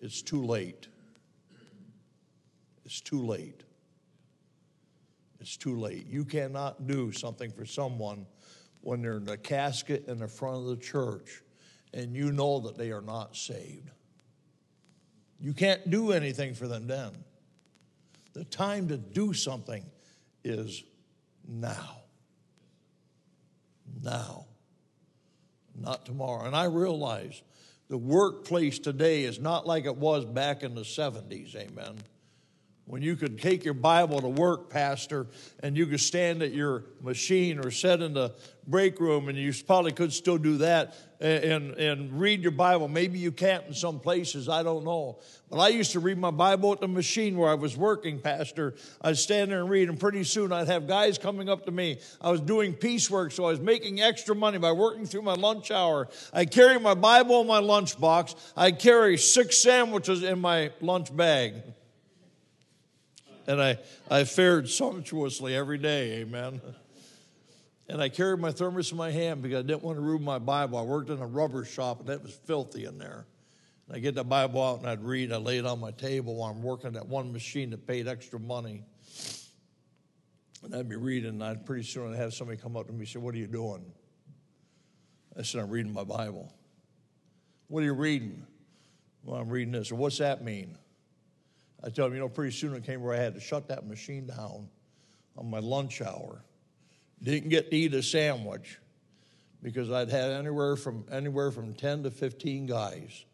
it's 0.00 0.22
too 0.22 0.44
late. 0.44 0.86
It's 2.84 3.00
too 3.00 3.20
late. 3.26 3.64
It's 5.40 5.56
too 5.56 5.76
late. 5.76 6.06
You 6.06 6.24
cannot 6.24 6.86
do 6.86 7.10
something 7.10 7.50
for 7.50 7.66
someone 7.66 8.24
when 8.80 9.02
they're 9.02 9.16
in 9.16 9.24
the 9.24 9.36
casket 9.36 10.06
in 10.06 10.20
the 10.20 10.28
front 10.28 10.58
of 10.58 10.64
the 10.66 10.76
church 10.76 11.42
and 11.92 12.14
you 12.14 12.30
know 12.30 12.60
that 12.60 12.78
they 12.78 12.92
are 12.92 13.02
not 13.02 13.36
saved. 13.36 13.90
You 15.40 15.52
can't 15.52 15.90
do 15.90 16.12
anything 16.12 16.54
for 16.54 16.68
them 16.68 16.86
then. 16.86 17.10
The 18.34 18.44
time 18.44 18.86
to 18.88 18.96
do 18.96 19.32
something 19.32 19.84
is 20.46 20.84
now. 21.46 22.02
Now. 24.02 24.46
Not 25.78 26.06
tomorrow. 26.06 26.46
And 26.46 26.56
I 26.56 26.64
realize 26.64 27.42
the 27.88 27.98
workplace 27.98 28.78
today 28.78 29.24
is 29.24 29.38
not 29.38 29.66
like 29.66 29.84
it 29.84 29.96
was 29.96 30.24
back 30.24 30.62
in 30.62 30.74
the 30.74 30.82
70s, 30.82 31.54
amen 31.54 31.96
when 32.86 33.02
you 33.02 33.16
could 33.16 33.42
take 33.42 33.64
your 33.64 33.74
Bible 33.74 34.20
to 34.20 34.28
work, 34.28 34.70
Pastor, 34.70 35.26
and 35.60 35.76
you 35.76 35.86
could 35.86 36.00
stand 36.00 36.40
at 36.40 36.52
your 36.52 36.84
machine 37.02 37.58
or 37.58 37.72
sit 37.72 38.00
in 38.00 38.14
the 38.14 38.32
break 38.68 39.00
room, 39.00 39.28
and 39.28 39.36
you 39.36 39.52
probably 39.66 39.90
could 39.90 40.12
still 40.12 40.38
do 40.38 40.58
that 40.58 40.94
and, 41.20 41.72
and 41.72 42.20
read 42.20 42.42
your 42.42 42.52
Bible. 42.52 42.86
Maybe 42.86 43.18
you 43.18 43.32
can't 43.32 43.66
in 43.66 43.74
some 43.74 43.98
places, 43.98 44.48
I 44.48 44.62
don't 44.62 44.84
know. 44.84 45.18
But 45.50 45.58
I 45.58 45.68
used 45.68 45.92
to 45.92 46.00
read 46.00 46.16
my 46.16 46.30
Bible 46.30 46.72
at 46.72 46.80
the 46.80 46.86
machine 46.86 47.36
where 47.36 47.50
I 47.50 47.54
was 47.54 47.76
working, 47.76 48.20
Pastor. 48.20 48.76
I'd 49.02 49.18
stand 49.18 49.50
there 49.50 49.62
and 49.62 49.70
read, 49.70 49.88
and 49.88 49.98
pretty 49.98 50.22
soon 50.22 50.52
I'd 50.52 50.68
have 50.68 50.86
guys 50.86 51.18
coming 51.18 51.48
up 51.48 51.66
to 51.66 51.72
me. 51.72 51.98
I 52.20 52.30
was 52.30 52.40
doing 52.40 52.72
piecework, 52.72 53.32
so 53.32 53.46
I 53.46 53.48
was 53.48 53.60
making 53.60 54.00
extra 54.00 54.36
money 54.36 54.58
by 54.58 54.70
working 54.70 55.06
through 55.06 55.22
my 55.22 55.34
lunch 55.34 55.72
hour. 55.72 56.08
I 56.32 56.44
carry 56.44 56.78
my 56.78 56.94
Bible 56.94 57.40
in 57.40 57.48
my 57.48 57.60
lunchbox. 57.60 58.36
I 58.56 58.70
carry 58.70 59.18
six 59.18 59.60
sandwiches 59.60 60.22
in 60.22 60.40
my 60.40 60.70
lunch 60.80 61.14
bag 61.16 61.54
and 63.46 63.62
I, 63.62 63.78
I 64.10 64.24
fared 64.24 64.68
sumptuously 64.68 65.54
every 65.54 65.78
day, 65.78 66.20
amen. 66.20 66.60
And 67.88 68.02
I 68.02 68.08
carried 68.08 68.40
my 68.40 68.50
thermos 68.50 68.90
in 68.90 68.98
my 68.98 69.10
hand 69.10 69.42
because 69.42 69.60
I 69.60 69.62
didn't 69.62 69.82
want 69.82 69.96
to 69.96 70.02
ruin 70.02 70.22
my 70.22 70.38
Bible. 70.38 70.78
I 70.78 70.82
worked 70.82 71.08
in 71.10 71.20
a 71.20 71.26
rubber 71.26 71.64
shop, 71.64 72.00
and 72.00 72.08
that 72.08 72.22
was 72.22 72.34
filthy 72.34 72.84
in 72.84 72.98
there. 72.98 73.26
And 73.86 73.96
I 73.96 74.00
get 74.00 74.16
the 74.16 74.24
Bible 74.24 74.62
out 74.62 74.80
and 74.80 74.88
I'd 74.88 75.04
read. 75.04 75.32
I 75.32 75.36
lay 75.36 75.58
it 75.58 75.66
on 75.66 75.78
my 75.78 75.92
table 75.92 76.34
while 76.34 76.50
I'm 76.50 76.62
working 76.62 76.88
at 76.88 76.94
that 76.94 77.06
one 77.06 77.32
machine 77.32 77.70
that 77.70 77.86
paid 77.86 78.08
extra 78.08 78.40
money. 78.40 78.82
And 80.64 80.74
I'd 80.74 80.88
be 80.88 80.96
reading, 80.96 81.30
and 81.30 81.44
I'd 81.44 81.64
pretty 81.64 81.84
soon 81.84 82.12
I'd 82.12 82.18
have 82.18 82.34
somebody 82.34 82.58
come 82.58 82.76
up 82.76 82.86
to 82.86 82.92
me 82.92 83.00
and 83.00 83.08
say, 83.08 83.20
What 83.20 83.34
are 83.34 83.38
you 83.38 83.46
doing? 83.46 83.84
I 85.38 85.42
said, 85.42 85.60
I'm 85.60 85.70
reading 85.70 85.92
my 85.92 86.02
Bible. 86.02 86.52
What 87.68 87.82
are 87.82 87.86
you 87.86 87.94
reading? 87.94 88.44
Well, 89.22 89.40
I'm 89.40 89.48
reading 89.48 89.72
this. 89.72 89.92
What's 89.92 90.18
that 90.18 90.42
mean? 90.42 90.76
I 91.84 91.90
tell 91.90 92.06
them, 92.06 92.14
you 92.14 92.20
know, 92.20 92.28
pretty 92.28 92.52
soon 92.52 92.74
it 92.74 92.84
came 92.84 93.02
where 93.02 93.14
I 93.14 93.18
had 93.18 93.34
to 93.34 93.40
shut 93.40 93.68
that 93.68 93.86
machine 93.86 94.26
down 94.26 94.68
on 95.36 95.50
my 95.50 95.58
lunch 95.58 96.00
hour. 96.00 96.42
Didn't 97.22 97.50
get 97.50 97.70
to 97.70 97.76
eat 97.76 97.94
a 97.94 98.02
sandwich 98.02 98.78
because 99.62 99.90
I'd 99.90 100.10
had 100.10 100.30
anywhere 100.30 100.76
from 100.76 101.04
anywhere 101.10 101.50
from 101.50 101.74
10 101.74 102.04
to 102.04 102.10
15 102.10 102.66
guys 102.66 103.24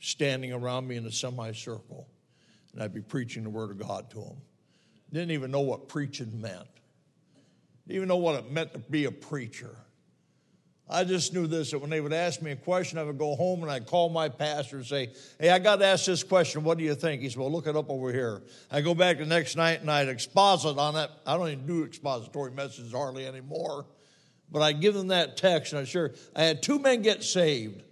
standing 0.00 0.52
around 0.52 0.88
me 0.88 0.96
in 0.96 1.06
a 1.06 1.12
semicircle, 1.12 2.08
and 2.72 2.82
I'd 2.82 2.94
be 2.94 3.02
preaching 3.02 3.44
the 3.44 3.50
word 3.50 3.70
of 3.70 3.78
God 3.78 4.10
to 4.10 4.16
them. 4.16 4.36
Didn't 5.12 5.32
even 5.32 5.50
know 5.50 5.60
what 5.60 5.88
preaching 5.88 6.40
meant. 6.40 6.66
Didn't 7.86 7.96
even 7.96 8.08
know 8.08 8.16
what 8.16 8.36
it 8.36 8.50
meant 8.50 8.72
to 8.72 8.78
be 8.78 9.04
a 9.04 9.10
preacher. 9.10 9.76
I 10.90 11.04
just 11.04 11.32
knew 11.32 11.46
this 11.46 11.70
that 11.70 11.78
when 11.78 11.88
they 11.88 12.00
would 12.00 12.12
ask 12.12 12.42
me 12.42 12.50
a 12.50 12.56
question, 12.56 12.98
I 12.98 13.04
would 13.04 13.16
go 13.18 13.36
home 13.36 13.62
and 13.62 13.70
I'd 13.70 13.86
call 13.86 14.08
my 14.08 14.28
pastor 14.28 14.76
and 14.76 14.84
say, 14.86 15.12
Hey, 15.38 15.50
I 15.50 15.60
got 15.60 15.76
to 15.76 15.86
ask 15.86 16.04
this 16.04 16.24
question. 16.24 16.64
What 16.64 16.78
do 16.78 16.84
you 16.84 16.96
think? 16.96 17.22
He 17.22 17.28
said, 17.28 17.38
Well, 17.38 17.50
look 17.50 17.68
it 17.68 17.76
up 17.76 17.88
over 17.88 18.12
here. 18.12 18.42
I 18.70 18.80
go 18.80 18.94
back 18.94 19.18
the 19.18 19.26
next 19.26 19.56
night 19.56 19.80
and 19.80 19.90
I'd 19.90 20.08
exposit 20.08 20.76
on 20.78 20.94
that. 20.94 21.10
I 21.24 21.36
don't 21.36 21.48
even 21.48 21.66
do 21.66 21.84
expository 21.84 22.50
messages 22.50 22.92
hardly 22.92 23.24
anymore, 23.24 23.86
but 24.50 24.62
I'd 24.62 24.80
give 24.80 24.94
them 24.94 25.08
that 25.08 25.36
text 25.36 25.72
and 25.72 25.80
I 25.80 25.84
sure 25.84 26.10
I 26.34 26.42
had 26.42 26.62
two 26.62 26.80
men 26.80 27.02
get 27.02 27.22
saved. 27.22 27.84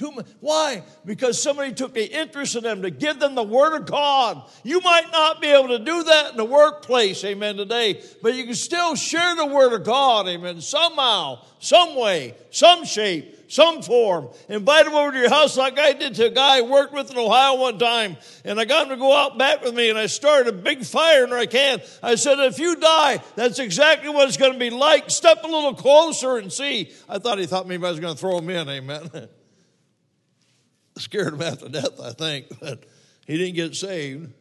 Two 0.00 0.12
men. 0.12 0.24
Why? 0.40 0.82
Because 1.04 1.42
somebody 1.42 1.74
took 1.74 1.92
the 1.92 2.10
interest 2.10 2.56
in 2.56 2.62
them 2.62 2.80
to 2.80 2.90
give 2.90 3.20
them 3.20 3.34
the 3.34 3.42
Word 3.42 3.78
of 3.78 3.84
God. 3.84 4.42
You 4.64 4.80
might 4.80 5.12
not 5.12 5.42
be 5.42 5.48
able 5.48 5.68
to 5.68 5.78
do 5.78 6.04
that 6.04 6.30
in 6.30 6.38
the 6.38 6.44
workplace, 6.46 7.22
amen, 7.22 7.58
today, 7.58 8.02
but 8.22 8.34
you 8.34 8.46
can 8.46 8.54
still 8.54 8.94
share 8.94 9.36
the 9.36 9.44
Word 9.44 9.74
of 9.74 9.84
God, 9.84 10.26
amen, 10.26 10.62
somehow, 10.62 11.44
some 11.58 11.96
way, 11.96 12.34
some 12.48 12.86
shape, 12.86 13.52
some 13.52 13.82
form. 13.82 14.30
Invite 14.48 14.86
them 14.86 14.94
over 14.94 15.12
to 15.12 15.18
your 15.18 15.28
house 15.28 15.58
like 15.58 15.78
I 15.78 15.92
did 15.92 16.14
to 16.14 16.28
a 16.28 16.30
guy 16.30 16.56
I 16.56 16.62
worked 16.62 16.94
with 16.94 17.10
in 17.10 17.18
Ohio 17.18 17.60
one 17.60 17.78
time, 17.78 18.16
and 18.46 18.58
I 18.58 18.64
got 18.64 18.84
him 18.84 18.92
to 18.92 18.96
go 18.96 19.14
out 19.14 19.36
back 19.36 19.62
with 19.62 19.74
me, 19.74 19.90
and 19.90 19.98
I 19.98 20.06
started 20.06 20.48
a 20.48 20.56
big 20.56 20.82
fire 20.82 21.24
in 21.24 21.32
our 21.34 21.44
can. 21.44 21.82
I 22.02 22.14
said, 22.14 22.38
if 22.38 22.58
you 22.58 22.74
die, 22.76 23.22
that's 23.36 23.58
exactly 23.58 24.08
what 24.08 24.28
it's 24.28 24.38
going 24.38 24.54
to 24.54 24.58
be 24.58 24.70
like. 24.70 25.10
Step 25.10 25.44
a 25.44 25.46
little 25.46 25.74
closer 25.74 26.38
and 26.38 26.50
see. 26.50 26.90
I 27.06 27.18
thought 27.18 27.38
he 27.38 27.44
thought 27.44 27.68
maybe 27.68 27.84
I 27.84 27.90
was 27.90 28.00
going 28.00 28.14
to 28.14 28.18
throw 28.18 28.38
him 28.38 28.48
in, 28.48 28.66
amen. 28.66 29.28
scared 31.00 31.34
him 31.34 31.42
after 31.42 31.68
death, 31.68 32.00
I 32.00 32.12
think, 32.12 32.46
but 32.60 32.84
he 33.26 33.36
didn't 33.36 33.54
get 33.54 33.74
saved. 33.74 34.32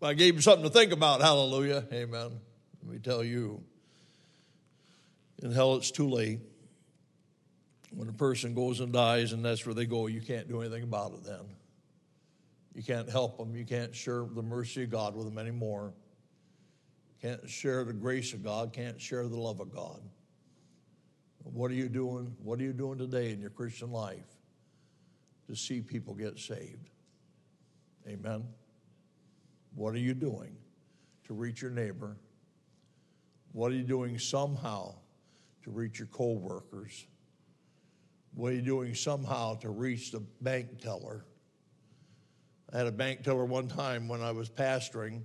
But 0.00 0.08
I 0.08 0.14
gave 0.14 0.34
him 0.34 0.40
something 0.40 0.64
to 0.64 0.70
think 0.70 0.92
about. 0.92 1.20
Hallelujah. 1.20 1.84
Amen. 1.92 2.40
Let 2.82 2.92
me 2.92 2.98
tell 2.98 3.22
you, 3.22 3.62
in 5.42 5.52
hell, 5.52 5.76
it's 5.76 5.90
too 5.90 6.08
late. 6.08 6.40
When 7.94 8.08
a 8.08 8.12
person 8.12 8.54
goes 8.54 8.80
and 8.80 8.92
dies, 8.92 9.32
and 9.32 9.44
that's 9.44 9.64
where 9.64 9.74
they 9.74 9.86
go, 9.86 10.06
you 10.06 10.20
can't 10.20 10.48
do 10.48 10.60
anything 10.60 10.82
about 10.82 11.12
it 11.12 11.24
then. 11.24 11.44
You 12.74 12.82
can't 12.82 13.08
help 13.08 13.38
them. 13.38 13.54
You 13.54 13.64
can't 13.64 13.94
share 13.94 14.24
the 14.24 14.42
mercy 14.42 14.84
of 14.84 14.90
God 14.90 15.14
with 15.14 15.26
them 15.26 15.38
anymore. 15.38 15.92
Can't 17.20 17.48
share 17.48 17.84
the 17.84 17.92
grace 17.92 18.32
of 18.32 18.42
God. 18.42 18.72
Can't 18.72 19.00
share 19.00 19.28
the 19.28 19.38
love 19.38 19.60
of 19.60 19.72
God. 19.72 20.00
What 21.44 21.70
are 21.70 21.74
you 21.74 21.88
doing? 21.88 22.34
What 22.42 22.60
are 22.60 22.62
you 22.62 22.72
doing 22.72 22.98
today 22.98 23.30
in 23.30 23.40
your 23.40 23.50
Christian 23.50 23.92
life? 23.92 24.24
To 25.46 25.56
see 25.56 25.80
people 25.80 26.14
get 26.14 26.38
saved. 26.38 26.90
Amen. 28.06 28.44
What 29.74 29.94
are 29.94 29.98
you 29.98 30.14
doing 30.14 30.56
to 31.26 31.34
reach 31.34 31.62
your 31.62 31.70
neighbor? 31.70 32.16
What 33.52 33.72
are 33.72 33.74
you 33.74 33.84
doing 33.84 34.18
somehow 34.18 34.94
to 35.64 35.70
reach 35.70 35.98
your 35.98 36.08
co-workers? 36.08 37.06
What 38.34 38.52
are 38.52 38.54
you 38.54 38.62
doing 38.62 38.94
somehow 38.94 39.56
to 39.56 39.70
reach 39.70 40.10
the 40.10 40.20
bank 40.40 40.80
teller? 40.80 41.24
I 42.72 42.78
had 42.78 42.86
a 42.86 42.92
bank 42.92 43.22
teller 43.22 43.44
one 43.44 43.68
time 43.68 44.08
when 44.08 44.22
I 44.22 44.32
was 44.32 44.48
pastoring. 44.48 45.22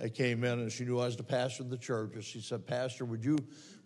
I 0.00 0.08
came 0.08 0.44
in 0.44 0.60
and 0.60 0.70
she 0.70 0.84
knew 0.84 0.98
I 0.98 1.06
was 1.06 1.16
the 1.16 1.22
pastor 1.22 1.62
of 1.62 1.70
the 1.70 1.78
church. 1.78 2.14
And 2.14 2.24
she 2.24 2.40
said, 2.40 2.66
Pastor, 2.66 3.04
would 3.04 3.24
you, 3.24 3.38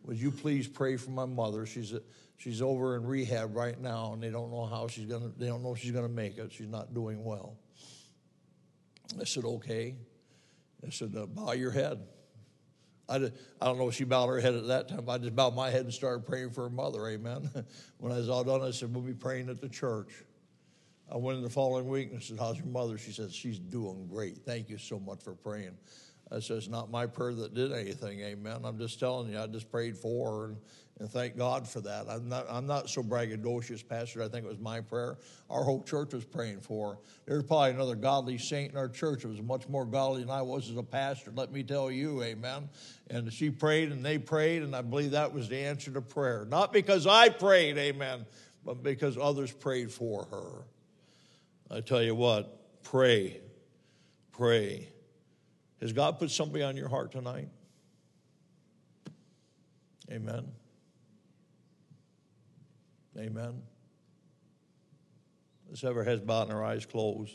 would 0.05 0.19
you 0.19 0.31
please 0.31 0.69
pray 0.69 0.97
for 0.97 1.11
my 1.11 1.27
mother? 1.27 1.67
She's 1.67 1.93
a, 1.93 2.01
she's 2.37 2.63
over 2.63 2.97
in 2.97 3.07
rehab 3.07 3.57
right 3.57 3.81
now, 3.81 4.13
and 4.13 4.23
they 4.23 4.31
don't 4.31 4.51
know 4.51 4.67
how 4.67 4.89
she's 4.89 5.07
gonna. 5.07 5.31
They 5.37 5.47
don't 5.47 5.63
know 5.63 5.75
she's 5.75 5.93
gonna 5.93 6.09
make 6.09 6.39
it. 6.39 6.53
She's 6.53 6.69
not 6.69 6.95
doing 6.95 7.25
well. 7.25 7.57
I 9.21 9.25
said, 9.25 9.45
okay. 9.45 9.95
I 10.85 10.91
said, 10.91 11.15
uh, 11.17 11.27
bow 11.27 11.53
your 11.53 11.71
head. 11.71 12.01
I, 13.09 13.19
did, 13.19 13.35
I 13.61 13.67
don't 13.67 13.79
know 13.79 13.89
if 13.89 13.95
she 13.95 14.05
bowed 14.05 14.29
her 14.29 14.41
head 14.41 14.55
at 14.55 14.67
that 14.67 14.89
time. 14.89 15.09
I 15.09 15.19
just 15.19 15.35
bowed 15.35 15.55
my 15.55 15.71
head 15.71 15.83
and 15.83 15.95
started 15.95 16.27
praying 16.27 16.51
for 16.51 16.63
her 16.63 16.71
mother. 16.71 17.07
Amen. 17.09 17.49
when 17.99 18.13
I 18.13 18.17
was 18.17 18.29
all 18.29 18.43
done, 18.43 18.63
I 18.63 18.73
said, 18.73 18.93
we'll 18.93 19.05
be 19.05 19.15
praying 19.15 19.49
at 19.49 19.61
the 19.61 19.69
church. 19.69 20.25
I 21.11 21.17
went 21.17 21.39
in 21.39 21.45
the 21.45 21.51
following 21.51 21.87
week 21.89 22.11
and 22.13 22.23
said, 22.23 22.39
How's 22.39 22.59
your 22.59 22.67
mother? 22.67 22.99
She 22.99 23.13
said, 23.13 23.33
She's 23.33 23.59
doing 23.59 24.07
great. 24.09 24.39
Thank 24.45 24.69
you 24.69 24.79
so 24.79 24.99
much 24.99 25.23
for 25.23 25.35
praying. 25.35 25.77
I 26.33 26.41
said, 26.41 26.57
It's 26.57 26.69
not 26.69 26.91
my 26.91 27.07
prayer 27.07 27.33
that 27.35 27.55
did 27.55 27.73
anything, 27.73 28.21
amen. 28.21 28.63
I'm 28.65 28.79
just 28.79 28.99
telling 28.99 29.31
you, 29.31 29.39
I 29.39 29.47
just 29.47 29.71
prayed 29.71 29.97
for 29.97 30.31
her, 30.33 30.45
and, 30.47 30.57
and 30.99 31.09
thank 31.09 31.37
God 31.37 31.69
for 31.69 31.81
that. 31.83 32.07
I'm 32.09 32.29
not, 32.29 32.47
I'm 32.51 32.67
not 32.67 32.91
so 32.91 33.05
braggadocious, 33.05 33.87
Pastor. 33.87 34.21
I 34.21 34.29
think 34.29 34.45
it 34.45 34.49
was 34.49 34.59
my 34.59 34.81
prayer. 34.81 35.19
Our 35.49 35.63
whole 35.63 35.85
church 35.85 36.13
was 36.13 36.25
praying 36.25 36.63
for 36.63 36.95
her. 36.95 36.99
There's 37.27 37.45
probably 37.45 37.71
another 37.71 37.95
godly 37.95 38.39
saint 38.39 38.73
in 38.73 38.77
our 38.77 38.89
church 38.89 39.23
that 39.23 39.29
was 39.29 39.41
much 39.41 39.69
more 39.69 39.87
godly 39.87 40.23
than 40.23 40.31
I 40.31 40.43
was 40.43 40.69
as 40.69 40.77
a 40.77 40.83
pastor. 40.83 41.31
Let 41.33 41.53
me 41.53 41.63
tell 41.63 41.89
you, 41.89 42.25
amen. 42.25 42.69
And 43.11 43.33
she 43.33 43.51
prayed, 43.51 43.93
and 43.93 44.05
they 44.05 44.19
prayed, 44.19 44.63
and 44.63 44.75
I 44.75 44.83
believe 44.83 45.13
that 45.13 45.33
was 45.33 45.49
the 45.49 45.59
answer 45.59 45.93
to 45.93 46.03
prayer. 46.03 46.45
Not 46.51 46.73
because 46.73 47.07
I 47.07 47.29
prayed, 47.29 47.79
amen, 47.79 48.27
but 48.65 48.83
because 48.83 49.17
others 49.17 49.53
prayed 49.53 49.93
for 49.93 50.25
her. 50.33 50.65
I 51.71 51.81
tell 51.81 52.03
you 52.03 52.15
what, 52.15 52.83
pray, 52.83 53.41
pray 54.33 54.89
has 55.81 55.93
God 55.93 56.19
put 56.19 56.31
something 56.31 56.63
on 56.63 56.77
your 56.77 56.89
heart 56.89 57.13
tonight? 57.13 57.49
Amen. 60.11 60.47
Amen. 63.19 63.63
Let's 65.69 65.83
have 65.83 65.97
our 65.97 66.05
heads 66.05 66.23
bowed 66.23 66.49
and 66.49 66.53
our 66.53 66.65
eyes 66.65 66.87
closed. 66.87 67.35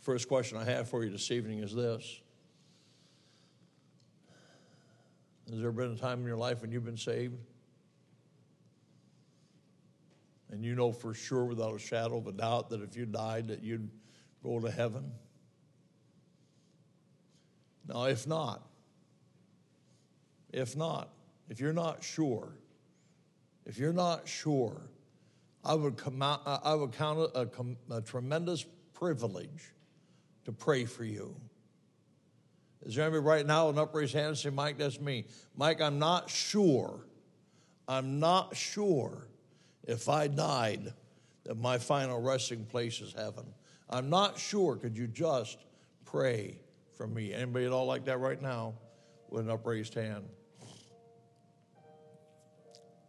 First 0.00 0.28
question 0.28 0.56
I 0.56 0.64
have 0.64 0.88
for 0.88 1.04
you 1.04 1.10
this 1.10 1.30
evening 1.30 1.60
is 1.60 1.74
this 1.74 2.20
Has 5.50 5.60
there 5.60 5.72
been 5.72 5.92
a 5.92 5.96
time 5.96 6.20
in 6.20 6.26
your 6.26 6.36
life 6.36 6.62
when 6.62 6.72
you've 6.72 6.84
been 6.84 6.96
saved? 6.96 7.36
And 10.56 10.64
you 10.64 10.74
know 10.74 10.90
for 10.90 11.12
sure 11.12 11.44
without 11.44 11.74
a 11.74 11.78
shadow 11.78 12.16
of 12.16 12.26
a 12.26 12.32
doubt 12.32 12.70
that 12.70 12.80
if 12.82 12.96
you 12.96 13.04
died 13.04 13.48
that 13.48 13.62
you'd 13.62 13.90
go 14.42 14.58
to 14.58 14.70
heaven. 14.70 15.12
Now 17.86 18.04
if 18.04 18.26
not 18.26 18.62
if 20.52 20.74
not 20.74 21.10
if 21.50 21.60
you're 21.60 21.74
not 21.74 22.02
sure 22.02 22.56
if 23.66 23.76
you're 23.76 23.92
not 23.92 24.26
sure 24.26 24.88
i 25.62 25.74
would 25.74 26.00
out, 26.22 26.40
i 26.64 26.74
would 26.74 26.92
count 26.92 27.18
it 27.18 27.30
a, 27.34 27.94
a 27.96 28.00
tremendous 28.00 28.64
privilege 28.94 29.74
to 30.46 30.52
pray 30.52 30.86
for 30.86 31.04
you. 31.04 31.36
Is 32.86 32.94
there 32.94 33.04
anybody 33.04 33.22
right 33.22 33.44
now 33.44 33.68
an 33.68 33.78
upraised 33.78 34.14
hand 34.14 34.28
and 34.28 34.38
say 34.38 34.48
mike 34.48 34.78
that's 34.78 35.00
me. 35.00 35.26
Mike 35.54 35.82
i'm 35.82 35.98
not 35.98 36.30
sure. 36.30 37.06
I'm 37.86 38.18
not 38.18 38.56
sure 38.56 39.28
if 39.86 40.08
I 40.08 40.28
died, 40.28 40.92
that 41.44 41.56
my 41.56 41.78
final 41.78 42.20
resting 42.20 42.64
place 42.64 43.00
is 43.00 43.12
heaven. 43.12 43.44
I'm 43.88 44.10
not 44.10 44.38
sure. 44.38 44.76
Could 44.76 44.96
you 44.96 45.06
just 45.06 45.58
pray 46.04 46.58
for 46.96 47.06
me? 47.06 47.32
Anybody 47.32 47.66
at 47.66 47.72
all 47.72 47.86
like 47.86 48.04
that 48.06 48.18
right 48.18 48.40
now 48.40 48.74
with 49.30 49.44
an 49.44 49.50
upraised 49.50 49.94
hand? 49.94 50.24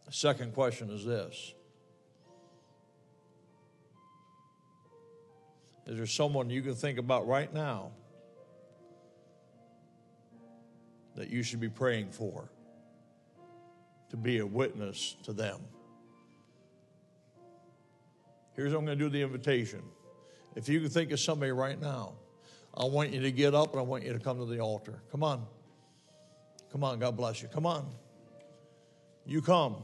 Second 0.09 0.53
question 0.53 0.89
is 0.89 1.03
this 1.03 1.53
Is 5.87 5.97
there 5.97 6.05
someone 6.05 6.49
you 6.49 6.61
can 6.61 6.75
think 6.75 6.97
about 6.97 7.27
right 7.27 7.53
now 7.53 7.91
that 11.15 11.29
you 11.29 11.43
should 11.43 11.61
be 11.61 11.69
praying 11.69 12.11
for 12.11 12.49
to 14.09 14.17
be 14.17 14.39
a 14.39 14.45
witness 14.45 15.15
to 15.23 15.33
them? 15.33 15.61
Here's 18.57 18.73
what 18.73 18.79
I'm 18.79 18.85
going 18.85 18.97
to 18.97 19.03
do 19.05 19.09
the 19.09 19.21
invitation. 19.21 19.83
If 20.55 20.67
you 20.67 20.81
can 20.81 20.89
think 20.89 21.11
of 21.11 21.19
somebody 21.19 21.51
right 21.51 21.79
now, 21.79 22.15
I 22.75 22.85
want 22.85 23.13
you 23.13 23.21
to 23.21 23.31
get 23.31 23.53
up 23.53 23.71
and 23.71 23.79
I 23.79 23.83
want 23.83 24.03
you 24.03 24.11
to 24.13 24.19
come 24.19 24.39
to 24.39 24.45
the 24.45 24.59
altar. 24.59 24.99
Come 25.11 25.23
on. 25.23 25.45
Come 26.71 26.83
on. 26.83 26.97
God 26.97 27.15
bless 27.15 27.41
you. 27.43 27.47
Come 27.49 27.67
on. 27.67 27.85
You 29.27 29.43
come 29.43 29.77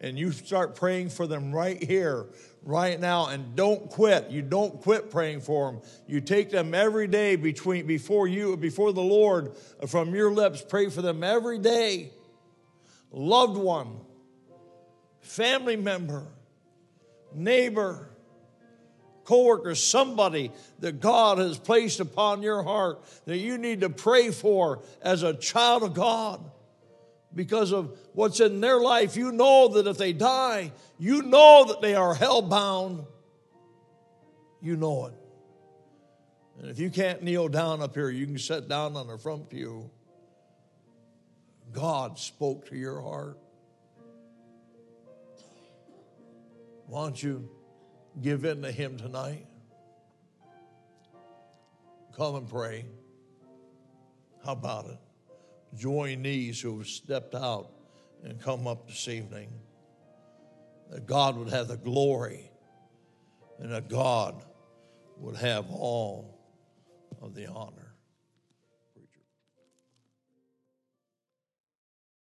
and 0.00 0.16
you 0.16 0.30
start 0.30 0.76
praying 0.76 1.08
for 1.08 1.26
them 1.26 1.52
right 1.52 1.82
here, 1.82 2.26
right 2.62 3.00
now, 3.00 3.28
and 3.28 3.56
don't 3.56 3.90
quit. 3.90 4.30
You 4.30 4.42
don't 4.42 4.80
quit 4.80 5.10
praying 5.10 5.40
for 5.40 5.72
them. 5.72 5.80
You 6.06 6.20
take 6.20 6.50
them 6.50 6.72
every 6.72 7.08
day 7.08 7.34
between 7.34 7.86
before 7.86 8.28
you, 8.28 8.56
before 8.56 8.92
the 8.92 9.02
Lord, 9.02 9.56
from 9.88 10.14
your 10.14 10.30
lips. 10.30 10.64
Pray 10.68 10.88
for 10.88 11.02
them 11.02 11.24
every 11.24 11.58
day. 11.58 12.12
Loved 13.10 13.56
one, 13.56 13.96
family 15.20 15.76
member 15.76 16.26
neighbor, 17.34 18.10
coworker, 19.24 19.74
somebody 19.74 20.52
that 20.80 21.00
God 21.00 21.38
has 21.38 21.58
placed 21.58 22.00
upon 22.00 22.42
your 22.42 22.62
heart 22.62 23.02
that 23.26 23.38
you 23.38 23.58
need 23.58 23.80
to 23.80 23.90
pray 23.90 24.30
for 24.30 24.82
as 25.02 25.22
a 25.22 25.34
child 25.34 25.82
of 25.82 25.94
God 25.94 26.44
because 27.34 27.72
of 27.72 27.98
what's 28.12 28.40
in 28.40 28.60
their 28.60 28.80
life. 28.80 29.16
You 29.16 29.32
know 29.32 29.68
that 29.68 29.86
if 29.86 29.98
they 29.98 30.12
die, 30.12 30.72
you 30.98 31.22
know 31.22 31.64
that 31.68 31.80
they 31.80 31.94
are 31.94 32.14
hell 32.14 32.42
bound. 32.42 33.04
You 34.60 34.76
know 34.76 35.06
it. 35.06 35.14
And 36.60 36.70
if 36.70 36.78
you 36.78 36.90
can't 36.90 37.22
kneel 37.22 37.48
down 37.48 37.82
up 37.82 37.94
here, 37.94 38.10
you 38.10 38.26
can 38.26 38.38
sit 38.38 38.68
down 38.68 38.96
on 38.96 39.08
the 39.08 39.18
front 39.18 39.50
pew. 39.50 39.90
God 41.72 42.18
spoke 42.18 42.68
to 42.68 42.76
your 42.76 43.00
heart? 43.00 43.38
Why 46.86 47.02
don't 47.04 47.22
you 47.22 47.48
give 48.20 48.44
in 48.44 48.62
to 48.62 48.70
Him 48.70 48.96
tonight? 48.96 49.46
Come 52.16 52.36
and 52.36 52.48
pray. 52.48 52.84
How 54.44 54.52
about 54.52 54.86
it? 54.86 54.98
Join 55.76 56.22
these 56.22 56.60
who 56.60 56.78
have 56.78 56.86
stepped 56.86 57.34
out 57.34 57.70
and 58.22 58.40
come 58.40 58.66
up 58.66 58.86
this 58.86 59.08
evening. 59.08 59.48
That 60.90 61.06
God 61.06 61.36
would 61.36 61.48
have 61.48 61.68
the 61.68 61.76
glory 61.76 62.50
and 63.58 63.72
that 63.72 63.88
God 63.88 64.44
would 65.16 65.36
have 65.36 65.70
all 65.70 66.38
of 67.20 67.34
the 67.34 67.46
honor. 67.46 67.83